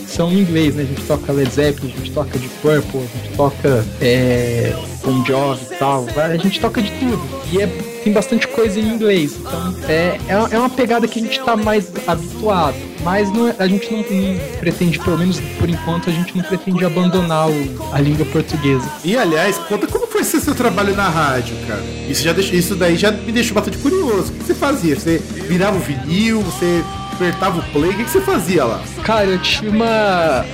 são 0.10 0.32
em 0.32 0.40
inglês, 0.40 0.76
né? 0.76 0.84
A 0.84 0.86
gente 0.86 1.04
toca 1.04 1.32
Led 1.32 1.52
Zeppelin, 1.52 1.94
a 1.94 1.98
gente 1.98 2.12
toca 2.12 2.38
de 2.38 2.48
Purple, 2.62 3.00
a 3.00 3.18
gente 3.18 3.36
toca 3.36 3.86
é, 4.02 4.76
Bon 5.04 5.24
Jovi 5.26 5.62
e 5.72 5.76
tal. 5.76 6.06
A 6.18 6.38
gente 6.38 6.60
toca 6.60 6.82
de 6.82 6.92
tudo. 6.92 7.22
E 7.52 7.62
é, 7.62 7.68
tem 8.04 8.12
bastante 8.12 8.48
coisa 8.48 8.80
em 8.80 8.88
inglês. 8.88 9.36
Então 9.40 9.76
é, 9.88 10.18
é, 10.28 10.34
é 10.52 10.60
uma 10.60 10.70
pegada 10.70 11.08
que 11.08 11.20
a 11.20 11.22
gente 11.22 11.40
tá 11.42 11.56
mais 11.56 11.92
habituado. 12.08 12.76
Mas 13.04 13.32
não, 13.32 13.48
é, 13.48 13.56
a 13.60 13.68
gente 13.68 13.92
não, 13.92 14.00
não, 14.00 14.40
pretende, 14.60 15.00
pelo 15.00 15.18
menos 15.18 15.40
por 15.58 15.70
enquanto, 15.70 16.10
a 16.10 16.14
gente 16.14 16.36
não 16.36 16.44
pretende 16.44 16.84
abandonar 16.84 17.50
o, 17.50 17.94
a 17.94 18.00
língua 18.00 18.26
portuguesa. 18.26 18.90
E 19.04 19.16
aliás, 19.16 19.58
conta 19.58 19.88
como 19.88 20.08
foi 20.08 20.24
ser 20.24 20.42
seu 20.42 20.56
trabalho 20.56 20.96
na 20.96 21.08
rádio, 21.08 21.56
cara. 21.68 21.84
Isso, 22.10 22.24
já 22.24 22.34
deixou, 22.34 22.56
isso 22.56 22.76
daí 22.76 22.98
já 22.98 23.12
me 23.12 23.32
deixou 23.32 23.54
bastante 23.54 23.78
curioso. 23.78 24.32
O 24.32 24.36
que 24.36 24.44
você 24.44 24.54
fazia? 24.54 24.96
Você 24.96 25.20
virava 25.48 25.78
o 25.78 25.80
vinil, 25.80 26.42
você 26.42 26.84
apertava 27.20 27.60
o 27.60 27.64
play, 27.74 27.92
o 27.92 27.98
que, 27.98 28.06
que 28.06 28.10
você 28.10 28.22
fazia 28.22 28.64
lá? 28.64 28.82
Cara, 29.04 29.26
eu 29.26 29.40
tive 29.40 29.68
uma, 29.68 30.46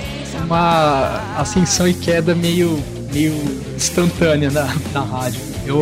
uma 0.44 1.20
ascensão 1.38 1.86
e 1.86 1.94
queda 1.94 2.34
meio, 2.34 2.82
meio 3.12 3.34
instantânea 3.76 4.50
na, 4.50 4.74
na 4.92 5.00
rádio. 5.00 5.40
Eu, 5.64 5.80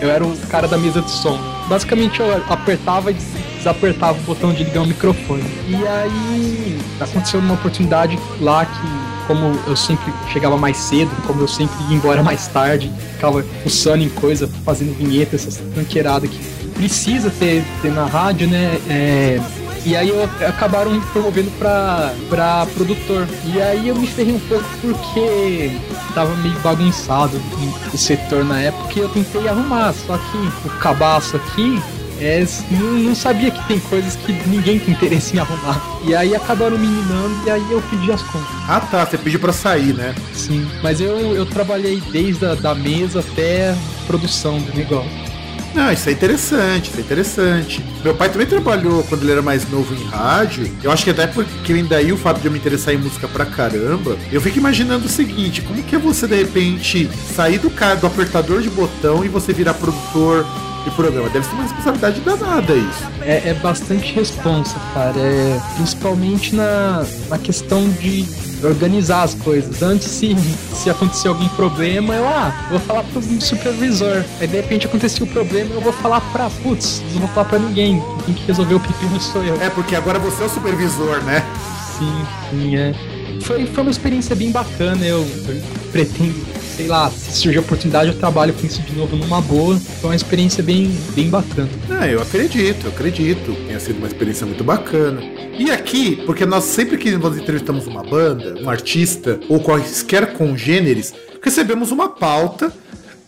eu 0.00 0.10
era 0.10 0.24
o 0.24 0.34
cara 0.48 0.66
da 0.66 0.78
mesa 0.78 1.02
de 1.02 1.10
som. 1.10 1.38
Basicamente 1.68 2.18
eu 2.18 2.42
apertava 2.48 3.10
e 3.10 3.16
desapertava 3.58 4.18
o 4.18 4.22
botão 4.22 4.52
de 4.52 4.64
ligar 4.64 4.82
o 4.82 4.86
microfone. 4.86 5.44
E 5.68 5.86
aí 5.86 6.80
aconteceu 6.98 7.38
uma 7.38 7.54
oportunidade 7.54 8.18
lá 8.40 8.64
que 8.64 9.12
como 9.26 9.56
eu 9.66 9.76
sempre 9.76 10.12
chegava 10.32 10.56
mais 10.56 10.76
cedo, 10.76 11.10
como 11.26 11.42
eu 11.42 11.48
sempre 11.48 11.76
ia 11.88 11.96
embora 11.96 12.22
mais 12.22 12.48
tarde, 12.48 12.90
ficava 13.14 13.42
fuçando 13.62 14.02
em 14.02 14.08
coisa, 14.08 14.48
fazendo 14.64 14.96
vinheta, 14.96 15.36
essa 15.36 15.62
tranqueirada 15.74 16.26
que 16.26 16.38
precisa 16.74 17.30
ter, 17.30 17.62
ter 17.80 17.92
na 17.92 18.04
rádio, 18.04 18.48
né? 18.48 18.78
É, 18.90 19.40
E 19.84 19.96
aí 19.96 20.08
eu, 20.08 20.22
acabaram 20.46 20.92
me 20.92 21.00
promovendo 21.00 21.50
pra, 21.58 22.14
pra 22.28 22.66
produtor. 22.74 23.26
E 23.44 23.60
aí 23.60 23.88
eu 23.88 23.96
me 23.96 24.06
ferrei 24.06 24.34
um 24.34 24.40
pouco 24.40 24.64
porque 24.80 25.72
tava 26.14 26.34
meio 26.36 26.58
bagunçado 26.60 27.40
o 27.92 27.98
setor 27.98 28.44
na 28.44 28.60
época 28.60 28.92
e 28.96 28.98
eu 29.00 29.08
tentei 29.08 29.48
arrumar. 29.48 29.92
Só 29.92 30.16
que 30.16 30.68
o 30.68 30.70
cabaço 30.78 31.36
aqui 31.36 31.82
é, 32.20 32.46
não, 32.70 32.92
não, 32.92 33.14
sabia 33.16 33.50
que 33.50 33.66
tem 33.66 33.80
coisas 33.80 34.14
que 34.14 34.32
ninguém 34.48 34.78
tem 34.78 34.94
interesse 34.94 35.36
em 35.36 35.40
arrumar. 35.40 35.82
E 36.06 36.14
aí 36.14 36.34
acabaram 36.36 36.78
me 36.78 36.86
minando 36.86 37.34
e 37.44 37.50
aí 37.50 37.64
eu 37.68 37.82
pedi 37.90 38.12
as 38.12 38.22
contas. 38.22 38.48
Ah 38.68 38.80
tá, 38.80 39.04
você 39.04 39.18
pediu 39.18 39.40
para 39.40 39.52
sair, 39.52 39.92
né? 39.92 40.14
Sim, 40.32 40.64
mas 40.82 41.00
eu, 41.00 41.34
eu 41.34 41.44
trabalhei 41.44 42.00
desde 42.12 42.46
a 42.46 42.54
da 42.54 42.74
mesa 42.76 43.20
até 43.20 43.70
a 43.70 43.76
produção 44.06 44.60
do 44.60 44.72
negócio. 44.76 45.31
Não, 45.74 45.90
isso 45.90 46.08
é 46.08 46.12
interessante, 46.12 46.90
isso 46.90 46.98
é 46.98 47.00
interessante. 47.00 47.84
Meu 48.04 48.14
pai 48.14 48.28
também 48.28 48.46
trabalhou 48.46 49.02
quando 49.04 49.22
ele 49.22 49.32
era 49.32 49.42
mais 49.42 49.68
novo 49.70 49.94
em 49.94 50.04
rádio. 50.04 50.70
Eu 50.82 50.92
acho 50.92 51.04
que 51.04 51.10
até 51.10 51.26
porque 51.26 51.72
ainda 51.72 51.96
aí 51.96 52.12
o 52.12 52.16
fato 52.16 52.40
de 52.40 52.46
eu 52.46 52.52
me 52.52 52.58
interessar 52.58 52.94
em 52.94 52.98
música 52.98 53.26
pra 53.26 53.46
caramba, 53.46 54.16
eu 54.30 54.40
fico 54.40 54.58
imaginando 54.58 55.06
o 55.06 55.08
seguinte, 55.08 55.62
como 55.62 55.82
que 55.82 55.96
é 55.96 55.98
você 55.98 56.26
de 56.26 56.36
repente 56.36 57.08
sair 57.34 57.58
do 57.58 57.70
cara 57.70 57.96
do 57.96 58.06
apertador 58.06 58.60
de 58.60 58.70
botão 58.70 59.24
e 59.24 59.28
você 59.28 59.52
virar 59.52 59.74
produtor 59.74 60.46
de 60.84 60.90
programa. 60.90 61.28
Deve 61.30 61.46
ser 61.46 61.54
uma 61.54 61.62
responsabilidade 61.62 62.20
danada 62.20 62.74
isso. 62.74 63.04
É, 63.22 63.50
é 63.50 63.54
bastante 63.54 64.12
responsa, 64.12 64.76
cara. 64.92 65.18
É, 65.18 65.60
principalmente 65.76 66.54
na, 66.54 67.06
na 67.28 67.38
questão 67.38 67.88
de 67.88 68.26
organizar 68.64 69.22
as 69.22 69.34
coisas. 69.34 69.82
Antes, 69.82 70.08
se, 70.08 70.36
se 70.72 70.90
acontecer 70.90 71.28
algum 71.28 71.48
problema, 71.48 72.14
eu, 72.14 72.26
ah, 72.26 72.66
vou 72.70 72.80
falar 72.80 73.04
pro 73.04 73.22
supervisor. 73.40 74.24
Aí, 74.40 74.46
de 74.46 74.56
repente, 74.56 74.86
acontecia 74.86 75.24
o 75.24 75.28
problema, 75.28 75.74
eu 75.74 75.80
vou 75.80 75.92
falar 75.92 76.20
pra, 76.32 76.48
putz, 76.48 77.02
não 77.12 77.20
vou 77.20 77.28
falar 77.28 77.48
pra 77.48 77.58
ninguém. 77.58 78.02
Quem 78.24 78.34
que 78.34 78.46
resolveu 78.46 78.78
o 78.78 78.80
pepino 78.80 79.20
sou 79.20 79.42
eu. 79.44 79.60
É, 79.60 79.70
porque 79.70 79.94
agora 79.94 80.18
você 80.18 80.42
é 80.42 80.46
o 80.46 80.48
supervisor, 80.48 81.22
né? 81.24 81.44
Sim, 81.98 82.26
sim, 82.50 82.76
é. 82.76 82.94
Foi, 83.42 83.66
foi 83.66 83.82
uma 83.82 83.90
experiência 83.90 84.36
bem 84.36 84.50
bacana, 84.50 85.04
eu, 85.04 85.26
eu 85.48 85.62
pretendo 85.90 86.61
sei 86.76 86.86
lá, 86.86 87.10
se 87.10 87.32
surgir 87.32 87.58
oportunidade, 87.58 88.08
eu 88.08 88.18
trabalho 88.18 88.52
com 88.54 88.66
isso 88.66 88.80
de 88.82 88.94
novo 88.96 89.16
numa 89.16 89.40
boa. 89.40 89.78
Foi 90.00 90.10
uma 90.10 90.16
experiência 90.16 90.62
bem, 90.62 90.90
bem 91.14 91.28
bacana. 91.28 91.68
Ah, 91.90 92.08
eu 92.08 92.20
acredito, 92.20 92.86
eu 92.86 92.90
acredito. 92.90 93.54
Tenha 93.66 93.78
sido 93.78 93.98
uma 93.98 94.06
experiência 94.06 94.46
muito 94.46 94.64
bacana. 94.64 95.22
E 95.58 95.70
aqui, 95.70 96.16
porque 96.24 96.46
nós 96.46 96.64
sempre 96.64 96.96
que 96.96 97.10
nós 97.12 97.36
entrevistamos 97.36 97.86
uma 97.86 98.02
banda, 98.02 98.60
um 98.60 98.70
artista, 98.70 99.38
ou 99.48 99.60
quaisquer 99.60 100.32
congêneres, 100.32 101.14
recebemos 101.42 101.90
uma 101.90 102.08
pauta 102.08 102.72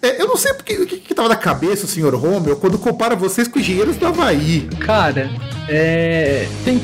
é, 0.04 0.20
eu 0.20 0.28
não 0.28 0.36
sei 0.36 0.52
porque, 0.52 0.74
o 0.74 0.86
que, 0.86 0.98
que 0.98 1.14
tava 1.14 1.30
na 1.30 1.36
cabeça 1.36 1.86
o 1.86 1.88
senhor 1.88 2.14
Romeu 2.14 2.56
quando 2.56 2.78
compara 2.78 3.16
vocês 3.16 3.48
com 3.48 3.58
engenheiros 3.58 3.96
do 3.96 4.06
Havaí. 4.06 4.68
Cara, 4.80 5.30
é. 5.68 6.46
Tem, 6.64 6.80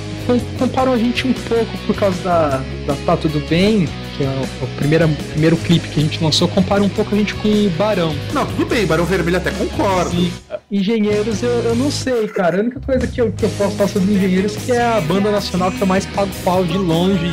comparam 0.58 0.92
a 0.92 0.98
gente 0.98 1.26
um 1.26 1.32
pouco 1.32 1.78
por 1.86 1.96
causa 1.96 2.22
da, 2.22 2.48
da 2.86 2.94
Tá 3.04 3.16
Tudo 3.16 3.40
Bem, 3.48 3.86
que 4.16 4.24
é 4.24 4.26
o, 4.26 4.64
o 4.64 4.68
primeiro, 4.76 5.08
primeiro 5.32 5.56
clipe 5.58 5.88
que 5.88 6.00
a 6.00 6.02
gente 6.02 6.22
lançou, 6.22 6.48
compara 6.48 6.82
um 6.82 6.88
pouco 6.88 7.14
a 7.14 7.18
gente 7.18 7.34
com 7.34 7.48
o 7.48 7.70
Barão. 7.70 8.14
Não, 8.32 8.46
tudo 8.46 8.64
bem, 8.64 8.86
Barão 8.86 9.04
Vermelho 9.04 9.36
até 9.36 9.50
concordo. 9.50 10.16
E, 10.16 10.32
engenheiros, 10.70 11.42
eu, 11.42 11.50
eu 11.50 11.74
não 11.74 11.90
sei, 11.90 12.26
cara. 12.28 12.56
A 12.56 12.60
única 12.60 12.80
coisa 12.80 13.06
que 13.06 13.20
eu, 13.20 13.30
que 13.32 13.44
eu 13.44 13.50
posso 13.50 13.76
falar 13.76 13.88
sobre 13.88 14.14
Engenheiros 14.14 14.56
é 14.56 14.60
que 14.60 14.72
é 14.72 14.82
a 14.82 15.00
banda 15.00 15.30
nacional 15.30 15.70
que 15.70 15.80
eu 15.80 15.86
mais 15.86 16.06
pago 16.06 16.30
pau 16.42 16.64
de 16.64 16.78
longe 16.78 17.30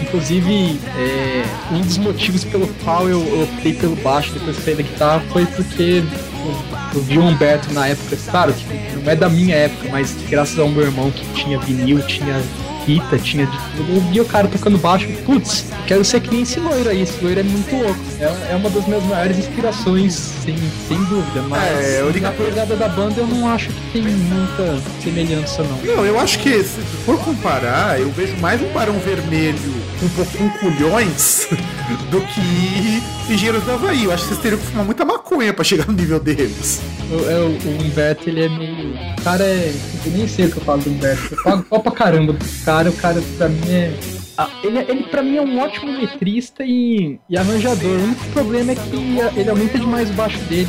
Inclusive, 0.00 0.78
é, 0.96 1.44
um 1.72 1.80
dos 1.80 1.98
motivos 1.98 2.44
pelo 2.44 2.66
qual 2.84 3.08
eu, 3.08 3.24
eu 3.26 3.42
optei 3.44 3.74
pelo 3.74 3.96
baixo 3.96 4.32
depois 4.32 4.56
de 4.56 4.62
sair 4.62 4.76
da 4.76 4.82
guitarra 4.82 5.22
foi 5.32 5.46
porque 5.46 6.02
eu, 6.02 6.76
eu 6.94 7.02
vi 7.02 7.18
o 7.18 7.22
Humberto 7.22 7.72
na 7.72 7.88
época, 7.88 8.16
claro, 8.30 8.52
que 8.52 8.64
não 8.96 9.10
é 9.10 9.16
da 9.16 9.28
minha 9.28 9.54
época, 9.54 9.88
mas 9.90 10.14
graças 10.28 10.58
ao 10.58 10.68
meu 10.68 10.82
irmão 10.82 11.10
que 11.10 11.24
tinha 11.34 11.58
vinil, 11.58 12.00
tinha 12.06 12.42
fita, 12.86 13.18
tinha 13.18 13.44
de 13.44 13.58
tudo. 13.76 13.96
Eu 13.96 14.00
vi 14.00 14.20
o 14.20 14.24
cara 14.24 14.46
tocando 14.46 14.78
baixo, 14.78 15.08
putz, 15.26 15.66
quero 15.86 16.04
ser 16.04 16.20
que 16.20 16.30
nem 16.30 16.42
esse 16.42 16.60
loiro 16.60 16.88
aí, 16.88 17.02
esse 17.02 17.22
loiro 17.22 17.40
é 17.40 17.42
muito 17.42 17.74
louco. 17.74 18.00
É, 18.20 18.52
é 18.52 18.56
uma 18.56 18.70
das 18.70 18.86
minhas 18.86 19.02
maiores 19.04 19.38
inspirações, 19.38 20.14
sem, 20.14 20.56
sem 20.86 21.04
dúvida, 21.04 21.42
mas 21.48 21.84
é, 21.84 22.00
eu 22.00 22.20
na 22.20 22.30
pegada 22.30 22.76
da 22.76 22.88
banda 22.88 23.20
eu 23.20 23.26
não 23.26 23.48
acho 23.48 23.68
que 23.68 23.92
tem 23.92 24.02
muita 24.02 24.80
semelhança, 25.02 25.64
não. 25.64 25.96
Não, 25.96 26.06
eu 26.06 26.18
acho 26.20 26.38
que 26.38 26.62
se 26.62 26.80
for 27.04 27.18
comparar, 27.18 28.00
eu 28.00 28.10
vejo 28.12 28.36
mais 28.36 28.62
um 28.62 28.68
Barão 28.72 28.98
Vermelho 29.00 29.58
um 30.02 30.08
pouco 30.10 30.38
com 30.38 30.48
culhões 30.50 31.48
do 32.10 32.20
que 32.20 33.02
Engenheiros 33.28 33.64
do 33.64 33.72
Havaí. 33.72 34.04
Eu 34.04 34.12
acho 34.12 34.22
que 34.22 34.28
vocês 34.28 34.40
teriam 34.40 34.60
que 34.60 34.66
fumar 34.66 34.84
muita 34.84 35.04
maconha 35.04 35.52
pra 35.52 35.64
chegar 35.64 35.86
no 35.86 35.94
nível 35.94 36.20
deles. 36.20 36.80
O, 37.10 37.28
é, 37.28 37.38
o, 37.38 37.82
Humberto, 37.82 38.28
ele 38.28 38.44
é 38.44 38.48
meio. 38.48 38.94
O 39.18 39.22
cara 39.22 39.44
é. 39.44 39.74
Eu 40.04 40.12
nem 40.12 40.28
sei 40.28 40.46
o 40.46 40.52
que 40.52 40.58
eu 40.58 40.62
falo 40.62 40.82
do 40.82 40.90
Humberto. 40.90 41.34
Eu 41.34 41.42
pago 41.42 41.62
pau 41.64 41.80
pra 41.80 41.92
caramba 41.92 42.32
do 42.32 42.64
cara. 42.64 42.90
O 42.90 42.92
cara, 42.92 43.20
pra 43.36 43.48
mim, 43.48 43.68
é. 43.68 43.92
Ah, 44.38 44.50
ele, 44.62 44.78
ele 44.78 45.02
pra 45.04 45.22
mim 45.22 45.38
é 45.38 45.42
um 45.42 45.58
ótimo 45.58 45.98
letrista 45.98 46.62
e, 46.62 47.18
e 47.28 47.36
arranjador. 47.36 47.90
O 47.90 48.04
único 48.04 48.24
problema 48.26 48.72
é 48.72 48.74
que 48.74 49.40
ele 49.40 49.50
aumenta 49.50 49.78
demais 49.78 50.10
o 50.10 50.12
baixo 50.12 50.38
dele. 50.40 50.68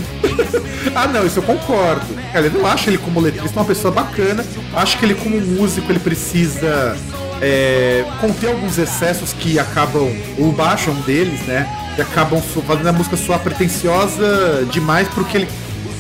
ah, 0.96 1.08
não, 1.08 1.26
isso 1.26 1.40
eu 1.40 1.44
concordo. 1.44 2.06
Cara, 2.32 2.46
eu 2.46 2.52
não 2.52 2.66
acho 2.66 2.90
ele 2.90 2.98
como 2.98 3.20
letrista 3.20 3.60
uma 3.60 3.66
pessoa 3.66 3.94
bacana. 3.94 4.44
Acho 4.74 4.98
que 4.98 5.06
ele, 5.06 5.16
como 5.16 5.40
músico, 5.40 5.92
ele 5.92 6.00
precisa 6.00 6.98
é, 7.42 8.06
conter 8.20 8.50
alguns 8.50 8.78
excessos 8.78 9.34
que 9.34 9.60
acabam, 9.60 10.10
o 10.38 10.52
baixo 10.52 10.90
é 10.90 10.94
um 10.94 11.02
deles, 11.02 11.42
né? 11.42 11.68
Que 11.96 12.02
acabam 12.02 12.42
fazendo 12.42 12.88
a 12.88 12.94
música 12.94 13.18
soar 13.18 13.40
pretensiosa 13.40 14.68
demais 14.72 15.08
pro 15.10 15.24
que 15.26 15.38
ele 15.38 15.48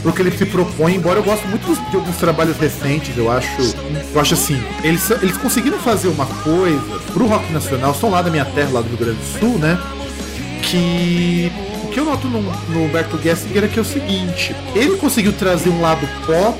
pro 0.01 0.13
que 0.13 0.21
ele 0.21 0.37
se 0.37 0.45
propõe, 0.45 0.95
embora 0.95 1.19
eu 1.19 1.23
goste 1.23 1.45
muito 1.47 1.65
de 1.89 1.95
alguns 1.95 2.17
trabalhos 2.17 2.57
recentes, 2.57 3.17
eu 3.17 3.31
acho. 3.31 3.75
Eu 4.13 4.21
acho 4.21 4.35
assim, 4.35 4.61
eles, 4.83 5.09
eles 5.09 5.37
conseguiram 5.37 5.77
fazer 5.79 6.07
uma 6.07 6.25
coisa 6.25 6.99
pro 7.13 7.25
rock 7.25 7.51
nacional, 7.51 7.93
são 7.95 8.11
lá 8.11 8.21
da 8.21 8.29
minha 8.29 8.45
terra, 8.45 8.69
lá 8.73 8.81
do 8.81 8.89
Rio 8.89 8.97
Grande 8.97 9.17
do 9.17 9.39
Sul, 9.39 9.57
né? 9.57 9.77
Que 10.61 11.51
o 11.83 11.87
que 11.87 11.99
eu 11.99 12.05
noto 12.05 12.27
no, 12.27 12.41
no 12.41 12.85
Humberto 12.85 13.19
Gessinger 13.21 13.63
é 13.63 13.67
que 13.67 13.79
é 13.79 13.81
o 13.81 13.85
seguinte, 13.85 14.55
ele 14.75 14.97
conseguiu 14.97 15.33
trazer 15.33 15.69
um 15.69 15.81
lado 15.81 16.07
pop 16.25 16.57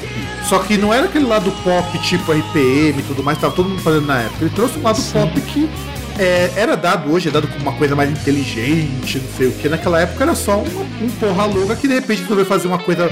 só 0.48 0.60
que 0.60 0.78
não 0.78 0.94
era 0.94 1.06
aquele 1.06 1.26
lado 1.26 1.52
pop 1.64 2.00
tipo 2.00 2.32
RPM 2.32 3.00
e 3.00 3.04
tudo 3.06 3.24
mais, 3.24 3.38
tava 3.38 3.54
todo 3.54 3.70
mundo 3.70 3.82
fazendo 3.82 4.08
na 4.08 4.22
época. 4.22 4.46
Ele 4.46 4.54
trouxe 4.56 4.80
um 4.80 4.84
lado 4.84 5.00
Sim. 5.00 5.12
pop 5.14 5.42
que 5.42 5.70
é, 6.18 6.52
era 6.56 6.76
dado 6.76 7.12
hoje, 7.12 7.28
é 7.28 7.32
dado 7.32 7.48
como 7.48 7.62
uma 7.62 7.74
coisa 7.74 7.96
mais 7.96 8.10
inteligente, 8.10 9.20
não 9.20 9.38
sei 9.38 9.48
o 9.48 9.52
que. 9.52 9.68
Naquela 9.70 10.02
época 10.02 10.24
era 10.24 10.36
só 10.36 10.60
uma, 10.60 10.82
um 11.02 11.10
porra 11.20 11.46
louca 11.46 11.76
que 11.76 11.88
de 11.88 11.96
repente 11.96 12.22
resolveu 12.22 12.46
fazer 12.46 12.68
uma 12.68 12.80
coisa 12.80 13.10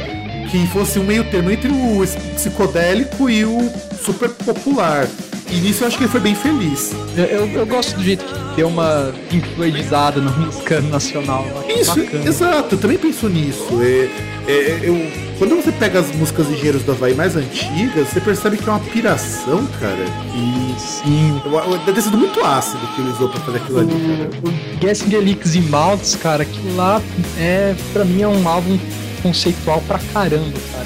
que 0.50 0.68
fosse 0.68 0.98
um 0.98 1.04
meio 1.04 1.24
termo 1.26 1.52
entre 1.52 1.70
o 1.70 2.04
psicodélico 2.36 3.30
e 3.30 3.44
o 3.44 3.72
super 4.04 4.30
popular. 4.30 5.08
E 5.52 5.58
nisso 5.58 5.84
eu 5.84 5.88
acho 5.88 5.98
que 5.98 6.04
ele 6.04 6.12
foi 6.12 6.22
bem 6.22 6.36
feliz. 6.36 6.94
Eu, 7.16 7.26
eu, 7.26 7.48
eu 7.48 7.66
gosto 7.66 7.96
do 7.96 8.04
jeito 8.04 8.26
que 8.26 8.56
deu 8.56 8.68
uma 8.68 9.14
influenciada 9.32 10.20
na 10.20 10.32
música 10.38 10.82
nacional. 10.82 11.46
Isso, 11.68 11.96
bacana. 11.96 12.28
exato, 12.28 12.76
eu 12.76 12.80
também 12.80 12.98
penso 12.98 13.30
nisso. 13.30 13.68
É, 13.82 14.10
é, 14.48 14.80
eu, 14.82 15.25
quando 15.38 15.56
você 15.56 15.72
pega 15.72 16.00
as 16.00 16.12
músicas 16.16 16.50
Engenheiros 16.50 16.84
do 16.84 16.92
Havaí 16.92 17.14
mais 17.14 17.36
antigas, 17.36 18.10
você 18.10 18.22
percebe 18.22 18.58
que 18.58 18.68
é 18.68 18.72
uma 18.72 18.80
piração, 18.80 19.66
cara. 19.80 20.06
E 20.34 20.80
sim. 20.80 21.42
Deve 21.86 21.94
ter 21.94 22.02
sido 22.02 22.18
muito 22.18 22.44
ácido 22.44 22.86
que 22.96 23.02
ele 23.02 23.10
usou 23.12 23.30
pra 23.30 23.40
fazer 23.42 23.58
aquilo 23.58 23.80
ali, 23.80 23.94
cara. 23.94 24.30
O 24.44 24.78
Guessing 24.78 25.14
Elix 25.14 25.56
e 25.56 25.62
Maltz, 25.62 26.16
cara, 26.16 26.44
aquilo 26.44 26.76
lá 26.76 27.02
é, 27.38 27.76
pra 27.94 28.06
mim 28.06 28.22
é 28.22 28.28
um 28.28 28.48
álbum 28.48 28.78
conceitual 29.22 29.82
pra 29.88 30.00
caramba, 30.14 30.58
cara. 30.72 30.86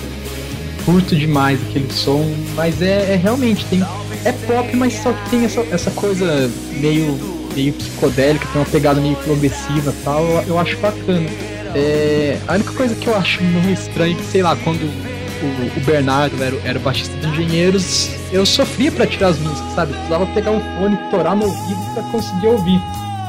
Curto 0.86 1.16
demais 1.16 1.60
aquele 1.70 1.92
som, 1.92 2.26
mas 2.56 2.82
é, 2.82 3.14
é 3.14 3.16
realmente 3.16 3.66
tem 3.66 3.84
é 4.26 4.32
pop, 4.32 4.76
mas 4.76 4.94
só 4.94 5.14
que 5.14 5.30
tem 5.30 5.46
essa, 5.46 5.62
essa 5.72 5.92
coisa 5.92 6.50
meio, 6.80 7.18
meio 7.56 7.74
psicodélica, 7.74 8.48
tem 8.52 8.62
uma 8.62 8.68
pegada 8.68 9.00
meio 9.00 9.16
progressiva 9.18 9.92
e 9.92 10.04
tal, 10.04 10.24
eu, 10.24 10.44
eu, 10.48 10.60
acho 10.60 10.78
bacana. 10.78 11.30
É, 11.76 12.38
a 12.48 12.54
única 12.54 12.72
coisa 12.74 12.96
que 12.96 13.08
eu 13.08 13.16
acho 13.16 13.44
meio 13.44 13.72
estranho, 13.72 14.16
que 14.16 14.26
sei 14.26 14.42
lá, 14.42 14.56
quando 14.58 14.82
o, 14.82 15.80
o 15.80 15.86
Bernardo 15.86 16.42
era, 16.44 16.56
era 16.64 16.80
o 16.80 16.82
baixista 16.82 17.16
de 17.18 17.28
Engenheiros, 17.28 18.10
eu 18.32 18.46
sofria 18.46 18.92
para 18.92 19.06
tirar 19.06 19.30
as 19.30 19.40
músicas, 19.40 19.74
sabe? 19.74 19.94
Precisava 19.94 20.26
pegar 20.28 20.52
um 20.52 20.62
fone, 20.78 20.98
torar 21.12 21.36
no 21.36 21.46
ouvido 21.46 21.94
para 21.94 22.04
conseguir 22.04 22.48
ouvir. 22.48 22.82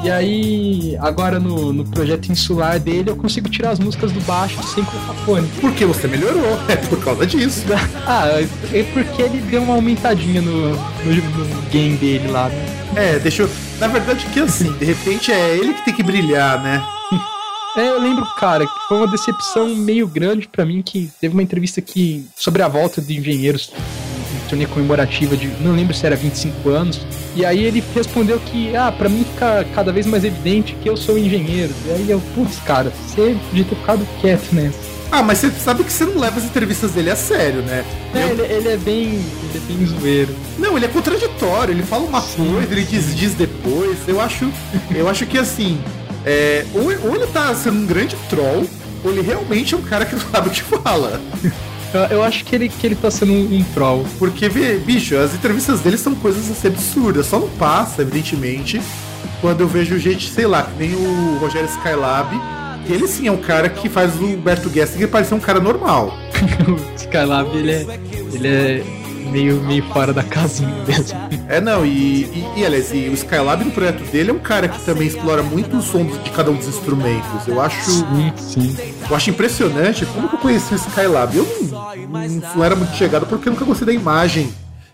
E 0.03 0.11
aí, 0.11 0.97
agora 0.99 1.39
no, 1.39 1.75
no 1.75 1.85
projeto 1.85 2.33
insular 2.33 2.81
dele, 2.81 3.11
eu 3.11 3.17
consigo 3.17 3.51
tirar 3.51 3.71
as 3.71 3.79
músicas 3.79 4.11
do 4.11 4.21
baixo 4.23 4.63
sem 4.63 4.83
colocar 4.83 5.13
fone. 5.27 5.47
Porque 5.61 5.85
você 5.85 6.09
melhorou, 6.09 6.59
é 6.69 6.77
por 6.77 7.05
causa 7.05 7.27
disso. 7.27 7.67
ah, 8.07 8.27
é 8.73 8.83
porque 8.95 9.21
ele 9.21 9.39
deu 9.43 9.63
uma 9.63 9.75
aumentadinha 9.75 10.41
no, 10.41 10.71
no, 10.71 10.75
no 10.75 11.63
game 11.71 11.99
dele 11.99 12.29
lá, 12.29 12.49
né? 12.49 12.67
É, 12.97 13.19
deixa 13.19 13.43
eu. 13.43 13.51
Na 13.79 13.89
verdade, 13.89 14.25
que 14.33 14.41
assim, 14.41 14.73
de 14.73 14.87
repente 14.87 15.31
é 15.31 15.57
ele 15.57 15.75
que 15.75 15.85
tem 15.85 15.95
que 15.95 16.03
brilhar, 16.03 16.63
né? 16.63 16.83
É, 17.77 17.89
eu 17.89 18.01
lembro, 18.01 18.27
cara, 18.37 18.67
que 18.67 18.89
foi 18.89 18.97
uma 18.97 19.07
decepção 19.07 19.75
meio 19.77 20.07
grande 20.09 20.49
para 20.49 20.65
mim 20.65 20.83
que 20.83 21.11
teve 21.21 21.35
uma 21.35 21.43
entrevista 21.43 21.81
que 21.81 22.27
sobre 22.37 22.63
a 22.63 22.69
volta 22.69 23.01
de 23.01 23.17
engenheiros 23.17 23.73
turnê 24.51 24.67
comemorativa 24.67 25.37
de, 25.37 25.47
não 25.61 25.73
lembro 25.73 25.95
se 25.95 26.05
era 26.05 26.17
25 26.17 26.69
anos, 26.69 27.01
e 27.37 27.45
aí 27.45 27.63
ele 27.63 27.83
respondeu 27.95 28.41
que, 28.41 28.75
ah, 28.75 28.91
pra 28.91 29.09
mim 29.09 29.25
fica 29.25 29.65
cada 29.73 29.93
vez 29.93 30.07
mais 30.07 30.25
evidente 30.25 30.75
que 30.83 30.89
eu 30.89 30.97
sou 30.97 31.17
engenheiro. 31.17 31.73
E 31.87 31.93
aí 31.93 32.11
eu, 32.11 32.21
putz, 32.35 32.59
cara, 32.59 32.91
você 32.91 33.37
podia 33.49 33.65
ter 33.65 33.77
ficado 33.77 34.07
quieto 34.21 34.53
nessa. 34.53 34.91
Ah, 35.13 35.23
mas 35.23 35.39
você 35.39 35.51
sabe 35.51 35.83
que 35.83 35.93
você 35.93 36.05
não 36.05 36.19
leva 36.19 36.39
as 36.39 36.45
entrevistas 36.45 36.93
dele 36.93 37.11
a 37.11 37.17
sério, 37.17 37.63
né? 37.63 37.85
É, 38.15 38.29
ele, 38.29 38.43
ele 38.43 38.69
é 38.69 38.77
bem. 38.77 39.05
Ele 39.07 39.57
é 39.57 39.61
bem 39.61 39.87
zoeiro. 39.87 40.37
Não, 40.57 40.77
ele 40.77 40.87
é 40.87 40.89
contraditório, 40.89 41.73
ele 41.73 41.83
fala 41.83 42.05
uma 42.05 42.23
coisa, 42.23 42.73
ele 42.73 42.85
diz, 42.85 43.17
diz 43.17 43.35
depois. 43.35 43.99
Eu 44.07 44.21
acho. 44.21 44.49
Eu 44.95 45.09
acho 45.09 45.27
que 45.27 45.37
assim. 45.37 45.81
É, 46.25 46.65
ou, 46.75 47.09
ou 47.09 47.17
ele 47.17 47.27
tá 47.29 47.55
sendo 47.55 47.79
um 47.79 47.87
grande 47.87 48.17
troll, 48.29 48.67
ou 49.03 49.11
ele 49.11 49.23
realmente 49.23 49.75
é 49.75 49.77
um 49.77 49.83
cara 49.83 50.05
que 50.05 50.15
não 50.15 50.23
sabe 50.31 50.49
o 50.49 50.51
que 50.51 50.63
fala. 50.63 51.21
Eu, 52.11 52.23
acho 52.23 52.45
que 52.45 52.55
ele, 52.55 52.69
que 52.69 52.87
ele 52.87 52.95
tá 52.95 53.11
sendo 53.11 53.33
um, 53.33 53.57
um 53.57 53.65
troll. 53.75 54.07
Porque, 54.19 54.49
bicho, 54.49 55.17
as 55.17 55.35
entrevistas 55.35 55.81
dele 55.81 55.99
são 55.99 56.15
coisas 56.15 56.51
assim 56.51 56.69
absurdas. 56.69 57.27
Só 57.27 57.39
não 57.39 57.49
passa, 57.49 58.03
evidentemente, 58.03 58.81
quando 59.41 59.63
eu 59.63 59.69
vejo 59.69 59.99
gente, 59.99 60.31
sei 60.31 60.47
lá, 60.47 60.63
que 60.63 60.79
nem 60.79 60.95
o 60.95 61.39
Rogério 61.39 61.69
Skylab. 61.69 62.41
Ele 62.89 63.07
sim 63.07 63.27
é 63.27 63.33
um 63.33 63.37
cara 63.37 63.69
que 63.69 63.89
faz 63.89 64.17
o 64.17 64.25
Humberto 64.25 64.71
Gessinger 64.71 65.09
parecer 65.09 65.35
um 65.35 65.41
cara 65.41 65.61
normal. 65.61 66.17
o 66.67 66.97
Skylab, 66.97 67.57
ele 67.57 67.73
é. 67.73 68.01
Ele 68.33 68.49
é 68.49 69.00
meio, 69.31 69.61
meio 69.63 69.83
fora 69.85 70.13
da 70.13 70.23
casinha 70.23 70.75
mesmo. 70.87 71.19
É, 71.49 71.61
não, 71.61 71.85
e, 71.85 72.25
e, 72.25 72.47
e 72.57 72.67
aliás, 72.67 72.93
e 72.93 73.09
o 73.09 73.15
Skylab 73.15 73.65
no 73.65 73.71
projeto 73.71 74.03
dele 74.11 74.31
é 74.31 74.33
um 74.33 74.39
cara 74.39 74.69
que 74.69 74.81
também 74.85 75.09
explora 75.09 75.43
muito 75.43 75.77
os 75.77 75.85
sons 75.85 76.23
de 76.23 76.31
cada 76.31 76.51
um 76.51 76.57
dos 76.57 76.69
instrumentos. 76.69 77.47
Eu 77.47 77.61
acho. 77.61 77.91
Sim, 77.91 78.33
sim. 78.37 78.77
Eu 79.09 79.17
acho 79.17 79.31
impressionante 79.31 80.07
como 80.07 80.29
que 80.29 80.35
eu 80.37 80.39
conheci 80.39 80.73
o 80.73 80.77
Skylab. 80.77 81.37
Eu 81.37 81.47
não, 82.09 82.55
não 82.57 82.65
era 82.65 82.77
muito 82.77 82.95
chegado 82.97 83.27
porque 83.27 83.49
eu 83.49 83.53
nunca 83.53 83.65
gostei 83.65 83.87
da 83.87 83.93
imagem 83.93 84.53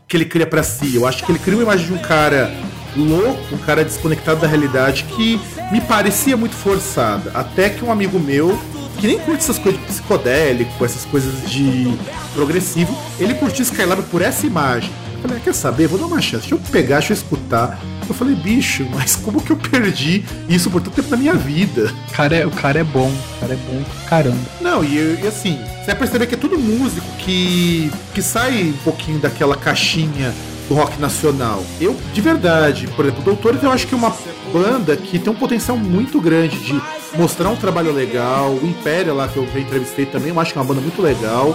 que 0.09 0.16
ele 0.16 0.24
cria 0.24 0.47
para 0.47 0.62
si. 0.62 0.95
Eu 0.95 1.07
acho 1.07 1.24
que 1.24 1.32
ele 1.32 1.39
cria 1.39 1.57
uma 1.57 1.64
imagem 1.64 1.87
de 1.87 1.93
um 1.93 1.99
cara 1.99 2.53
louco, 2.97 3.55
um 3.55 3.59
cara 3.59 3.84
desconectado 3.84 4.41
da 4.41 4.47
realidade 4.47 5.05
que 5.05 5.41
me 5.70 5.80
parecia 5.80 6.37
muito 6.37 6.55
forçada. 6.55 7.30
Até 7.34 7.68
que 7.68 7.84
um 7.84 7.93
amigo 7.93 8.18
meu, 8.18 8.59
que 8.97 9.07
nem 9.07 9.18
curte 9.18 9.42
essas 9.42 9.59
coisas 9.59 9.80
de 9.80 9.86
psicodélico, 9.86 10.84
essas 10.84 11.05
coisas 11.05 11.49
de 11.51 11.97
progressivo, 12.34 12.97
ele 13.18 13.34
curtiu 13.34 13.62
Skylab 13.62 14.03
por 14.05 14.22
essa 14.22 14.47
imagem. 14.47 14.90
Eu 15.14 15.22
falei, 15.22 15.38
ah, 15.38 15.40
quer 15.42 15.55
saber? 15.55 15.86
Vou 15.88 15.99
dar 15.99 16.07
uma 16.07 16.20
chance, 16.20 16.49
deixa 16.49 16.55
eu 16.55 16.70
pegar, 16.70 16.99
deixa 16.99 17.12
eu 17.12 17.16
escutar. 17.16 17.80
Eu 18.09 18.14
falei, 18.14 18.34
bicho, 18.34 18.86
mas 18.94 19.16
como 19.16 19.40
que 19.40 19.51
eu 19.51 19.57
perdi 19.57 20.24
isso 20.49 20.70
por 20.70 20.80
tanto 20.80 20.94
tempo 20.94 21.11
na 21.11 21.16
minha 21.16 21.34
vida? 21.34 21.92
O 22.09 22.12
cara 22.12 22.36
é, 22.36 22.47
o 22.47 22.51
cara 22.51 22.80
é 22.80 22.84
bom, 22.84 23.09
o 23.09 23.40
cara 23.40 23.55
é 23.55 23.57
bom 23.57 23.82
pra 23.82 24.09
caramba. 24.09 24.38
Não, 24.61 24.84
e, 24.84 25.18
e 25.22 25.26
assim, 25.26 25.59
você 25.80 25.86
vai 25.86 25.97
perceber 25.97 26.26
que 26.26 26.34
é 26.34 26.38
tudo 26.38 26.59
músico 26.59 27.07
que, 27.18 27.90
que 28.14 28.22
sai 28.22 28.64
um 28.64 28.84
pouquinho 28.84 29.18
daquela 29.18 29.57
caixinha 29.57 30.32
do 30.69 30.75
rock 30.75 31.01
nacional. 31.01 31.62
Eu, 31.81 31.97
de 32.12 32.21
verdade, 32.21 32.87
por 32.89 33.05
exemplo, 33.05 33.23
Doutores 33.23 33.62
eu 33.62 33.71
acho 33.71 33.87
que 33.87 33.95
é 33.95 33.97
uma 33.97 34.14
banda 34.53 34.97
que 34.97 35.19
tem 35.19 35.33
um 35.33 35.37
potencial 35.37 35.77
muito 35.77 36.21
grande 36.21 36.59
de 36.59 36.81
mostrar 37.17 37.49
um 37.51 37.57
trabalho 37.57 37.93
legal. 37.93 38.51
O 38.51 38.67
Império 38.67 39.14
lá 39.14 39.29
que 39.29 39.37
eu 39.37 39.45
entrevistei 39.57 40.07
também, 40.07 40.31
eu 40.31 40.41
acho 40.41 40.53
que 40.53 40.59
é 40.59 40.62
uma 40.62 40.69
banda 40.69 40.81
muito 40.81 41.01
legal. 41.01 41.55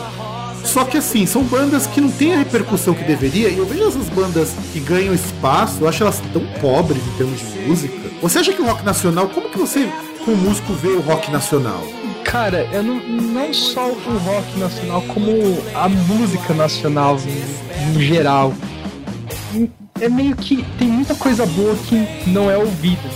Só 0.63 0.83
que 0.83 0.97
assim, 0.97 1.25
são 1.25 1.43
bandas 1.43 1.87
que 1.87 1.99
não 1.99 2.11
têm 2.11 2.35
a 2.35 2.37
repercussão 2.37 2.93
que 2.93 3.03
deveria, 3.03 3.49
e 3.49 3.57
eu 3.57 3.65
vejo 3.65 3.87
essas 3.87 4.07
bandas 4.09 4.53
que 4.71 4.79
ganham 4.79 5.13
espaço, 5.13 5.77
eu 5.81 5.87
acho 5.87 6.03
elas 6.03 6.21
tão 6.31 6.45
pobres 6.61 7.01
em 7.05 7.17
termos 7.17 7.39
de 7.39 7.45
música. 7.67 7.95
Você 8.21 8.39
acha 8.39 8.53
que 8.53 8.61
o 8.61 8.65
rock 8.65 8.83
nacional, 8.85 9.27
como 9.29 9.49
que 9.49 9.57
você, 9.57 9.89
como 10.23 10.37
músico, 10.37 10.73
vê 10.73 10.89
o 10.89 11.01
rock 11.01 11.31
nacional? 11.31 11.81
Cara, 12.23 12.67
eu 12.71 12.83
não, 12.83 12.95
não 12.95 13.53
só 13.53 13.87
o 13.87 14.17
rock 14.19 14.59
nacional, 14.59 15.01
como 15.01 15.31
a 15.73 15.89
música 15.89 16.53
nacional 16.53 17.17
no 17.93 17.99
geral. 17.99 18.53
É 19.99 20.09
meio 20.09 20.35
que 20.35 20.63
tem 20.77 20.87
muita 20.87 21.15
coisa 21.15 21.45
boa 21.45 21.75
que 21.87 22.29
não 22.29 22.49
é 22.49 22.57
ouvida. 22.57 23.09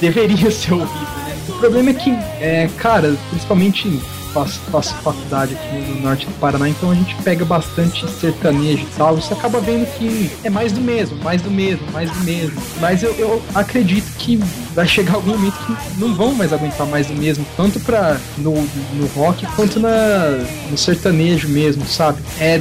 Deveria 0.00 0.50
ser 0.52 0.72
ouvida. 0.72 1.18
O 1.48 1.52
problema 1.58 1.90
é 1.90 1.94
que, 1.94 2.10
é, 2.40 2.70
cara, 2.76 3.16
principalmente 3.30 3.88
faço, 4.32 4.60
faço 4.70 4.94
faculdade 4.96 5.54
aqui 5.54 5.76
no 5.76 6.02
norte 6.02 6.26
do 6.26 6.32
Paraná, 6.38 6.68
então 6.68 6.90
a 6.90 6.94
gente 6.94 7.14
pega 7.22 7.44
bastante 7.44 8.08
sertanejo 8.08 8.82
e 8.82 8.96
tal. 8.96 9.16
Você 9.16 9.32
acaba 9.32 9.60
vendo 9.60 9.86
que 9.96 10.30
é 10.44 10.50
mais 10.50 10.72
do 10.72 10.80
mesmo, 10.80 11.16
mais 11.22 11.42
do 11.42 11.50
mesmo, 11.50 11.84
mais 11.92 12.10
do 12.10 12.24
mesmo. 12.24 12.60
Mas 12.80 13.02
eu, 13.02 13.12
eu 13.14 13.42
acredito 13.54 14.10
que 14.18 14.36
vai 14.74 14.86
chegar 14.86 15.14
algum 15.14 15.30
momento 15.32 15.56
que 15.66 16.00
não 16.00 16.14
vão 16.14 16.34
mais 16.34 16.52
aguentar 16.52 16.86
mais 16.86 17.06
do 17.06 17.14
mesmo, 17.14 17.44
tanto 17.56 17.80
pra, 17.80 18.18
no, 18.36 18.52
no 18.52 19.06
rock 19.14 19.46
quanto 19.56 19.80
na, 19.80 20.38
no 20.70 20.78
sertanejo 20.78 21.48
mesmo, 21.48 21.84
sabe? 21.86 22.22
É, 22.38 22.60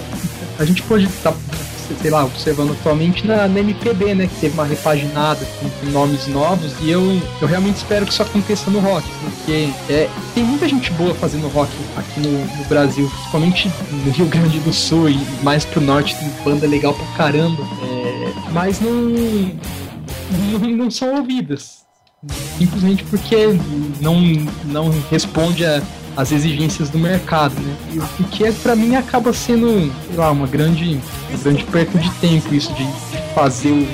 a 0.58 0.66
gente 0.66 0.82
pode 0.84 1.05
estar 1.05 1.32
tá 1.32 1.38
sei 2.02 2.12
lá, 2.12 2.26
observando 2.26 2.72
atualmente 2.72 3.26
na, 3.26 3.48
na 3.48 3.60
MPB, 3.60 4.16
né? 4.16 4.28
Que 4.28 4.42
teve 4.42 4.54
uma 4.54 4.66
repaginada 4.66 5.46
com, 5.60 5.90
nomes 5.92 6.28
novos 6.28 6.74
e 6.82 6.90
eu, 6.90 7.02
eu 7.42 7.48
realmente 7.48 7.78
espero 7.78 8.06
que 8.06 8.12
isso 8.12 8.22
aconteça 8.22 8.70
no 8.70 8.80
rock, 8.80 9.08
porque 9.24 9.70
é, 9.90 10.10
tem 10.34 10.44
muita 10.44 10.68
gente 10.68 10.92
boa 10.92 11.14
fazendo 11.16 11.48
rock 11.48 11.72
aqui 11.96 12.20
no, 12.20 12.32
no 12.32 12.66
Brasil, 12.66 13.10
principalmente 13.10 13.72
no 14.06 14.12
Rio 14.12 14.26
Grande 14.28 14.60
do 14.60 14.74
Sul 14.74 15.10
e 15.10 15.18
mais 15.44 15.66
pro 15.66 15.80
norte, 15.80 16.16
tem 16.16 16.30
banda 16.44 16.68
legal 16.68 16.94
pra 16.94 17.06
caramba, 17.16 17.64
é, 17.84 18.34
mas 18.52 18.80
não, 18.82 18.92
não, 20.52 20.60
não 20.70 20.92
são 20.92 21.16
ouvidas 21.16 21.88
simplesmente 22.58 23.04
porque 23.04 23.38
não, 24.02 24.20
não 24.66 24.90
responde 25.10 25.66
a, 25.66 25.82
as 26.18 26.32
exigências 26.32 26.89
do 26.89 26.97
mercado, 26.97 27.53
né? 27.61 27.76
O 28.20 28.24
que 28.24 28.43
é 28.43 28.51
para 28.51 28.76
mim 28.76 28.95
acaba 28.95 29.32
sendo, 29.32 29.91
sei 30.07 30.15
lá, 30.15 30.32
uma 30.32 30.47
grande, 30.47 30.99
uma 31.30 31.38
grande 31.43 31.63
perda 31.65 31.99
de 31.99 32.09
tempo 32.15 32.53
isso 32.55 32.74
de, 32.74 32.86
de 32.86 33.34
fazer 33.36 33.72
o 33.72 33.88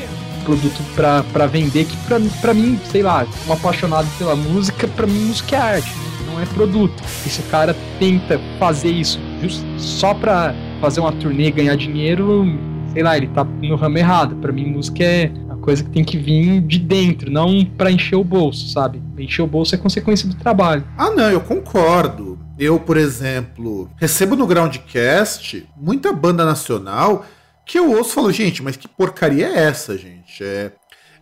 produto 0.45 0.81
para 0.95 1.45
vender, 1.47 1.85
que 1.85 1.97
para 2.41 2.53
mim, 2.53 2.79
sei 2.89 3.03
lá, 3.03 3.27
um 3.47 3.53
apaixonado 3.53 4.07
pela 4.17 4.35
música, 4.35 4.87
para 4.87 5.05
mim 5.05 5.25
música 5.25 5.55
é 5.57 5.59
arte, 5.59 5.91
não 6.25 6.41
é 6.41 6.45
produto. 6.45 7.03
E 7.25 7.29
se 7.29 7.41
o 7.41 7.43
cara 7.43 7.75
tenta 7.99 8.39
fazer 8.57 8.89
isso 8.89 9.19
just, 9.41 9.61
só 9.77 10.13
para 10.13 10.55
fazer 10.79 11.01
uma 11.01 11.11
turnê 11.11 11.47
e 11.47 11.51
ganhar 11.51 11.75
dinheiro, 11.75 12.45
sei 12.93 13.03
lá, 13.03 13.17
ele 13.17 13.27
tá 13.27 13.43
no 13.43 13.75
ramo 13.75 13.97
errado. 13.97 14.35
Para 14.37 14.51
mim 14.53 14.65
música 14.65 15.03
é 15.03 15.29
coisa 15.63 15.83
que 15.83 15.89
tem 15.89 16.03
que 16.03 16.17
vir 16.17 16.61
de 16.61 16.77
dentro, 16.77 17.31
não 17.31 17.63
para 17.65 17.89
encher 17.89 18.17
o 18.17 18.23
bolso, 18.23 18.67
sabe? 18.67 19.01
Encher 19.17 19.41
o 19.41 19.47
bolso 19.47 19.73
é 19.73 19.77
consequência 19.77 20.27
do 20.27 20.35
trabalho. 20.35 20.83
Ah, 20.97 21.09
não, 21.09 21.29
eu 21.31 21.39
concordo. 21.39 22.37
Eu, 22.59 22.79
por 22.79 22.97
exemplo, 22.97 23.89
recebo 23.95 24.35
no 24.35 24.45
Groundcast 24.45 25.65
muita 25.75 26.11
banda 26.11 26.45
nacional 26.45 27.25
que 27.65 27.79
eu 27.79 27.91
ouço 27.91 28.11
e 28.11 28.13
falo, 28.13 28.31
gente, 28.31 28.61
mas 28.61 28.75
que 28.75 28.87
porcaria 28.87 29.47
é 29.47 29.63
essa, 29.63 29.97
gente? 29.97 30.43
É, 30.43 30.73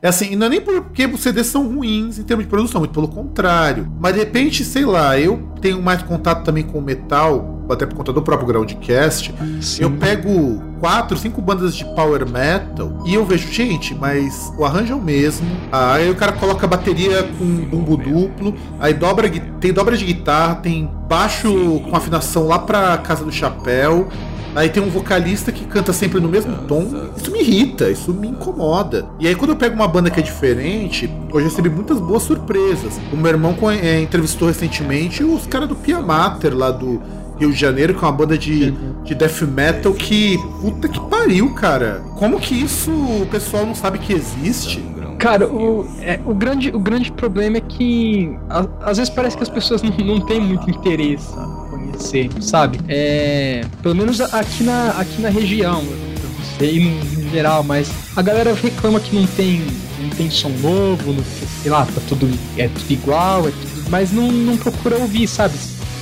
é 0.02 0.08
assim, 0.08 0.36
não 0.36 0.48
é 0.48 0.50
nem 0.50 0.62
porque 0.62 1.06
os 1.06 1.22
CDs 1.22 1.48
são 1.48 1.68
ruins 1.68 2.18
em 2.18 2.24
termos 2.24 2.46
de 2.46 2.50
produção, 2.50 2.82
muito 2.82 2.94
pelo 2.94 3.08
contrário. 3.08 3.88
Mas 4.00 4.14
de 4.14 4.20
repente, 4.20 4.66
sei 4.66 4.84
lá, 4.84 5.18
eu 5.20 5.54
tenho 5.62 5.82
mais 5.82 6.02
contato 6.02 6.44
também 6.44 6.64
com 6.64 6.82
metal, 6.82 7.61
até 7.70 7.86
por 7.86 7.96
conta 7.96 8.14
do 8.14 8.22
próprio 8.22 8.48
Groundcast. 8.48 9.34
Sim. 9.62 9.84
Eu 9.84 9.92
pego 9.92 10.62
quatro, 10.80 11.18
cinco 11.18 11.42
bandas 11.42 11.76
de 11.76 11.86
power 11.94 12.28
metal 12.28 13.04
e 13.06 13.14
eu 13.14 13.26
vejo, 13.26 13.52
gente, 13.52 13.94
mas 13.94 14.52
o 14.58 14.66
arranjo 14.66 14.94
é 14.94 14.96
o 14.96 15.02
mesmo. 15.02 15.48
Aí 15.72 16.10
o 16.10 16.16
cara 16.16 16.34
coloca 16.34 16.66
a 16.66 16.70
bateria 16.70 17.24
com 17.38 17.46
bumbo 17.46 17.96
duplo, 17.98 18.56
aí 18.80 18.94
dobra, 18.94 19.30
tem 19.60 19.72
dobra 19.72 19.96
de 19.96 20.06
guitarra, 20.06 20.56
tem 20.56 20.90
baixo 21.08 21.82
com 21.90 21.96
afinação 21.96 22.48
lá 22.48 22.60
pra 22.60 22.98
casa 22.98 23.24
do 23.24 23.32
chapéu. 23.32 24.08
Aí 24.54 24.68
tem 24.68 24.84
um 24.84 24.90
vocalista 24.90 25.50
que 25.50 25.66
canta 25.66 25.94
sempre 25.94 26.20
no 26.20 26.28
mesmo 26.28 26.54
tom. 26.68 26.86
Isso 27.16 27.32
me 27.32 27.40
irrita, 27.40 27.90
isso 27.90 28.14
me 28.14 28.28
incomoda. 28.28 29.08
E 29.18 29.28
aí 29.28 29.34
quando 29.34 29.52
eu 29.52 29.56
pego 29.56 29.76
uma 29.76 29.88
banda 29.88 30.10
que 30.10 30.20
é 30.20 30.24
diferente, 30.24 31.10
eu 31.34 31.40
recebi 31.40 31.70
muitas 31.70 32.02
boas 32.02 32.24
surpresas. 32.24 33.00
O 33.14 33.16
meu 33.16 33.32
irmão 33.32 33.56
é, 33.70 34.02
entrevistou 34.02 34.50
recentemente 34.50 35.24
os 35.24 35.48
caras 35.48 35.70
do 35.70 35.76
Pia 35.76 36.02
Mater 36.02 36.56
lá 36.56 36.70
do 36.70 37.02
Rio 37.42 37.52
de 37.52 37.60
Janeiro, 37.60 37.94
que 37.96 38.04
é 38.04 38.08
uma 38.08 38.14
banda 38.14 38.38
de, 38.38 38.72
de 39.04 39.16
death 39.16 39.42
metal 39.42 39.94
que. 39.94 40.38
Puta 40.62 40.88
que 40.88 41.00
pariu, 41.10 41.54
cara. 41.54 42.04
Como 42.18 42.40
que 42.40 42.54
isso 42.54 42.92
o 42.92 43.28
pessoal 43.30 43.66
não 43.66 43.74
sabe 43.74 43.98
que 43.98 44.14
existe? 44.14 44.84
Cara, 45.18 45.48
o, 45.48 45.88
é, 46.00 46.20
o, 46.26 46.34
grande, 46.34 46.70
o 46.70 46.80
grande 46.80 47.12
problema 47.12 47.58
é 47.58 47.62
que 47.62 48.36
a, 48.50 48.66
às 48.90 48.98
vezes 48.98 49.14
parece 49.14 49.38
que 49.38 49.44
as 49.44 49.50
pessoas 49.50 49.82
não, 49.82 49.92
não 49.98 50.20
têm 50.22 50.40
muito 50.40 50.70
interesse 50.70 51.32
conhecer, 51.70 52.30
sabe? 52.42 52.80
É, 52.88 53.64
pelo 53.82 53.96
menos 53.96 54.20
aqui 54.22 54.64
na, 54.64 54.92
aqui 54.92 55.22
na 55.22 55.30
região, 55.30 55.84
não 55.84 56.58
sei 56.58 56.80
no, 56.80 57.24
no, 57.24 57.30
geral, 57.30 57.64
mas 57.64 57.92
a 58.16 58.22
galera 58.22 58.54
reclama 58.54 59.00
que 59.00 59.16
não 59.16 59.28
tem, 59.28 59.62
não 60.02 60.10
tem 60.10 60.30
som 60.30 60.50
novo, 60.50 61.14
não, 61.14 61.24
sei 61.62 61.72
lá, 61.72 61.86
tá 61.86 62.02
tudo, 62.08 62.28
é 62.58 62.68
tudo 62.68 62.92
igual, 62.92 63.48
é 63.48 63.52
tudo, 63.52 63.90
mas 63.90 64.12
não, 64.12 64.32
não 64.32 64.58
procura 64.58 64.98
ouvir, 64.98 65.28
sabe? 65.28 65.54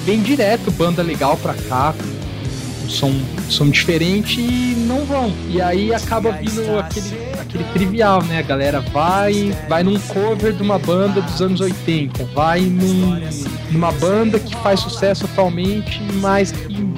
Vem 0.05 0.21
direto 0.21 0.71
banda 0.71 1.01
legal 1.01 1.37
pra 1.37 1.53
cá, 1.53 1.93
som, 2.87 3.13
som 3.49 3.69
diferente 3.69 4.41
e 4.41 4.75
não 4.87 5.05
vão. 5.05 5.31
E 5.47 5.61
aí 5.61 5.93
acaba 5.93 6.31
vindo 6.31 6.79
aquele, 6.79 7.33
aquele 7.39 7.63
trivial, 7.73 8.23
né? 8.23 8.39
A 8.39 8.41
galera 8.41 8.81
vai, 8.81 9.55
vai 9.67 9.83
num 9.83 9.99
cover 9.99 10.53
de 10.53 10.63
uma 10.63 10.79
banda 10.79 11.21
dos 11.21 11.41
anos 11.41 11.61
80, 11.61 12.23
vai 12.33 12.61
num, 12.61 13.19
numa 13.71 13.91
banda 13.91 14.39
que 14.39 14.55
faz 14.57 14.79
sucesso 14.79 15.25
atualmente, 15.25 16.01
mas 16.15 16.51
que 16.51 16.89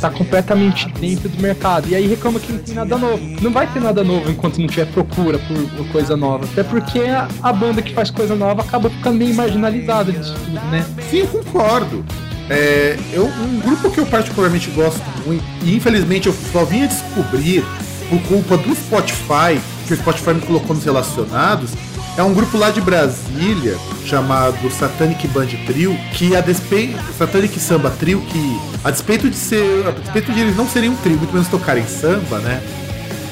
tá 0.00 0.10
completamente 0.10 0.88
dentro 1.00 1.28
do 1.28 1.40
mercado. 1.40 1.88
E 1.88 1.94
aí 1.94 2.06
reclama 2.06 2.38
que 2.38 2.52
não 2.52 2.58
tem 2.58 2.74
nada 2.74 2.96
novo. 2.98 3.22
Não 3.40 3.50
vai 3.50 3.66
ter 3.66 3.80
nada 3.80 4.04
novo 4.04 4.30
enquanto 4.30 4.58
não 4.58 4.66
tiver 4.66 4.86
procura 4.86 5.38
por 5.38 5.88
coisa 5.88 6.16
nova. 6.16 6.44
Até 6.44 6.62
porque 6.62 7.00
a, 7.42 7.52
banda 7.52 7.82
que 7.82 7.94
faz 7.94 8.10
coisa 8.10 8.34
nova 8.34 8.62
acaba 8.62 8.90
ficando 8.90 9.16
meio 9.18 9.34
marginalizada 9.34 10.12
disso 10.12 10.34
tudo, 10.44 10.60
né? 10.70 10.84
Sim, 11.10 11.26
concordo. 11.26 12.04
É, 12.48 12.96
eu, 13.12 13.26
um 13.26 13.60
grupo 13.60 13.90
que 13.90 13.98
eu 13.98 14.06
particularmente 14.06 14.70
gosto 14.70 15.02
muito, 15.26 15.44
e 15.62 15.74
infelizmente 15.74 16.28
eu 16.28 16.34
só 16.52 16.64
vim 16.64 16.84
a 16.84 16.86
descobrir 16.86 17.64
por 18.08 18.20
culpa 18.22 18.56
do 18.56 18.74
Spotify, 18.74 19.60
que 19.86 19.94
o 19.94 19.96
Spotify 19.96 20.34
me 20.34 20.40
colocou 20.40 20.74
nos 20.74 20.84
relacionados, 20.84 21.70
é 22.16 22.22
um 22.22 22.32
grupo 22.32 22.56
lá 22.56 22.70
de 22.70 22.80
Brasília 22.80 23.76
chamado 24.06 24.70
Satanic 24.70 25.26
Band 25.28 25.48
Trio, 25.66 25.94
que 26.14 26.34
a 26.34 26.40
despeito 26.40 26.98
Satanic 27.18 27.58
Samba 27.60 27.90
Trio, 27.90 28.20
que 28.22 28.60
a 28.82 28.90
despeito 28.90 29.28
de 29.28 29.36
ser, 29.36 29.86
a 29.86 29.90
despeito 29.90 30.32
de 30.32 30.40
eles 30.40 30.56
não 30.56 30.66
serem 30.66 30.88
um 30.88 30.96
trio, 30.96 31.18
muito 31.18 31.32
menos 31.32 31.48
tocarem 31.48 31.86
samba, 31.86 32.38
né? 32.38 32.62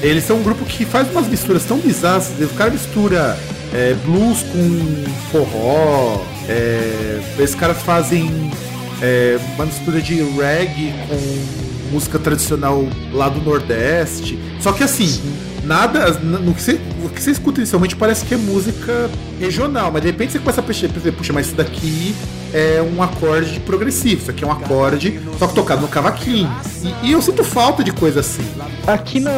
Eles 0.01 0.23
são 0.25 0.37
um 0.37 0.43
grupo 0.43 0.63
que 0.65 0.85
faz 0.85 1.09
umas 1.09 1.27
misturas 1.27 1.63
tão 1.63 1.79
bizarras. 1.79 2.29
O 2.39 2.47
cara 2.49 2.69
mistura 2.69 3.39
é, 3.73 3.95
blues 4.05 4.43
com 4.43 5.03
forró. 5.31 6.21
É, 6.47 7.21
esses 7.39 7.55
caras 7.55 7.81
fazem 7.81 8.51
é, 9.01 9.39
uma 9.55 9.65
mistura 9.65 10.01
de 10.01 10.15
reggae 10.15 10.93
com 11.07 11.65
música 11.91 12.19
tradicional 12.19 12.85
lá 13.11 13.29
do 13.29 13.41
Nordeste. 13.41 14.39
Só 14.59 14.71
que 14.71 14.83
assim, 14.83 15.07
Sim. 15.07 15.33
nada. 15.63 16.11
No 16.19 16.53
que, 16.53 16.61
você, 16.61 16.79
o 17.03 17.09
que 17.09 17.21
você 17.21 17.31
escuta 17.31 17.59
inicialmente 17.59 17.95
parece 17.95 18.25
que 18.25 18.33
é 18.33 18.37
música 18.37 19.09
regional, 19.39 19.91
mas 19.91 20.01
de 20.01 20.07
repente 20.07 20.33
você 20.33 20.39
começa 20.39 20.61
a 20.61 20.63
perceber, 20.63 21.11
puxa, 21.11 21.33
mas 21.33 21.47
isso 21.47 21.55
daqui 21.55 22.15
é 22.55 22.81
um 22.81 23.03
acorde 23.03 23.59
progressivo, 23.59 24.21
isso 24.21 24.31
aqui 24.31 24.45
é 24.45 24.47
um 24.47 24.51
acorde 24.51 25.19
só 25.37 25.45
que 25.45 25.53
tocado 25.53 25.81
no 25.81 25.89
cavaquinho. 25.89 26.49
E, 26.81 27.09
e 27.09 27.11
eu 27.11 27.21
sinto 27.21 27.43
falta 27.43 27.83
de 27.83 27.91
coisa 27.91 28.21
assim. 28.21 28.45
Aqui 28.87 29.19
na, 29.19 29.33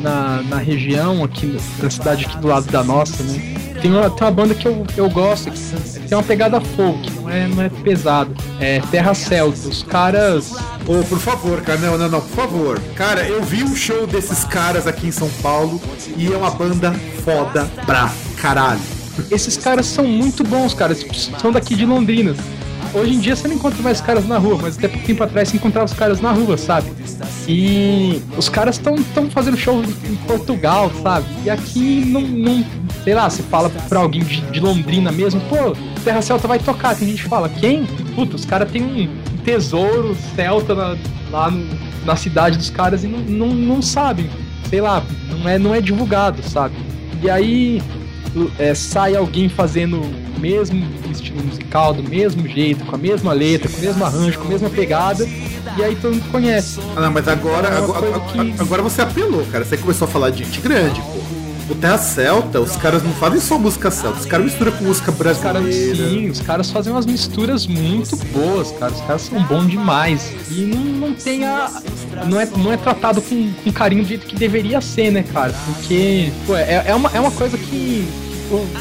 na, 0.00 0.42
na 0.42 0.56
região, 0.56 1.22
aqui 1.22 1.58
na 1.82 1.90
cidade 1.90 2.24
aqui 2.24 2.38
do 2.38 2.48
lado 2.48 2.66
da 2.72 2.82
nossa, 2.82 3.22
né? 3.22 3.54
Tem 3.82 3.92
uma, 3.92 4.08
tem 4.08 4.26
uma 4.26 4.30
banda 4.30 4.54
que 4.54 4.66
eu, 4.66 4.86
eu 4.96 5.10
gosto, 5.10 5.50
que 5.50 6.00
tem 6.08 6.16
uma 6.16 6.24
pegada 6.24 6.58
folk, 6.58 7.10
não 7.20 7.28
é, 7.28 7.46
não 7.46 7.62
é 7.62 7.68
pesado. 7.68 8.34
É 8.58 8.80
Terra 8.90 9.12
Celta. 9.12 9.68
Os 9.68 9.82
caras. 9.82 10.52
Ô, 10.86 11.00
oh, 11.00 11.04
por 11.04 11.18
favor, 11.18 11.60
cara, 11.60 11.78
não, 11.78 11.98
não, 11.98 12.08
não, 12.08 12.20
por 12.20 12.34
favor. 12.34 12.80
Cara, 12.96 13.28
eu 13.28 13.42
vi 13.42 13.62
um 13.62 13.76
show 13.76 14.06
desses 14.06 14.44
caras 14.44 14.86
aqui 14.86 15.06
em 15.06 15.12
São 15.12 15.28
Paulo 15.42 15.80
e 16.16 16.32
é 16.32 16.36
uma 16.36 16.50
banda 16.50 16.92
foda 17.22 17.70
pra 17.84 18.10
caralho. 18.40 18.97
Esses 19.30 19.56
caras 19.56 19.86
são 19.86 20.04
muito 20.04 20.44
bons, 20.44 20.74
cara. 20.74 20.94
São 21.40 21.52
daqui 21.52 21.74
de 21.74 21.84
Londrina. 21.84 22.34
Hoje 22.94 23.14
em 23.14 23.18
dia 23.18 23.36
você 23.36 23.46
não 23.46 23.56
encontra 23.56 23.82
mais 23.82 24.00
caras 24.00 24.26
na 24.26 24.38
rua, 24.38 24.58
mas 24.62 24.78
até 24.78 24.88
pouco 24.88 25.06
tempo 25.06 25.22
atrás 25.22 25.48
você 25.48 25.56
encontrava 25.56 25.84
os 25.84 25.92
caras 25.92 26.20
na 26.20 26.32
rua, 26.32 26.56
sabe? 26.56 26.90
E 27.46 28.22
os 28.36 28.48
caras 28.48 28.76
estão 28.76 28.96
fazendo 29.30 29.56
show 29.56 29.82
em 29.82 30.16
Portugal, 30.26 30.90
sabe? 31.02 31.26
E 31.44 31.50
aqui 31.50 32.04
não, 32.06 32.22
não 32.22 32.64
sei 33.04 33.14
lá, 33.14 33.28
você 33.28 33.42
fala 33.42 33.68
pra 33.88 34.00
alguém 34.00 34.22
de, 34.22 34.40
de, 34.40 34.60
Londrina 34.60 35.12
mesmo, 35.12 35.40
pô, 35.42 35.76
Terra 36.02 36.22
Celta 36.22 36.48
vai 36.48 36.58
tocar. 36.58 36.96
Tem 36.96 37.08
gente 37.08 37.22
que 37.22 37.28
fala, 37.28 37.48
quem? 37.48 37.84
Puta, 38.14 38.36
os 38.36 38.44
caras 38.44 38.70
têm 38.70 38.82
um 38.82 39.08
tesouro 39.44 40.16
celta 40.34 40.74
na, 40.74 40.96
lá 41.30 41.50
no, 41.50 41.66
na 42.04 42.16
cidade 42.16 42.56
dos 42.56 42.70
caras 42.70 43.04
e 43.04 43.06
não, 43.06 43.18
não, 43.20 43.48
não 43.48 43.82
sabem. 43.82 44.30
Sei 44.68 44.80
lá, 44.80 45.02
não 45.30 45.48
é, 45.48 45.58
não 45.58 45.74
é 45.74 45.80
divulgado, 45.80 46.42
sabe? 46.42 46.74
E 47.22 47.28
aí 47.28 47.82
é, 48.58 48.74
sai 48.74 49.14
alguém 49.16 49.48
fazendo 49.48 50.00
o 50.00 50.40
mesmo 50.40 50.86
estilo 51.10 51.42
musical, 51.44 51.92
do 51.94 52.02
mesmo 52.02 52.46
jeito, 52.46 52.84
com 52.84 52.94
a 52.94 52.98
mesma 52.98 53.32
letra, 53.32 53.68
com 53.68 53.78
o 53.78 53.80
mesmo 53.80 54.04
arranjo, 54.04 54.38
com 54.38 54.46
a 54.46 54.48
mesma 54.48 54.70
pegada, 54.70 55.26
e 55.76 55.82
aí 55.82 55.96
todo 55.96 56.14
mundo 56.14 56.30
conhece. 56.30 56.80
Ah, 56.96 57.00
não, 57.00 57.12
mas 57.12 57.28
agora, 57.28 57.68
é 57.68 57.76
agora, 57.76 58.20
que... 58.20 58.54
agora 58.58 58.82
você 58.82 59.02
apelou, 59.02 59.44
cara. 59.46 59.64
Você 59.64 59.76
começou 59.76 60.06
a 60.06 60.10
falar 60.10 60.30
de 60.30 60.44
gente 60.44 60.60
grande, 60.60 61.00
pô. 61.00 61.37
O 61.70 61.74
Terra 61.74 61.98
Celta, 61.98 62.60
os 62.60 62.76
caras 62.76 63.02
não 63.02 63.12
fazem 63.12 63.40
só 63.40 63.58
música 63.58 63.90
celta, 63.90 64.20
os 64.20 64.24
caras 64.26 64.46
misturam 64.46 64.72
com 64.72 64.84
música 64.84 65.12
brasileira. 65.12 65.60
Os 65.60 65.76
caras, 65.76 66.10
sim, 66.10 66.30
os 66.30 66.40
caras 66.40 66.70
fazem 66.70 66.92
umas 66.92 67.04
misturas 67.04 67.66
muito 67.66 68.16
boas, 68.32 68.72
cara. 68.72 68.92
Os 68.92 69.00
caras 69.02 69.22
são 69.22 69.42
bons 69.42 69.66
demais. 69.68 70.32
E 70.50 70.62
não, 70.62 70.80
não 70.80 71.14
tem 71.14 71.44
a. 71.44 71.70
Não 72.26 72.40
é, 72.40 72.46
não 72.46 72.72
é 72.72 72.76
tratado 72.78 73.20
com, 73.20 73.52
com 73.52 73.70
carinho 73.70 74.02
do 74.02 74.08
jeito 74.08 74.26
que 74.26 74.34
deveria 74.34 74.80
ser, 74.80 75.10
né, 75.10 75.22
cara? 75.22 75.54
Porque, 75.66 76.32
pô, 76.46 76.56
é, 76.56 76.84
é, 76.86 76.94
uma, 76.94 77.10
é 77.12 77.20
uma 77.20 77.30
coisa 77.30 77.58
que 77.58 78.08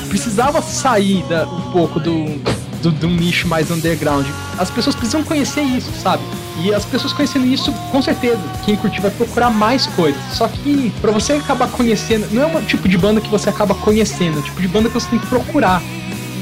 precisava 0.07 0.61
sair 0.61 1.23
da, 1.23 1.45
um 1.45 1.71
pouco 1.71 1.99
do, 1.99 2.37
do, 2.81 2.91
do, 2.91 3.07
nicho 3.07 3.47
mais 3.47 3.69
underground. 3.69 4.25
As 4.57 4.69
pessoas 4.69 4.95
precisam 4.95 5.23
conhecer 5.23 5.61
isso, 5.61 5.91
sabe? 6.01 6.23
E 6.63 6.73
as 6.73 6.85
pessoas 6.85 7.13
conhecendo 7.13 7.45
isso, 7.45 7.71
com 7.91 8.01
certeza, 8.01 8.41
quem 8.65 8.75
curtir 8.75 9.01
vai 9.01 9.11
procurar 9.11 9.49
mais 9.49 9.85
coisas. 9.87 10.19
Só 10.33 10.47
que 10.47 10.91
para 11.01 11.11
você 11.11 11.33
acabar 11.33 11.69
conhecendo, 11.69 12.27
não 12.31 12.43
é 12.43 12.45
um 12.45 12.61
tipo 12.61 12.87
de 12.87 12.97
banda 12.97 13.21
que 13.21 13.29
você 13.29 13.49
acaba 13.49 13.75
conhecendo, 13.75 14.37
é 14.37 14.39
um 14.39 14.43
tipo 14.43 14.61
de 14.61 14.67
banda 14.67 14.89
que 14.89 14.95
você 14.95 15.07
tem 15.09 15.19
que 15.19 15.27
procurar. 15.27 15.81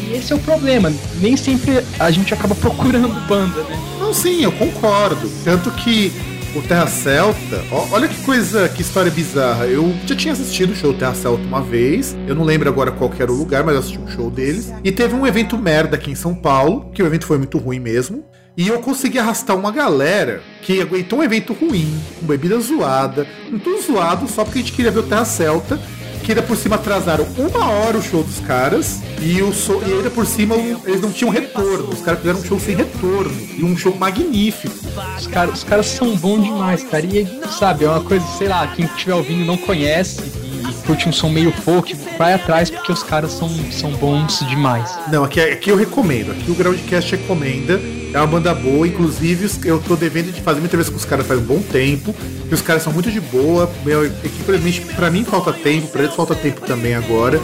E 0.03 0.16
esse 0.16 0.32
é 0.32 0.36
o 0.36 0.39
problema. 0.39 0.91
Nem 1.20 1.36
sempre 1.36 1.84
a 1.99 2.11
gente 2.11 2.34
acaba 2.34 2.55
procurando 2.55 3.28
banda, 3.28 3.61
né? 3.63 3.80
Não, 3.99 4.13
sim, 4.13 4.43
eu 4.43 4.51
concordo. 4.51 5.30
Tanto 5.43 5.70
que 5.72 6.13
o 6.55 6.61
Terra 6.61 6.88
Celta, 6.88 7.61
ó, 7.70 7.86
olha 7.91 8.07
que 8.07 8.24
coisa, 8.24 8.70
que 8.70 8.82
história 8.82 9.11
bizarra. 9.11 9.66
Eu 9.66 9.93
já 10.05 10.16
tinha 10.16 10.32
assistido 10.32 10.72
o 10.72 10.76
show 10.76 10.93
Terra 10.93 11.13
Celta 11.13 11.43
uma 11.43 11.61
vez, 11.61 12.16
eu 12.26 12.34
não 12.34 12.45
lembro 12.45 12.70
agora 12.70 12.91
qual 12.91 13.11
era 13.20 13.30
o 13.30 13.36
lugar, 13.36 13.66
mas 13.66 13.74
eu 13.74 13.80
assisti 13.82 13.99
um 13.99 14.07
show 14.07 14.32
deles. 14.32 14.74
E 14.82 14.91
teve 14.91 15.13
um 15.13 15.28
evento 15.28 15.57
merda 15.57 15.97
aqui 15.97 16.11
em 16.11 16.16
São 16.16 16.34
Paulo, 16.34 16.91
que 16.93 17.03
o 17.03 17.05
evento 17.05 17.26
foi 17.26 17.38
muito 17.38 17.57
ruim 17.57 17.80
mesmo. 17.80 18.24
E 18.58 18.68
eu 18.68 18.80
consegui 18.80 19.20
arrastar 19.20 19.58
uma 19.58 19.72
galera 19.72 20.41
que 20.62 20.82
aguentou 20.82 21.20
um 21.20 21.24
evento 21.24 21.53
ruim, 21.53 22.01
com 22.20 22.26
bebida 22.26 22.58
zoada, 22.60 23.28
com 23.49 23.60
tudo 23.60 23.82
zoado, 23.82 24.28
só 24.28 24.43
porque 24.43 24.60
a 24.60 24.62
gente 24.62 24.74
queria 24.74 24.91
ver 24.91 24.99
o 24.99 25.03
Terra 25.03 25.26
Celta 25.26 25.80
que 26.26 26.32
ainda 26.32 26.41
por 26.41 26.58
cima 26.58 26.76
atrasaram 26.76 27.24
uma 27.38 27.70
hora 27.70 27.99
o 27.99 28.01
show 28.01 28.24
dos 28.24 28.39
caras 28.39 28.99
e, 29.22 29.43
o 29.43 29.53
so, 29.53 29.80
e 29.86 29.93
ainda 29.93 30.10
por 30.10 30.26
cima 30.26 30.56
eles 30.56 30.99
não 30.99 31.12
tinham 31.12 31.30
retorno. 31.30 31.89
Os 31.89 32.01
caras 32.01 32.20
fizeram 32.20 32.39
um 32.39 32.43
show 32.43 32.60
sem 32.60 32.76
retorno 32.76 33.32
e 33.56 33.64
um 33.64 33.78
show 33.78 33.95
magnífico. 33.95 34.76
Os, 35.18 35.28
cara, 35.28 35.51
os 35.51 35.64
caras 35.64 35.86
são 35.86 36.16
bons 36.16 36.43
demais, 36.43 36.84
cara. 36.84 37.06
E 37.06 37.28
sabe, 37.60 37.86
é 37.86 37.89
uma 37.89 38.01
coisa, 38.01 38.26
sei 38.39 38.47
lá, 38.47 38.66
quem 38.68 38.86
estiver 38.86 39.14
ouvindo 39.14 39.45
não 39.45 39.56
conhece 39.56 40.24
e 40.68 40.88
curte 40.88 41.08
um 41.08 41.14
som 41.14 41.30
meio 41.30 41.51
folk, 41.51 41.95
vai 42.18 42.34
atrás 42.34 42.72
porque 42.72 42.91
os 42.91 43.03
caras 43.03 43.32
são, 43.32 43.47
são 43.72 43.91
bons 43.91 44.39
demais. 44.47 44.97
Não, 45.12 45.24
aqui, 45.24 45.39
aqui 45.39 45.70
eu 45.70 45.76
recomendo. 45.76 46.32
Aqui 46.32 46.49
o 46.49 46.56
Groundcast 46.56 47.16
recomenda. 47.16 47.80
É 48.16 48.18
uma 48.18 48.28
banda 48.28 48.55
boa, 48.55 48.88
inclusive 48.88 49.51
eu 49.66 49.78
tô 49.78 49.93
devendo 49.97 50.32
de 50.32 50.39
fazer 50.39 50.59
uma 50.59 50.68
entrevista 50.68 50.89
com 50.89 50.97
os 50.97 51.03
caras 51.03 51.28
faz 51.28 51.38
um 51.38 51.43
bom 51.43 51.59
tempo. 51.59 52.16
E 52.49 52.53
os 52.53 52.61
caras 52.61 52.82
são 52.82 52.93
muito 52.93 53.11
de 53.11 53.20
boa. 53.20 53.70
Meu, 53.84 54.05
infelizmente, 54.05 54.80
pra 54.95 55.11
mim 55.11 55.26
falta 55.26 55.51
tempo, 55.51 55.89
pra 55.89 56.03
eles 56.03 56.16
falta 56.16 56.34
tempo 56.34 56.61
também 56.61 56.95
agora. 56.95 57.41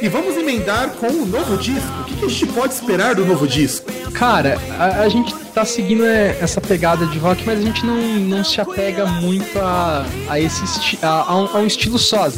E 0.00 0.08
vamos 0.08 0.38
emendar 0.38 0.88
com 0.92 1.08
o 1.08 1.26
novo 1.26 1.58
disco. 1.58 1.86
O 2.00 2.04
que, 2.04 2.16
que 2.16 2.24
a 2.24 2.28
gente 2.28 2.46
pode 2.46 2.72
esperar 2.72 3.14
do 3.14 3.26
novo 3.26 3.46
disco? 3.46 3.92
Cara, 4.14 4.58
a, 4.78 5.02
a, 5.02 5.08
gente 5.10 5.34
tá 5.52 5.66
seguindo 5.66 6.06
é, 6.06 6.38
essa 6.40 6.62
pegada 6.62 7.04
de 7.04 7.18
rock, 7.18 7.44
mas 7.44 7.58
a 7.58 7.62
gente 7.62 7.84
não, 7.84 7.96
não 8.20 8.42
se 8.42 8.62
apega 8.62 9.04
muito 9.04 9.58
a, 9.58 10.06
a 10.30 10.40
esse 10.40 10.96
a, 11.02 11.30
a, 11.30 11.36
um, 11.36 11.66
estilo 11.66 11.98
só 11.98 12.30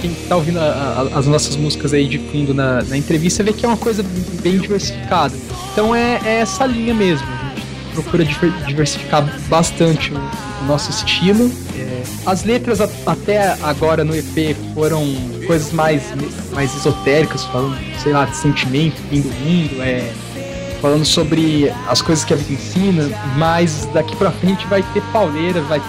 quem 0.00 0.14
tá 0.28 0.36
ouvindo 0.36 0.58
as 1.14 1.26
nossas 1.26 1.56
músicas 1.56 1.92
aí 1.92 2.06
de 2.08 2.18
fundo 2.18 2.54
na, 2.54 2.82
na, 2.82 2.96
entrevista 2.96 3.42
vê 3.42 3.52
que 3.52 3.64
é 3.64 3.68
uma 3.68 3.76
coisa 3.76 4.02
bem 4.42 4.58
diversificada. 4.58 5.34
Então 5.72 5.94
é, 5.94 6.20
é 6.24 6.40
essa 6.40 6.66
linha 6.66 6.94
mesmo. 6.94 7.26
A 7.26 7.54
gente 7.54 7.66
procura 7.94 8.24
diversificar 8.66 9.24
bastante 9.48 10.12
o, 10.12 10.16
o 10.16 10.64
nosso 10.66 10.90
estilo. 10.90 11.50
É, 11.76 12.02
as 12.26 12.44
letras 12.44 12.80
a, 12.80 12.88
até 13.06 13.56
agora 13.62 14.04
no 14.04 14.14
EP 14.14 14.56
foram 14.74 15.04
coisas 15.46 15.72
mais, 15.72 16.02
mais 16.52 16.74
esotéricas, 16.74 17.44
falando, 17.44 17.76
sei 18.02 18.12
lá, 18.12 18.24
de 18.24 18.36
sentimento, 18.36 18.96
fim 19.08 19.20
do 19.20 19.28
mundo, 19.28 19.82
é, 19.82 20.12
falando 20.80 21.04
sobre 21.04 21.72
as 21.88 22.00
coisas 22.00 22.24
que 22.24 22.32
a 22.32 22.36
vida 22.36 22.52
ensina, 22.52 23.08
mas 23.36 23.86
daqui 23.92 24.16
pra 24.16 24.30
frente 24.30 24.66
vai 24.66 24.82
ter 24.94 25.02
pauleira, 25.12 25.60
vai 25.62 25.80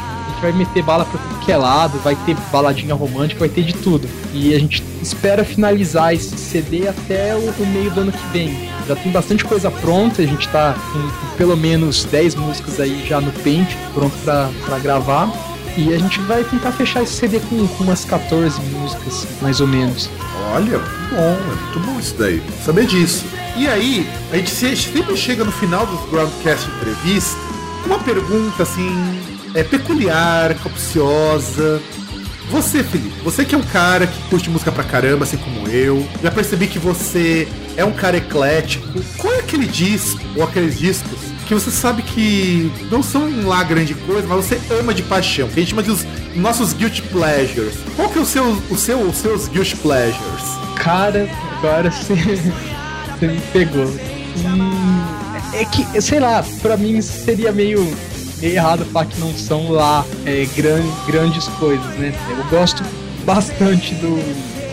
vai 0.42 0.52
meter 0.52 0.84
bala 0.84 1.06
pra 1.06 1.20
tudo 1.20 1.40
que 1.40 1.52
é 1.52 1.58
lado, 1.58 2.00
vai 2.00 2.16
ter 2.26 2.36
baladinha 2.52 2.96
romântica, 2.96 3.40
vai 3.40 3.50
ter 3.50 3.64
de 3.64 3.74
tudo. 3.74 4.08
E 4.34 4.54
a 4.54 4.60
gente 4.60 4.84
espera 5.02 5.46
finalizar 5.46 6.14
esse 6.14 6.36
CD 6.38 6.88
até 6.88 7.36
o, 7.36 7.40
o 7.40 7.68
meio 7.68 7.92
do 7.92 8.02
ano 8.02 8.12
que 8.12 8.28
vem. 8.32 8.70
Já 8.88 8.96
tem 8.96 9.12
bastante 9.12 9.46
coisa 9.46 9.70
pronta, 9.70 10.22
a 10.22 10.26
gente 10.26 10.48
tá 10.50 10.76
com, 10.92 11.00
com 11.00 11.38
pelo 11.38 11.56
menos 11.56 12.04
10 12.06 12.36
músicas 12.36 12.80
aí 12.80 13.06
já 13.08 13.22
no 13.22 13.32
pente, 13.32 13.78
pronto 13.94 14.16
pra 14.24 14.80
gravar. 14.80 15.32
E 15.78 15.94
a 15.94 15.98
gente 15.98 16.20
vai 16.22 16.44
tentar 16.44 16.74
fechar 16.74 17.02
esse 17.02 17.14
CD 17.14 17.40
com, 17.40 17.66
com 17.66 17.84
umas 17.86 18.04
14 18.04 18.60
músicas, 18.62 19.26
mais 19.42 19.62
ou 19.62 19.68
menos. 19.68 20.10
Olha, 20.54 20.80
bom, 20.80 21.18
é 21.18 21.56
muito 21.56 21.80
bom 21.80 22.00
isso 22.00 22.16
daí. 22.18 22.44
Saber 22.66 22.86
disso. 22.86 23.24
E 23.56 23.68
aí, 23.68 24.10
a 24.32 24.38
gente 24.38 24.50
sempre 24.50 25.16
chega 25.16 25.46
no 25.46 25.52
final 25.52 25.86
dos 25.86 26.10
Groundcast 26.10 26.70
Entrevista 26.70 27.38
uma 27.86 28.00
pergunta 28.00 28.64
assim 28.64 29.21
é 29.56 29.64
peculiar, 29.64 30.56
capciosa. 30.56 31.82
Você, 32.50 32.84
Felipe, 32.84 33.16
você 33.24 33.46
que 33.46 33.56
é 33.56 33.58
um 33.58 33.64
cara 33.64 34.06
que 34.08 34.22
curte 34.30 34.50
música 34.50 34.72
pra 34.72 34.84
caramba, 34.84 35.24
assim 35.24 35.38
como 35.38 35.70
eu, 35.70 36.06
já 36.22 36.30
percebi 36.30 36.68
que 36.68 36.78
você 36.78 37.48
é 37.78 37.86
um 37.86 37.94
cara 37.94 38.18
eclético. 38.18 39.02
Qual 39.18 39.34
é 39.34 39.40
aquele 39.40 39.66
disco, 39.66 40.20
ou 40.36 40.44
aqueles 40.44 40.78
discos, 40.78 41.18
que 41.48 41.54
você 41.54 41.72
sabe 41.72 42.02
que 42.02 42.72
não 42.90 43.04
são 43.04 43.46
lá 43.46 43.64
grande 43.64 43.94
coisa, 43.94 44.28
mas 44.28 44.46
você 44.46 44.60
ama 44.74 44.94
de 44.94 45.04
paixão, 45.04 45.48
que 45.48 45.60
a 45.60 45.64
gente 45.64 45.70
chama 45.70 45.84
de 45.84 45.92
os 45.92 46.06
nossos 46.36 46.74
guilty 46.74 47.02
pleasures. 47.04 47.76
Qual 47.96 48.10
que 48.10 48.20
é 48.20 48.22
o 48.22 48.26
seu, 48.26 48.52
o 48.70 48.78
seu, 48.78 49.02
os 49.02 49.18
seus 49.18 49.48
guilty 49.48 49.76
pleasures? 49.78 50.44
Cara, 50.78 51.30
agora 51.58 51.92
você, 51.92 52.16
você 52.16 53.28
me 53.28 53.42
pegou. 53.54 53.86
Hum, 53.86 55.04
é 55.54 55.66
que, 55.66 56.02
sei 56.02 56.20
lá, 56.20 56.44
pra 56.62 56.78
mim 56.78 57.02
seria 57.02 57.52
meio, 57.52 57.86
meio 58.42 58.56
errado 58.56 58.86
falar 58.86 59.06
que 59.06 59.20
não 59.20 59.34
são 59.34 59.72
lá 59.72 60.06
é, 60.26 60.46
gran, 60.56 60.82
grandes 61.06 61.48
coisas, 61.48 61.86
né? 61.98 62.14
Eu 62.30 62.44
gosto 62.50 62.84
bastante 63.24 63.94
do, 63.96 64.18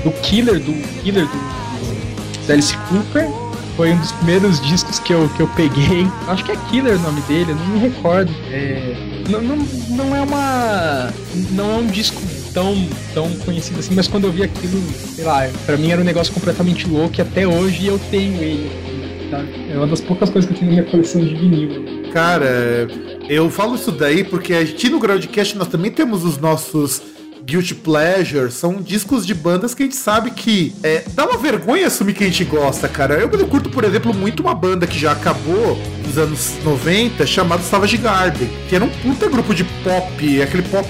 do 0.02 0.10
Killer, 0.22 0.58
do 0.58 0.72
Killer 1.02 1.26
do, 1.26 2.46
do 2.46 2.52
Alice 2.52 2.76
Cooper. 2.88 3.28
Foi 3.76 3.92
um 3.92 3.98
dos 3.98 4.10
primeiros 4.12 4.60
discos 4.60 4.98
que 4.98 5.12
eu, 5.12 5.28
que 5.36 5.40
eu 5.40 5.46
peguei. 5.48 6.08
Acho 6.26 6.44
que 6.44 6.50
é 6.50 6.56
Killer 6.68 6.96
o 6.96 6.98
nome 6.98 7.20
dele, 7.22 7.52
eu 7.52 7.56
não 7.56 7.66
me 7.66 7.78
recordo. 7.78 8.34
É, 8.50 8.96
não, 9.28 9.40
não, 9.40 9.56
não 9.90 10.16
é 10.16 10.20
uma. 10.20 11.12
Não 11.52 11.70
é 11.70 11.74
um 11.76 11.86
disco 11.86 12.20
tão, 12.52 12.88
tão 13.14 13.30
conhecido 13.44 13.78
assim, 13.78 13.94
mas 13.94 14.08
quando 14.08 14.24
eu 14.24 14.32
vi 14.32 14.42
aquilo, 14.42 14.82
sei 15.14 15.24
lá, 15.24 15.48
pra 15.64 15.76
mim 15.76 15.90
era 15.92 16.00
um 16.00 16.04
negócio 16.04 16.32
completamente 16.32 16.88
louco 16.88 17.14
e 17.18 17.22
até 17.22 17.46
hoje 17.46 17.86
eu 17.86 18.00
tenho 18.10 18.42
ele. 18.42 18.87
Tá? 19.30 19.44
É 19.70 19.76
uma 19.76 19.86
das 19.86 20.00
poucas 20.00 20.30
coisas 20.30 20.48
que 20.48 20.54
eu 20.54 20.58
tenho 20.58 20.72
na 20.72 20.80
minha 20.80 20.90
coleção 20.90 21.20
de 21.24 21.34
vinil. 21.34 22.10
Cara, 22.12 22.88
eu 23.28 23.50
falo 23.50 23.74
isso 23.74 23.92
daí 23.92 24.24
porque 24.24 24.54
a 24.54 24.64
gente 24.64 24.88
no 24.88 24.98
Groundcast 24.98 25.56
nós 25.56 25.68
também 25.68 25.90
temos 25.90 26.24
os 26.24 26.38
nossos 26.38 27.02
Guilty 27.48 27.74
Pleasure, 27.76 28.50
são 28.50 28.74
discos 28.82 29.26
de 29.26 29.34
bandas 29.34 29.74
que 29.74 29.82
a 29.82 29.86
gente 29.86 29.96
sabe 29.96 30.30
que 30.32 30.74
é, 30.82 31.04
dá 31.14 31.24
uma 31.26 31.38
vergonha 31.38 31.86
assumir 31.86 32.12
que 32.12 32.22
a 32.22 32.26
gente 32.26 32.44
gosta, 32.44 32.86
cara. 32.86 33.14
Eu, 33.14 33.30
eu 33.30 33.46
curto, 33.46 33.70
por 33.70 33.84
exemplo, 33.84 34.12
muito 34.12 34.40
uma 34.40 34.54
banda 34.54 34.86
que 34.86 34.98
já 34.98 35.12
acabou 35.12 35.78
nos 36.06 36.18
anos 36.18 36.62
90, 36.62 37.26
chamada 37.26 37.62
Savage 37.62 37.96
Garden, 37.96 38.50
que 38.68 38.76
era 38.76 38.84
um 38.84 38.90
puta 38.90 39.28
grupo 39.28 39.54
de 39.54 39.64
pop, 39.64 40.42
aquele 40.42 40.62
pop 40.64 40.86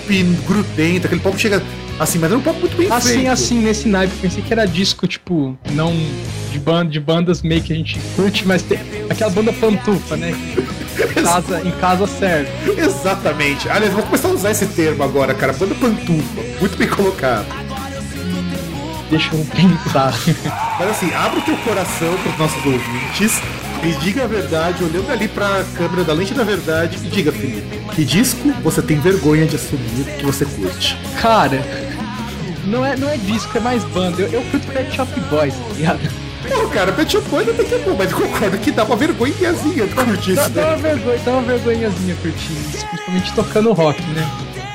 grudento, 0.48 1.06
aquele 1.06 1.20
pop 1.20 1.36
que 1.36 1.42
chega 1.42 1.62
assim, 1.98 2.18
mas 2.18 2.30
era 2.30 2.38
um 2.38 2.42
pop 2.42 2.58
muito 2.58 2.76
bem 2.76 2.90
assim, 2.90 3.08
feito. 3.08 3.30
Assim, 3.30 3.58
nesse 3.60 3.88
naipe, 3.88 4.14
pensei 4.20 4.42
que 4.42 4.52
era 4.52 4.66
disco, 4.66 5.06
tipo, 5.06 5.56
não 5.72 5.94
de, 6.50 6.58
banda, 6.58 6.90
de 6.90 7.00
bandas 7.00 7.42
meio 7.42 7.62
que 7.62 7.72
a 7.72 7.76
gente 7.76 7.98
curte, 8.16 8.46
mas 8.46 8.62
tem 8.62 8.78
aquela 9.08 9.30
banda 9.30 9.52
pantufa, 9.52 10.16
né? 10.16 10.32
Em 10.98 11.22
casa, 11.22 11.62
em 11.64 11.70
casa 11.70 12.06
serve. 12.08 12.50
Exatamente. 12.76 13.68
Aliás, 13.68 13.94
vou 13.94 14.02
começar 14.02 14.26
a 14.26 14.32
usar 14.32 14.50
esse 14.50 14.66
termo 14.66 15.04
agora, 15.04 15.32
cara. 15.32 15.52
Banda 15.52 15.72
pantufa. 15.76 16.42
Muito 16.58 16.76
bem 16.76 16.88
colocado. 16.88 17.46
Deixa 19.08 19.32
eu 19.32 19.44
pensar. 19.44 20.12
Mas 20.76 20.90
assim, 20.90 21.14
abre 21.14 21.38
o 21.38 21.42
teu 21.42 21.56
coração 21.58 22.12
para 22.16 22.32
os 22.32 22.38
nossos 22.38 22.66
ouvintes 22.66 23.40
e 23.84 23.92
diga 24.00 24.24
a 24.24 24.26
verdade, 24.26 24.82
olhando 24.82 25.10
ali 25.10 25.28
para 25.28 25.60
a 25.60 25.64
câmera 25.64 26.02
da 26.02 26.12
lente 26.12 26.34
da 26.34 26.42
verdade, 26.42 26.98
e 27.02 27.08
diga, 27.08 27.30
Felipe, 27.30 27.78
que 27.94 28.04
disco 28.04 28.52
você 28.62 28.82
tem 28.82 28.98
vergonha 28.98 29.46
de 29.46 29.54
assumir 29.54 30.04
que 30.18 30.26
você 30.26 30.44
curte? 30.44 30.96
Cara, 31.20 31.62
não 32.68 32.84
é, 32.84 32.96
não 32.96 33.08
é 33.08 33.16
disco, 33.16 33.56
é 33.56 33.60
mais 33.60 33.82
banda. 33.84 34.22
Eu, 34.22 34.28
eu 34.30 34.42
curto 34.50 34.66
Pet 34.72 34.94
Shop 34.94 35.20
Boys, 35.30 35.54
tá 35.54 35.74
ligado? 35.74 36.00
Pô, 36.48 36.68
cara, 36.68 36.92
Pet 36.92 37.10
Shop 37.12 37.28
Boys 37.28 37.48
até 37.48 37.64
que 37.64 37.74
é 37.74 37.78
bom, 37.78 37.94
mas 37.98 38.10
eu 38.10 38.16
concordo 38.18 38.58
que 38.58 38.70
dá 38.70 38.84
uma 38.84 38.96
vergonhazinha 38.96 39.86
de 39.86 39.94
curtir 39.94 40.34
Dá, 40.34 40.42
isso. 40.42 40.50
dá 40.50 40.60
uma 40.66 40.76
daí. 40.76 40.82
vergonha, 40.82 41.18
dá 41.24 41.30
uma 41.32 41.42
vergonhazinha 41.42 42.14
curtindo 42.16 42.60
isso, 42.74 42.86
principalmente 42.86 43.32
tocando 43.34 43.72
rock, 43.72 44.02
né? 44.12 44.30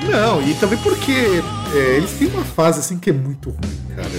Não, 0.10 0.42
e 0.42 0.54
também 0.56 0.78
porque 0.80 1.42
é, 1.74 1.98
eles 1.98 2.12
têm 2.12 2.28
uma 2.28 2.44
fase 2.44 2.80
assim 2.80 2.98
que 2.98 3.10
é 3.10 3.14
muito 3.14 3.50
ruim, 3.50 3.96
cara. 3.96 4.10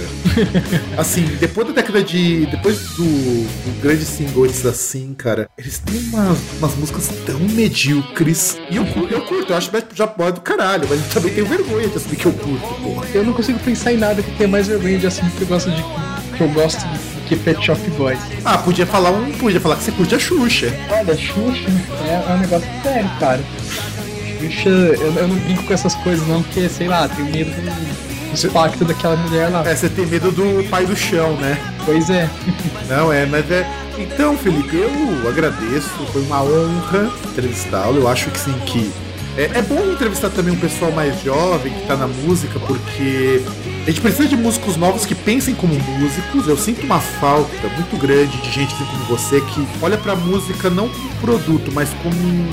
assim, 0.97 1.23
depois 1.39 1.67
da 1.67 1.73
década 1.73 2.03
de. 2.03 2.45
Depois 2.47 2.79
do, 2.95 3.03
do 3.03 3.81
grande 3.81 4.03
single 4.05 4.45
It's 4.45 4.65
Assim, 4.65 5.13
cara, 5.13 5.49
eles 5.57 5.77
têm 5.79 5.99
umas, 6.09 6.37
umas 6.57 6.75
músicas 6.75 7.09
tão 7.25 7.39
medíocres. 7.39 8.57
E 8.69 8.75
eu, 8.75 8.85
eu 9.09 9.21
curto, 9.21 9.53
eu 9.53 9.57
acho 9.57 9.69
que 9.69 9.83
já 9.93 10.07
pode 10.07 10.35
do 10.35 10.41
caralho, 10.41 10.87
mas 10.89 10.99
eu 10.99 11.09
também 11.09 11.33
tenho 11.33 11.45
vergonha 11.45 11.87
de 11.87 11.95
assumir 11.95 12.15
que 12.17 12.25
eu 12.25 12.33
curto, 12.33 12.67
porra. 12.81 13.07
Eu 13.13 13.23
não 13.23 13.33
consigo 13.33 13.59
pensar 13.59 13.93
em 13.93 13.97
nada 13.97 14.21
que 14.21 14.31
tenha 14.37 14.49
mais 14.49 14.67
vergonha 14.67 14.97
de 14.97 15.07
assumir 15.07 15.31
que 15.31 15.41
eu 15.41 15.47
gosto 15.47 15.71
de 15.71 15.83
que 16.35 16.41
eu 16.41 16.49
gosto 16.49 16.81
do 16.81 17.27
que 17.27 17.35
Pet 17.35 17.65
Shop 17.65 17.79
Boys. 17.91 18.19
Ah, 18.43 18.57
podia 18.57 18.85
falar 18.85 19.11
um. 19.11 19.31
Podia 19.33 19.59
falar 19.59 19.77
que 19.77 19.83
você 19.83 19.91
curte 19.91 20.15
a 20.15 20.19
Xuxa. 20.19 20.73
Olha, 20.89 21.15
Xuxa 21.15 21.69
é, 22.05 22.31
é 22.31 22.33
um 22.33 22.39
negócio 22.39 22.67
sério, 22.83 23.09
cara. 23.19 23.41
Xuxa, 24.39 24.69
eu, 24.69 25.13
eu 25.13 25.27
não 25.27 25.35
brinco 25.35 25.63
com 25.63 25.73
essas 25.73 25.95
coisas 25.95 26.27
não, 26.27 26.43
porque, 26.43 26.67
sei 26.69 26.87
lá, 26.87 27.07
tenho 27.07 27.29
medo 27.29 27.51
do, 27.51 28.31
dos 28.31 28.45
pactos 28.45 28.87
daquela 28.87 29.15
mulher 29.15 29.49
lá. 29.49 29.67
É, 29.67 29.75
você 29.75 29.89
tem 29.89 30.05
medo 30.05 30.31
do 30.31 30.67
pai 30.69 30.85
do 30.85 30.95
chão, 30.95 31.35
né? 31.37 31.57
Pois 31.85 32.09
é. 32.09 32.29
Não, 32.89 33.11
é, 33.11 33.25
mas 33.25 33.49
é. 33.49 33.67
Então, 33.97 34.37
Felipe, 34.37 34.75
eu 34.75 35.29
agradeço, 35.29 35.89
foi 36.11 36.21
uma 36.23 36.43
honra 36.43 37.09
entrevistá-lo. 37.29 37.97
Eu 37.97 38.07
acho 38.07 38.29
que 38.29 38.39
sim, 38.39 38.53
que. 38.65 38.91
É, 39.37 39.59
é 39.59 39.61
bom 39.61 39.91
entrevistar 39.91 40.29
também 40.29 40.53
um 40.53 40.59
pessoal 40.59 40.91
mais 40.91 41.21
jovem 41.21 41.73
que 41.73 41.85
tá 41.85 41.97
na 41.97 42.07
música, 42.07 42.57
porque 42.57 43.43
a 43.85 43.89
gente 43.89 43.99
precisa 43.99 44.29
de 44.29 44.37
músicos 44.37 44.77
novos 44.77 45.05
que 45.05 45.13
pensem 45.13 45.53
como 45.53 45.73
músicos. 45.75 46.47
Eu 46.47 46.57
sinto 46.57 46.85
uma 46.85 46.99
falta 46.99 47.67
muito 47.75 47.97
grande 47.97 48.37
de 48.37 48.49
gente 48.49 48.73
assim 48.73 48.85
como 48.85 49.03
você 49.05 49.41
que 49.41 49.67
olha 49.81 49.97
pra 49.97 50.15
música 50.15 50.69
não 50.69 50.87
como 50.87 51.09
um 51.09 51.15
produto, 51.17 51.71
mas 51.73 51.89
como 52.01 52.15
um, 52.15 52.49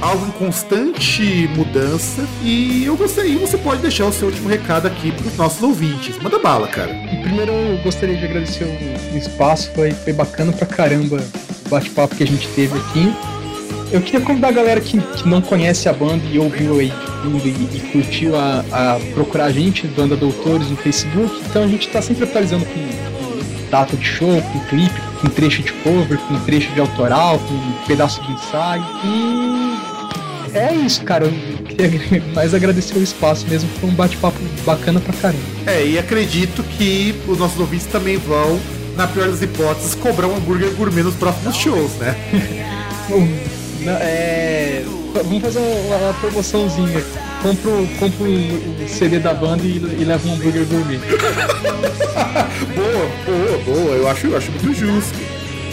algo 0.00 0.26
em 0.26 0.30
constante 0.32 1.48
mudança. 1.54 2.26
E 2.42 2.84
eu 2.84 2.96
gostaria, 2.96 3.38
você 3.38 3.56
pode 3.56 3.82
deixar 3.82 4.06
o 4.06 4.12
seu 4.12 4.28
último 4.28 4.48
recado 4.48 4.86
aqui 4.86 5.12
pros 5.12 5.36
nossos 5.36 5.62
ouvintes. 5.62 6.18
Manda 6.18 6.38
bala, 6.38 6.68
cara. 6.68 6.94
Primeiro 7.22 7.52
eu 7.52 7.78
gostaria 7.82 8.16
de 8.16 8.24
agradecer 8.24 8.64
o, 8.64 9.16
espaço, 9.16 9.70
foi, 9.74 9.92
foi 9.92 10.12
bacana 10.12 10.52
pra 10.52 10.66
caramba 10.66 11.16
o 11.66 11.68
bate-papo 11.68 12.14
que 12.14 12.22
a 12.22 12.26
gente 12.26 12.46
teve 12.48 12.78
aqui. 12.78 13.12
Eu 13.92 14.00
queria 14.00 14.20
convidar 14.20 14.48
a 14.48 14.52
galera 14.52 14.80
que, 14.80 15.00
que 15.00 15.28
não 15.28 15.40
conhece 15.40 15.88
a 15.88 15.92
banda 15.92 16.22
e 16.30 16.38
ouviu 16.38 16.80
aí 16.80 16.92
e, 17.24 17.76
e 17.76 17.80
curtiu 17.92 18.36
a, 18.36 18.64
a 18.72 19.00
procurar 19.14 19.46
a 19.46 19.52
gente, 19.52 19.86
Banda 19.86 20.16
Doutores, 20.16 20.68
no 20.68 20.76
Facebook. 20.76 21.40
Então 21.48 21.62
a 21.62 21.68
gente 21.68 21.88
tá 21.88 22.02
sempre 22.02 22.24
atualizando 22.24 22.64
com 22.66 23.70
data 23.70 23.96
de 23.96 24.04
show, 24.04 24.42
com 24.42 24.60
clipe, 24.66 25.00
com 25.20 25.28
trecho 25.28 25.62
de 25.62 25.72
cover, 25.72 26.18
com 26.18 26.38
trecho 26.40 26.72
de 26.72 26.80
autoral, 26.80 27.38
com 27.38 27.86
pedaço 27.86 28.20
de 28.22 28.32
ensaio. 28.32 28.84
E 29.04 29.65
é 30.54 30.74
isso, 30.74 31.02
cara. 31.04 31.26
Eu 31.78 31.90
queria 31.90 32.22
mais 32.34 32.54
agradecer 32.54 32.96
o 32.96 33.02
espaço 33.02 33.46
mesmo, 33.48 33.68
foi 33.80 33.90
um 33.90 33.94
bate-papo 33.94 34.38
bacana 34.64 34.98
pra 34.98 35.12
caramba. 35.14 35.42
É, 35.66 35.86
e 35.86 35.98
acredito 35.98 36.62
que 36.62 37.14
os 37.28 37.38
nossos 37.38 37.60
ouvintes 37.60 37.86
também 37.86 38.16
vão, 38.16 38.58
na 38.96 39.06
pior 39.06 39.28
das 39.28 39.42
hipóteses, 39.42 39.94
cobrar 39.94 40.26
um 40.26 40.36
hambúrguer 40.36 40.70
gourmet 40.74 41.02
nos 41.02 41.14
próximos 41.14 41.54
shows, 41.56 41.92
né? 41.96 42.16
É, 43.88 44.82
vamos 45.14 45.40
fazer 45.42 45.60
uma, 45.60 45.96
uma 45.96 46.14
promoçãozinha. 46.14 47.04
Compro, 47.40 47.88
compro 48.00 48.24
o 48.24 48.88
CD 48.88 49.20
da 49.20 49.32
banda 49.32 49.62
e, 49.62 49.76
e 49.76 50.04
levo 50.04 50.28
um 50.28 50.34
hambúrguer 50.34 50.64
gourmet. 50.64 50.98
boa, 52.74 53.08
boa, 53.24 53.58
boa. 53.64 53.94
Eu 53.94 54.08
acho, 54.08 54.26
eu 54.26 54.36
acho 54.36 54.50
muito 54.50 54.74
justo. 54.74 55.16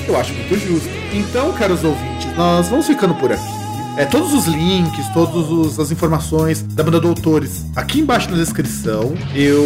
Eu 0.08 0.16
acho 0.16 0.32
muito 0.34 0.60
justo. 0.60 0.90
Então, 1.12 1.52
caros 1.54 1.84
ouvintes, 1.84 2.36
nós 2.36 2.68
vamos 2.68 2.86
ficando 2.86 3.16
por 3.16 3.32
aqui. 3.32 3.63
É, 3.98 4.06
todos 4.06 4.34
os 4.34 4.46
links, 4.46 5.08
todas 5.14 5.80
as 5.80 5.92
informações 5.92 6.62
da 6.62 6.84
banda 6.84 7.00
Doutores 7.00 7.66
aqui 7.76 8.00
embaixo 8.00 8.30
na 8.30 8.38
descrição. 8.38 9.14
Eu 9.36 9.64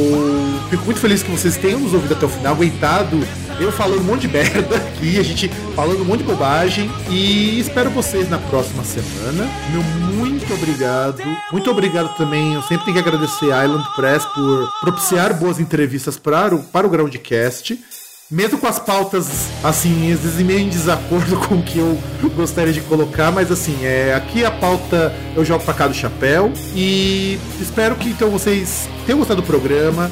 fico 0.70 0.84
muito 0.86 1.00
feliz 1.00 1.24
que 1.24 1.32
vocês 1.32 1.56
tenham 1.58 1.80
nos 1.80 1.94
ouvido 1.94 2.14
até 2.14 2.26
o 2.26 2.30
final, 2.30 2.54
aguentado 2.54 3.18
eu 3.60 3.72
falando 3.72 4.02
um 4.02 4.04
monte 4.04 4.22
de 4.22 4.28
merda 4.34 4.76
aqui, 4.76 5.18
a 5.20 5.24
gente 5.24 5.50
falando 5.76 6.02
um 6.02 6.06
monte 6.06 6.20
de 6.20 6.26
bobagem. 6.26 6.90
E 7.10 7.60
espero 7.60 7.90
vocês 7.90 8.30
na 8.30 8.38
próxima 8.38 8.84
semana. 8.84 9.50
Meu 9.72 9.84
muito 10.16 10.54
obrigado. 10.54 11.24
Muito 11.52 11.70
obrigado 11.72 12.16
também. 12.16 12.54
Eu 12.54 12.62
sempre 12.62 12.86
tenho 12.86 13.02
que 13.02 13.08
agradecer 13.08 13.52
a 13.52 13.66
Island 13.66 13.86
Press 13.96 14.26
por 14.26 14.70
propiciar 14.82 15.34
boas 15.34 15.60
entrevistas 15.60 16.18
para 16.18 16.56
o, 16.56 16.64
para 16.64 16.86
o 16.86 16.90
Groundcast. 16.90 17.80
Mesmo 18.30 18.58
com 18.58 18.68
as 18.68 18.78
pautas, 18.78 19.48
assim, 19.64 20.12
às 20.12 20.20
vezes 20.20 20.46
meio 20.46 20.60
em 20.60 20.68
desacordo 20.68 21.38
com 21.48 21.56
o 21.56 21.64
que 21.64 21.80
eu 21.80 21.98
gostaria 22.36 22.74
de 22.74 22.82
colocar, 22.82 23.32
mas 23.32 23.50
assim, 23.50 23.86
é, 23.86 24.14
aqui 24.14 24.44
a 24.44 24.52
pauta 24.52 25.16
eu 25.34 25.46
jogo 25.46 25.64
pra 25.64 25.74
cá 25.74 25.88
do 25.88 25.94
chapéu. 25.94 26.52
E 26.76 27.40
espero 27.62 27.96
que 27.96 28.10
então 28.10 28.30
vocês 28.30 28.90
tenham 29.06 29.20
gostado 29.20 29.42
do 29.42 29.48
programa. 29.48 30.12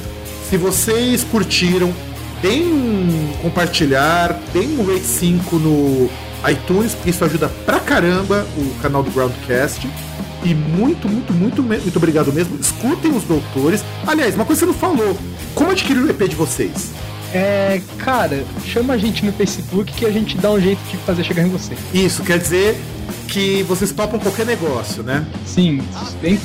Se 0.49 0.55
vocês 0.55 1.25
curtiram, 1.25 1.93
deem 2.41 2.71
um 2.71 3.33
compartilhar, 3.41 4.39
deem 4.53 4.79
um 4.79 4.85
rate 4.85 5.05
5 5.05 5.57
no 5.57 6.09
iTunes, 6.49 6.93
porque 6.93 7.09
isso 7.09 7.25
ajuda 7.25 7.49
pra 7.65 7.81
caramba 7.81 8.47
o 8.57 8.81
canal 8.81 9.03
do 9.03 9.11
Groundcast. 9.11 9.89
E 10.41 10.53
muito, 10.53 11.09
muito, 11.09 11.33
muito, 11.33 11.61
muito 11.61 11.97
obrigado 11.97 12.31
mesmo. 12.31 12.57
Escutem 12.61 13.11
os 13.11 13.23
doutores. 13.25 13.83
Aliás, 14.07 14.35
uma 14.35 14.45
coisa 14.45 14.65
que 14.65 14.71
você 14.71 14.71
não 14.71 14.95
falou: 14.97 15.17
como 15.53 15.71
adquirir 15.71 16.01
o 16.01 16.09
EP 16.09 16.29
de 16.29 16.35
vocês? 16.35 16.93
É, 17.33 17.81
cara, 17.97 18.43
chama 18.65 18.93
a 18.93 18.97
gente 18.97 19.25
no 19.25 19.33
Facebook 19.33 19.91
que 19.91 20.05
a 20.05 20.11
gente 20.11 20.37
dá 20.37 20.51
um 20.51 20.59
jeito 20.59 20.79
de 20.89 20.97
fazer 20.97 21.23
chegar 21.23 21.43
em 21.43 21.49
você. 21.49 21.75
Isso 21.93 22.23
quer 22.23 22.39
dizer 22.39 22.77
que 23.25 23.63
vocês 23.63 23.91
topam 23.91 24.19
qualquer 24.19 24.45
negócio, 24.45 25.03
né? 25.03 25.25
Sim, 25.45 25.81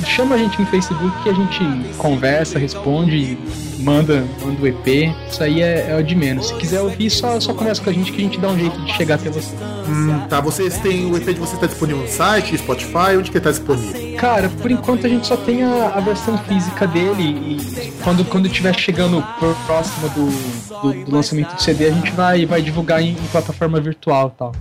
chama 0.05 0.35
a 0.35 0.37
gente 0.37 0.59
no 0.59 0.67
Facebook 0.67 1.23
que 1.23 1.29
a 1.29 1.33
gente 1.33 1.97
conversa, 1.97 2.59
responde, 2.59 3.37
manda, 3.79 4.25
manda 4.41 4.61
o 4.61 4.67
EP. 4.67 5.13
Isso 5.29 5.43
aí 5.43 5.61
é, 5.61 5.91
é 5.91 5.95
o 5.97 6.03
de 6.03 6.15
menos. 6.15 6.47
Se 6.47 6.55
quiser 6.55 6.81
ouvir, 6.81 7.09
só, 7.09 7.39
só 7.39 7.53
conversa 7.53 7.81
com 7.83 7.89
a 7.89 7.93
gente 7.93 8.11
que 8.11 8.21
a 8.21 8.23
gente 8.23 8.39
dá 8.39 8.49
um 8.49 8.57
jeito 8.57 8.79
de 8.81 8.93
chegar 8.93 9.15
até 9.15 9.29
você. 9.29 9.55
Hum, 9.87 10.21
tá, 10.29 10.39
vocês 10.39 10.77
têm. 10.79 11.05
O 11.05 11.17
EP 11.17 11.25
de 11.25 11.33
vocês 11.33 11.53
está 11.53 11.67
disponível 11.67 12.03
no 12.03 12.07
site, 12.07 12.57
Spotify, 12.57 13.17
onde 13.17 13.31
que 13.31 13.39
tá 13.39 13.51
disponível? 13.51 14.17
Cara, 14.17 14.49
por 14.49 14.69
enquanto 14.69 15.05
a 15.05 15.09
gente 15.09 15.25
só 15.25 15.35
tem 15.35 15.63
a, 15.63 15.93
a 15.95 15.99
versão 15.99 16.37
física 16.39 16.85
dele 16.87 17.23
e 17.23 17.91
quando, 18.03 18.23
quando 18.25 18.45
estiver 18.47 18.75
chegando 18.77 19.23
próximo 19.65 20.09
do, 20.09 20.81
do, 20.81 21.05
do 21.05 21.15
lançamento 21.15 21.55
do 21.55 21.61
CD, 21.61 21.87
a 21.87 21.91
gente 21.91 22.11
vai, 22.11 22.45
vai 22.45 22.61
divulgar 22.61 23.01
em, 23.01 23.11
em 23.11 23.27
plataforma 23.31 23.79
virtual 23.79 24.31
e 24.35 24.37
tal. 24.37 24.51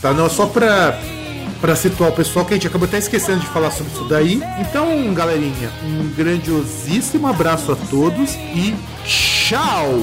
tá? 0.00 0.12
Não 0.12 0.26
é 0.26 0.28
só 0.28 0.46
pra, 0.46 0.98
pra 1.62 1.76
situar 1.76 2.10
o 2.10 2.12
pessoal, 2.12 2.44
que 2.44 2.52
a 2.52 2.56
gente 2.56 2.66
acabou 2.66 2.88
até 2.88 2.98
esquecendo 2.98 3.38
de 3.38 3.46
falar 3.46 3.70
sobre 3.70 3.92
isso 3.92 4.04
daí. 4.04 4.42
Então, 4.58 5.14
galerinha, 5.14 5.70
um 5.84 6.08
grandiosíssimo 6.08 7.28
abraço 7.28 7.70
a 7.70 7.76
todos 7.88 8.34
e 8.34 8.74
tchau! 9.04 9.94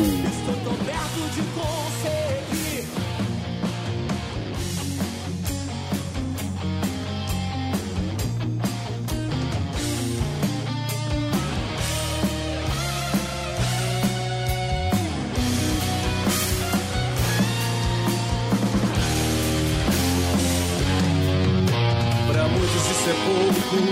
pouco, 23.70 23.84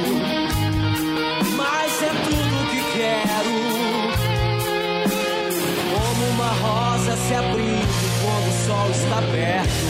mas 1.56 2.04
é 2.04 2.10
tudo 2.26 2.70
que 2.72 2.82
quero. 2.98 3.56
Como 5.94 6.26
uma 6.32 6.52
rosa 6.62 7.16
se 7.16 7.34
abrindo 7.36 8.08
quando 8.22 8.48
o 8.48 8.54
sol 8.66 8.90
está 8.92 9.22
perto. 9.32 9.88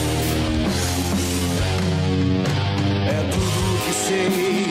É 3.06 3.18
tudo 3.32 3.78
que 3.84 3.92
sei, 3.92 4.66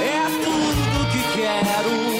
é 0.00 0.24
tudo 0.44 0.98
que 1.12 1.22
quero. 1.38 2.19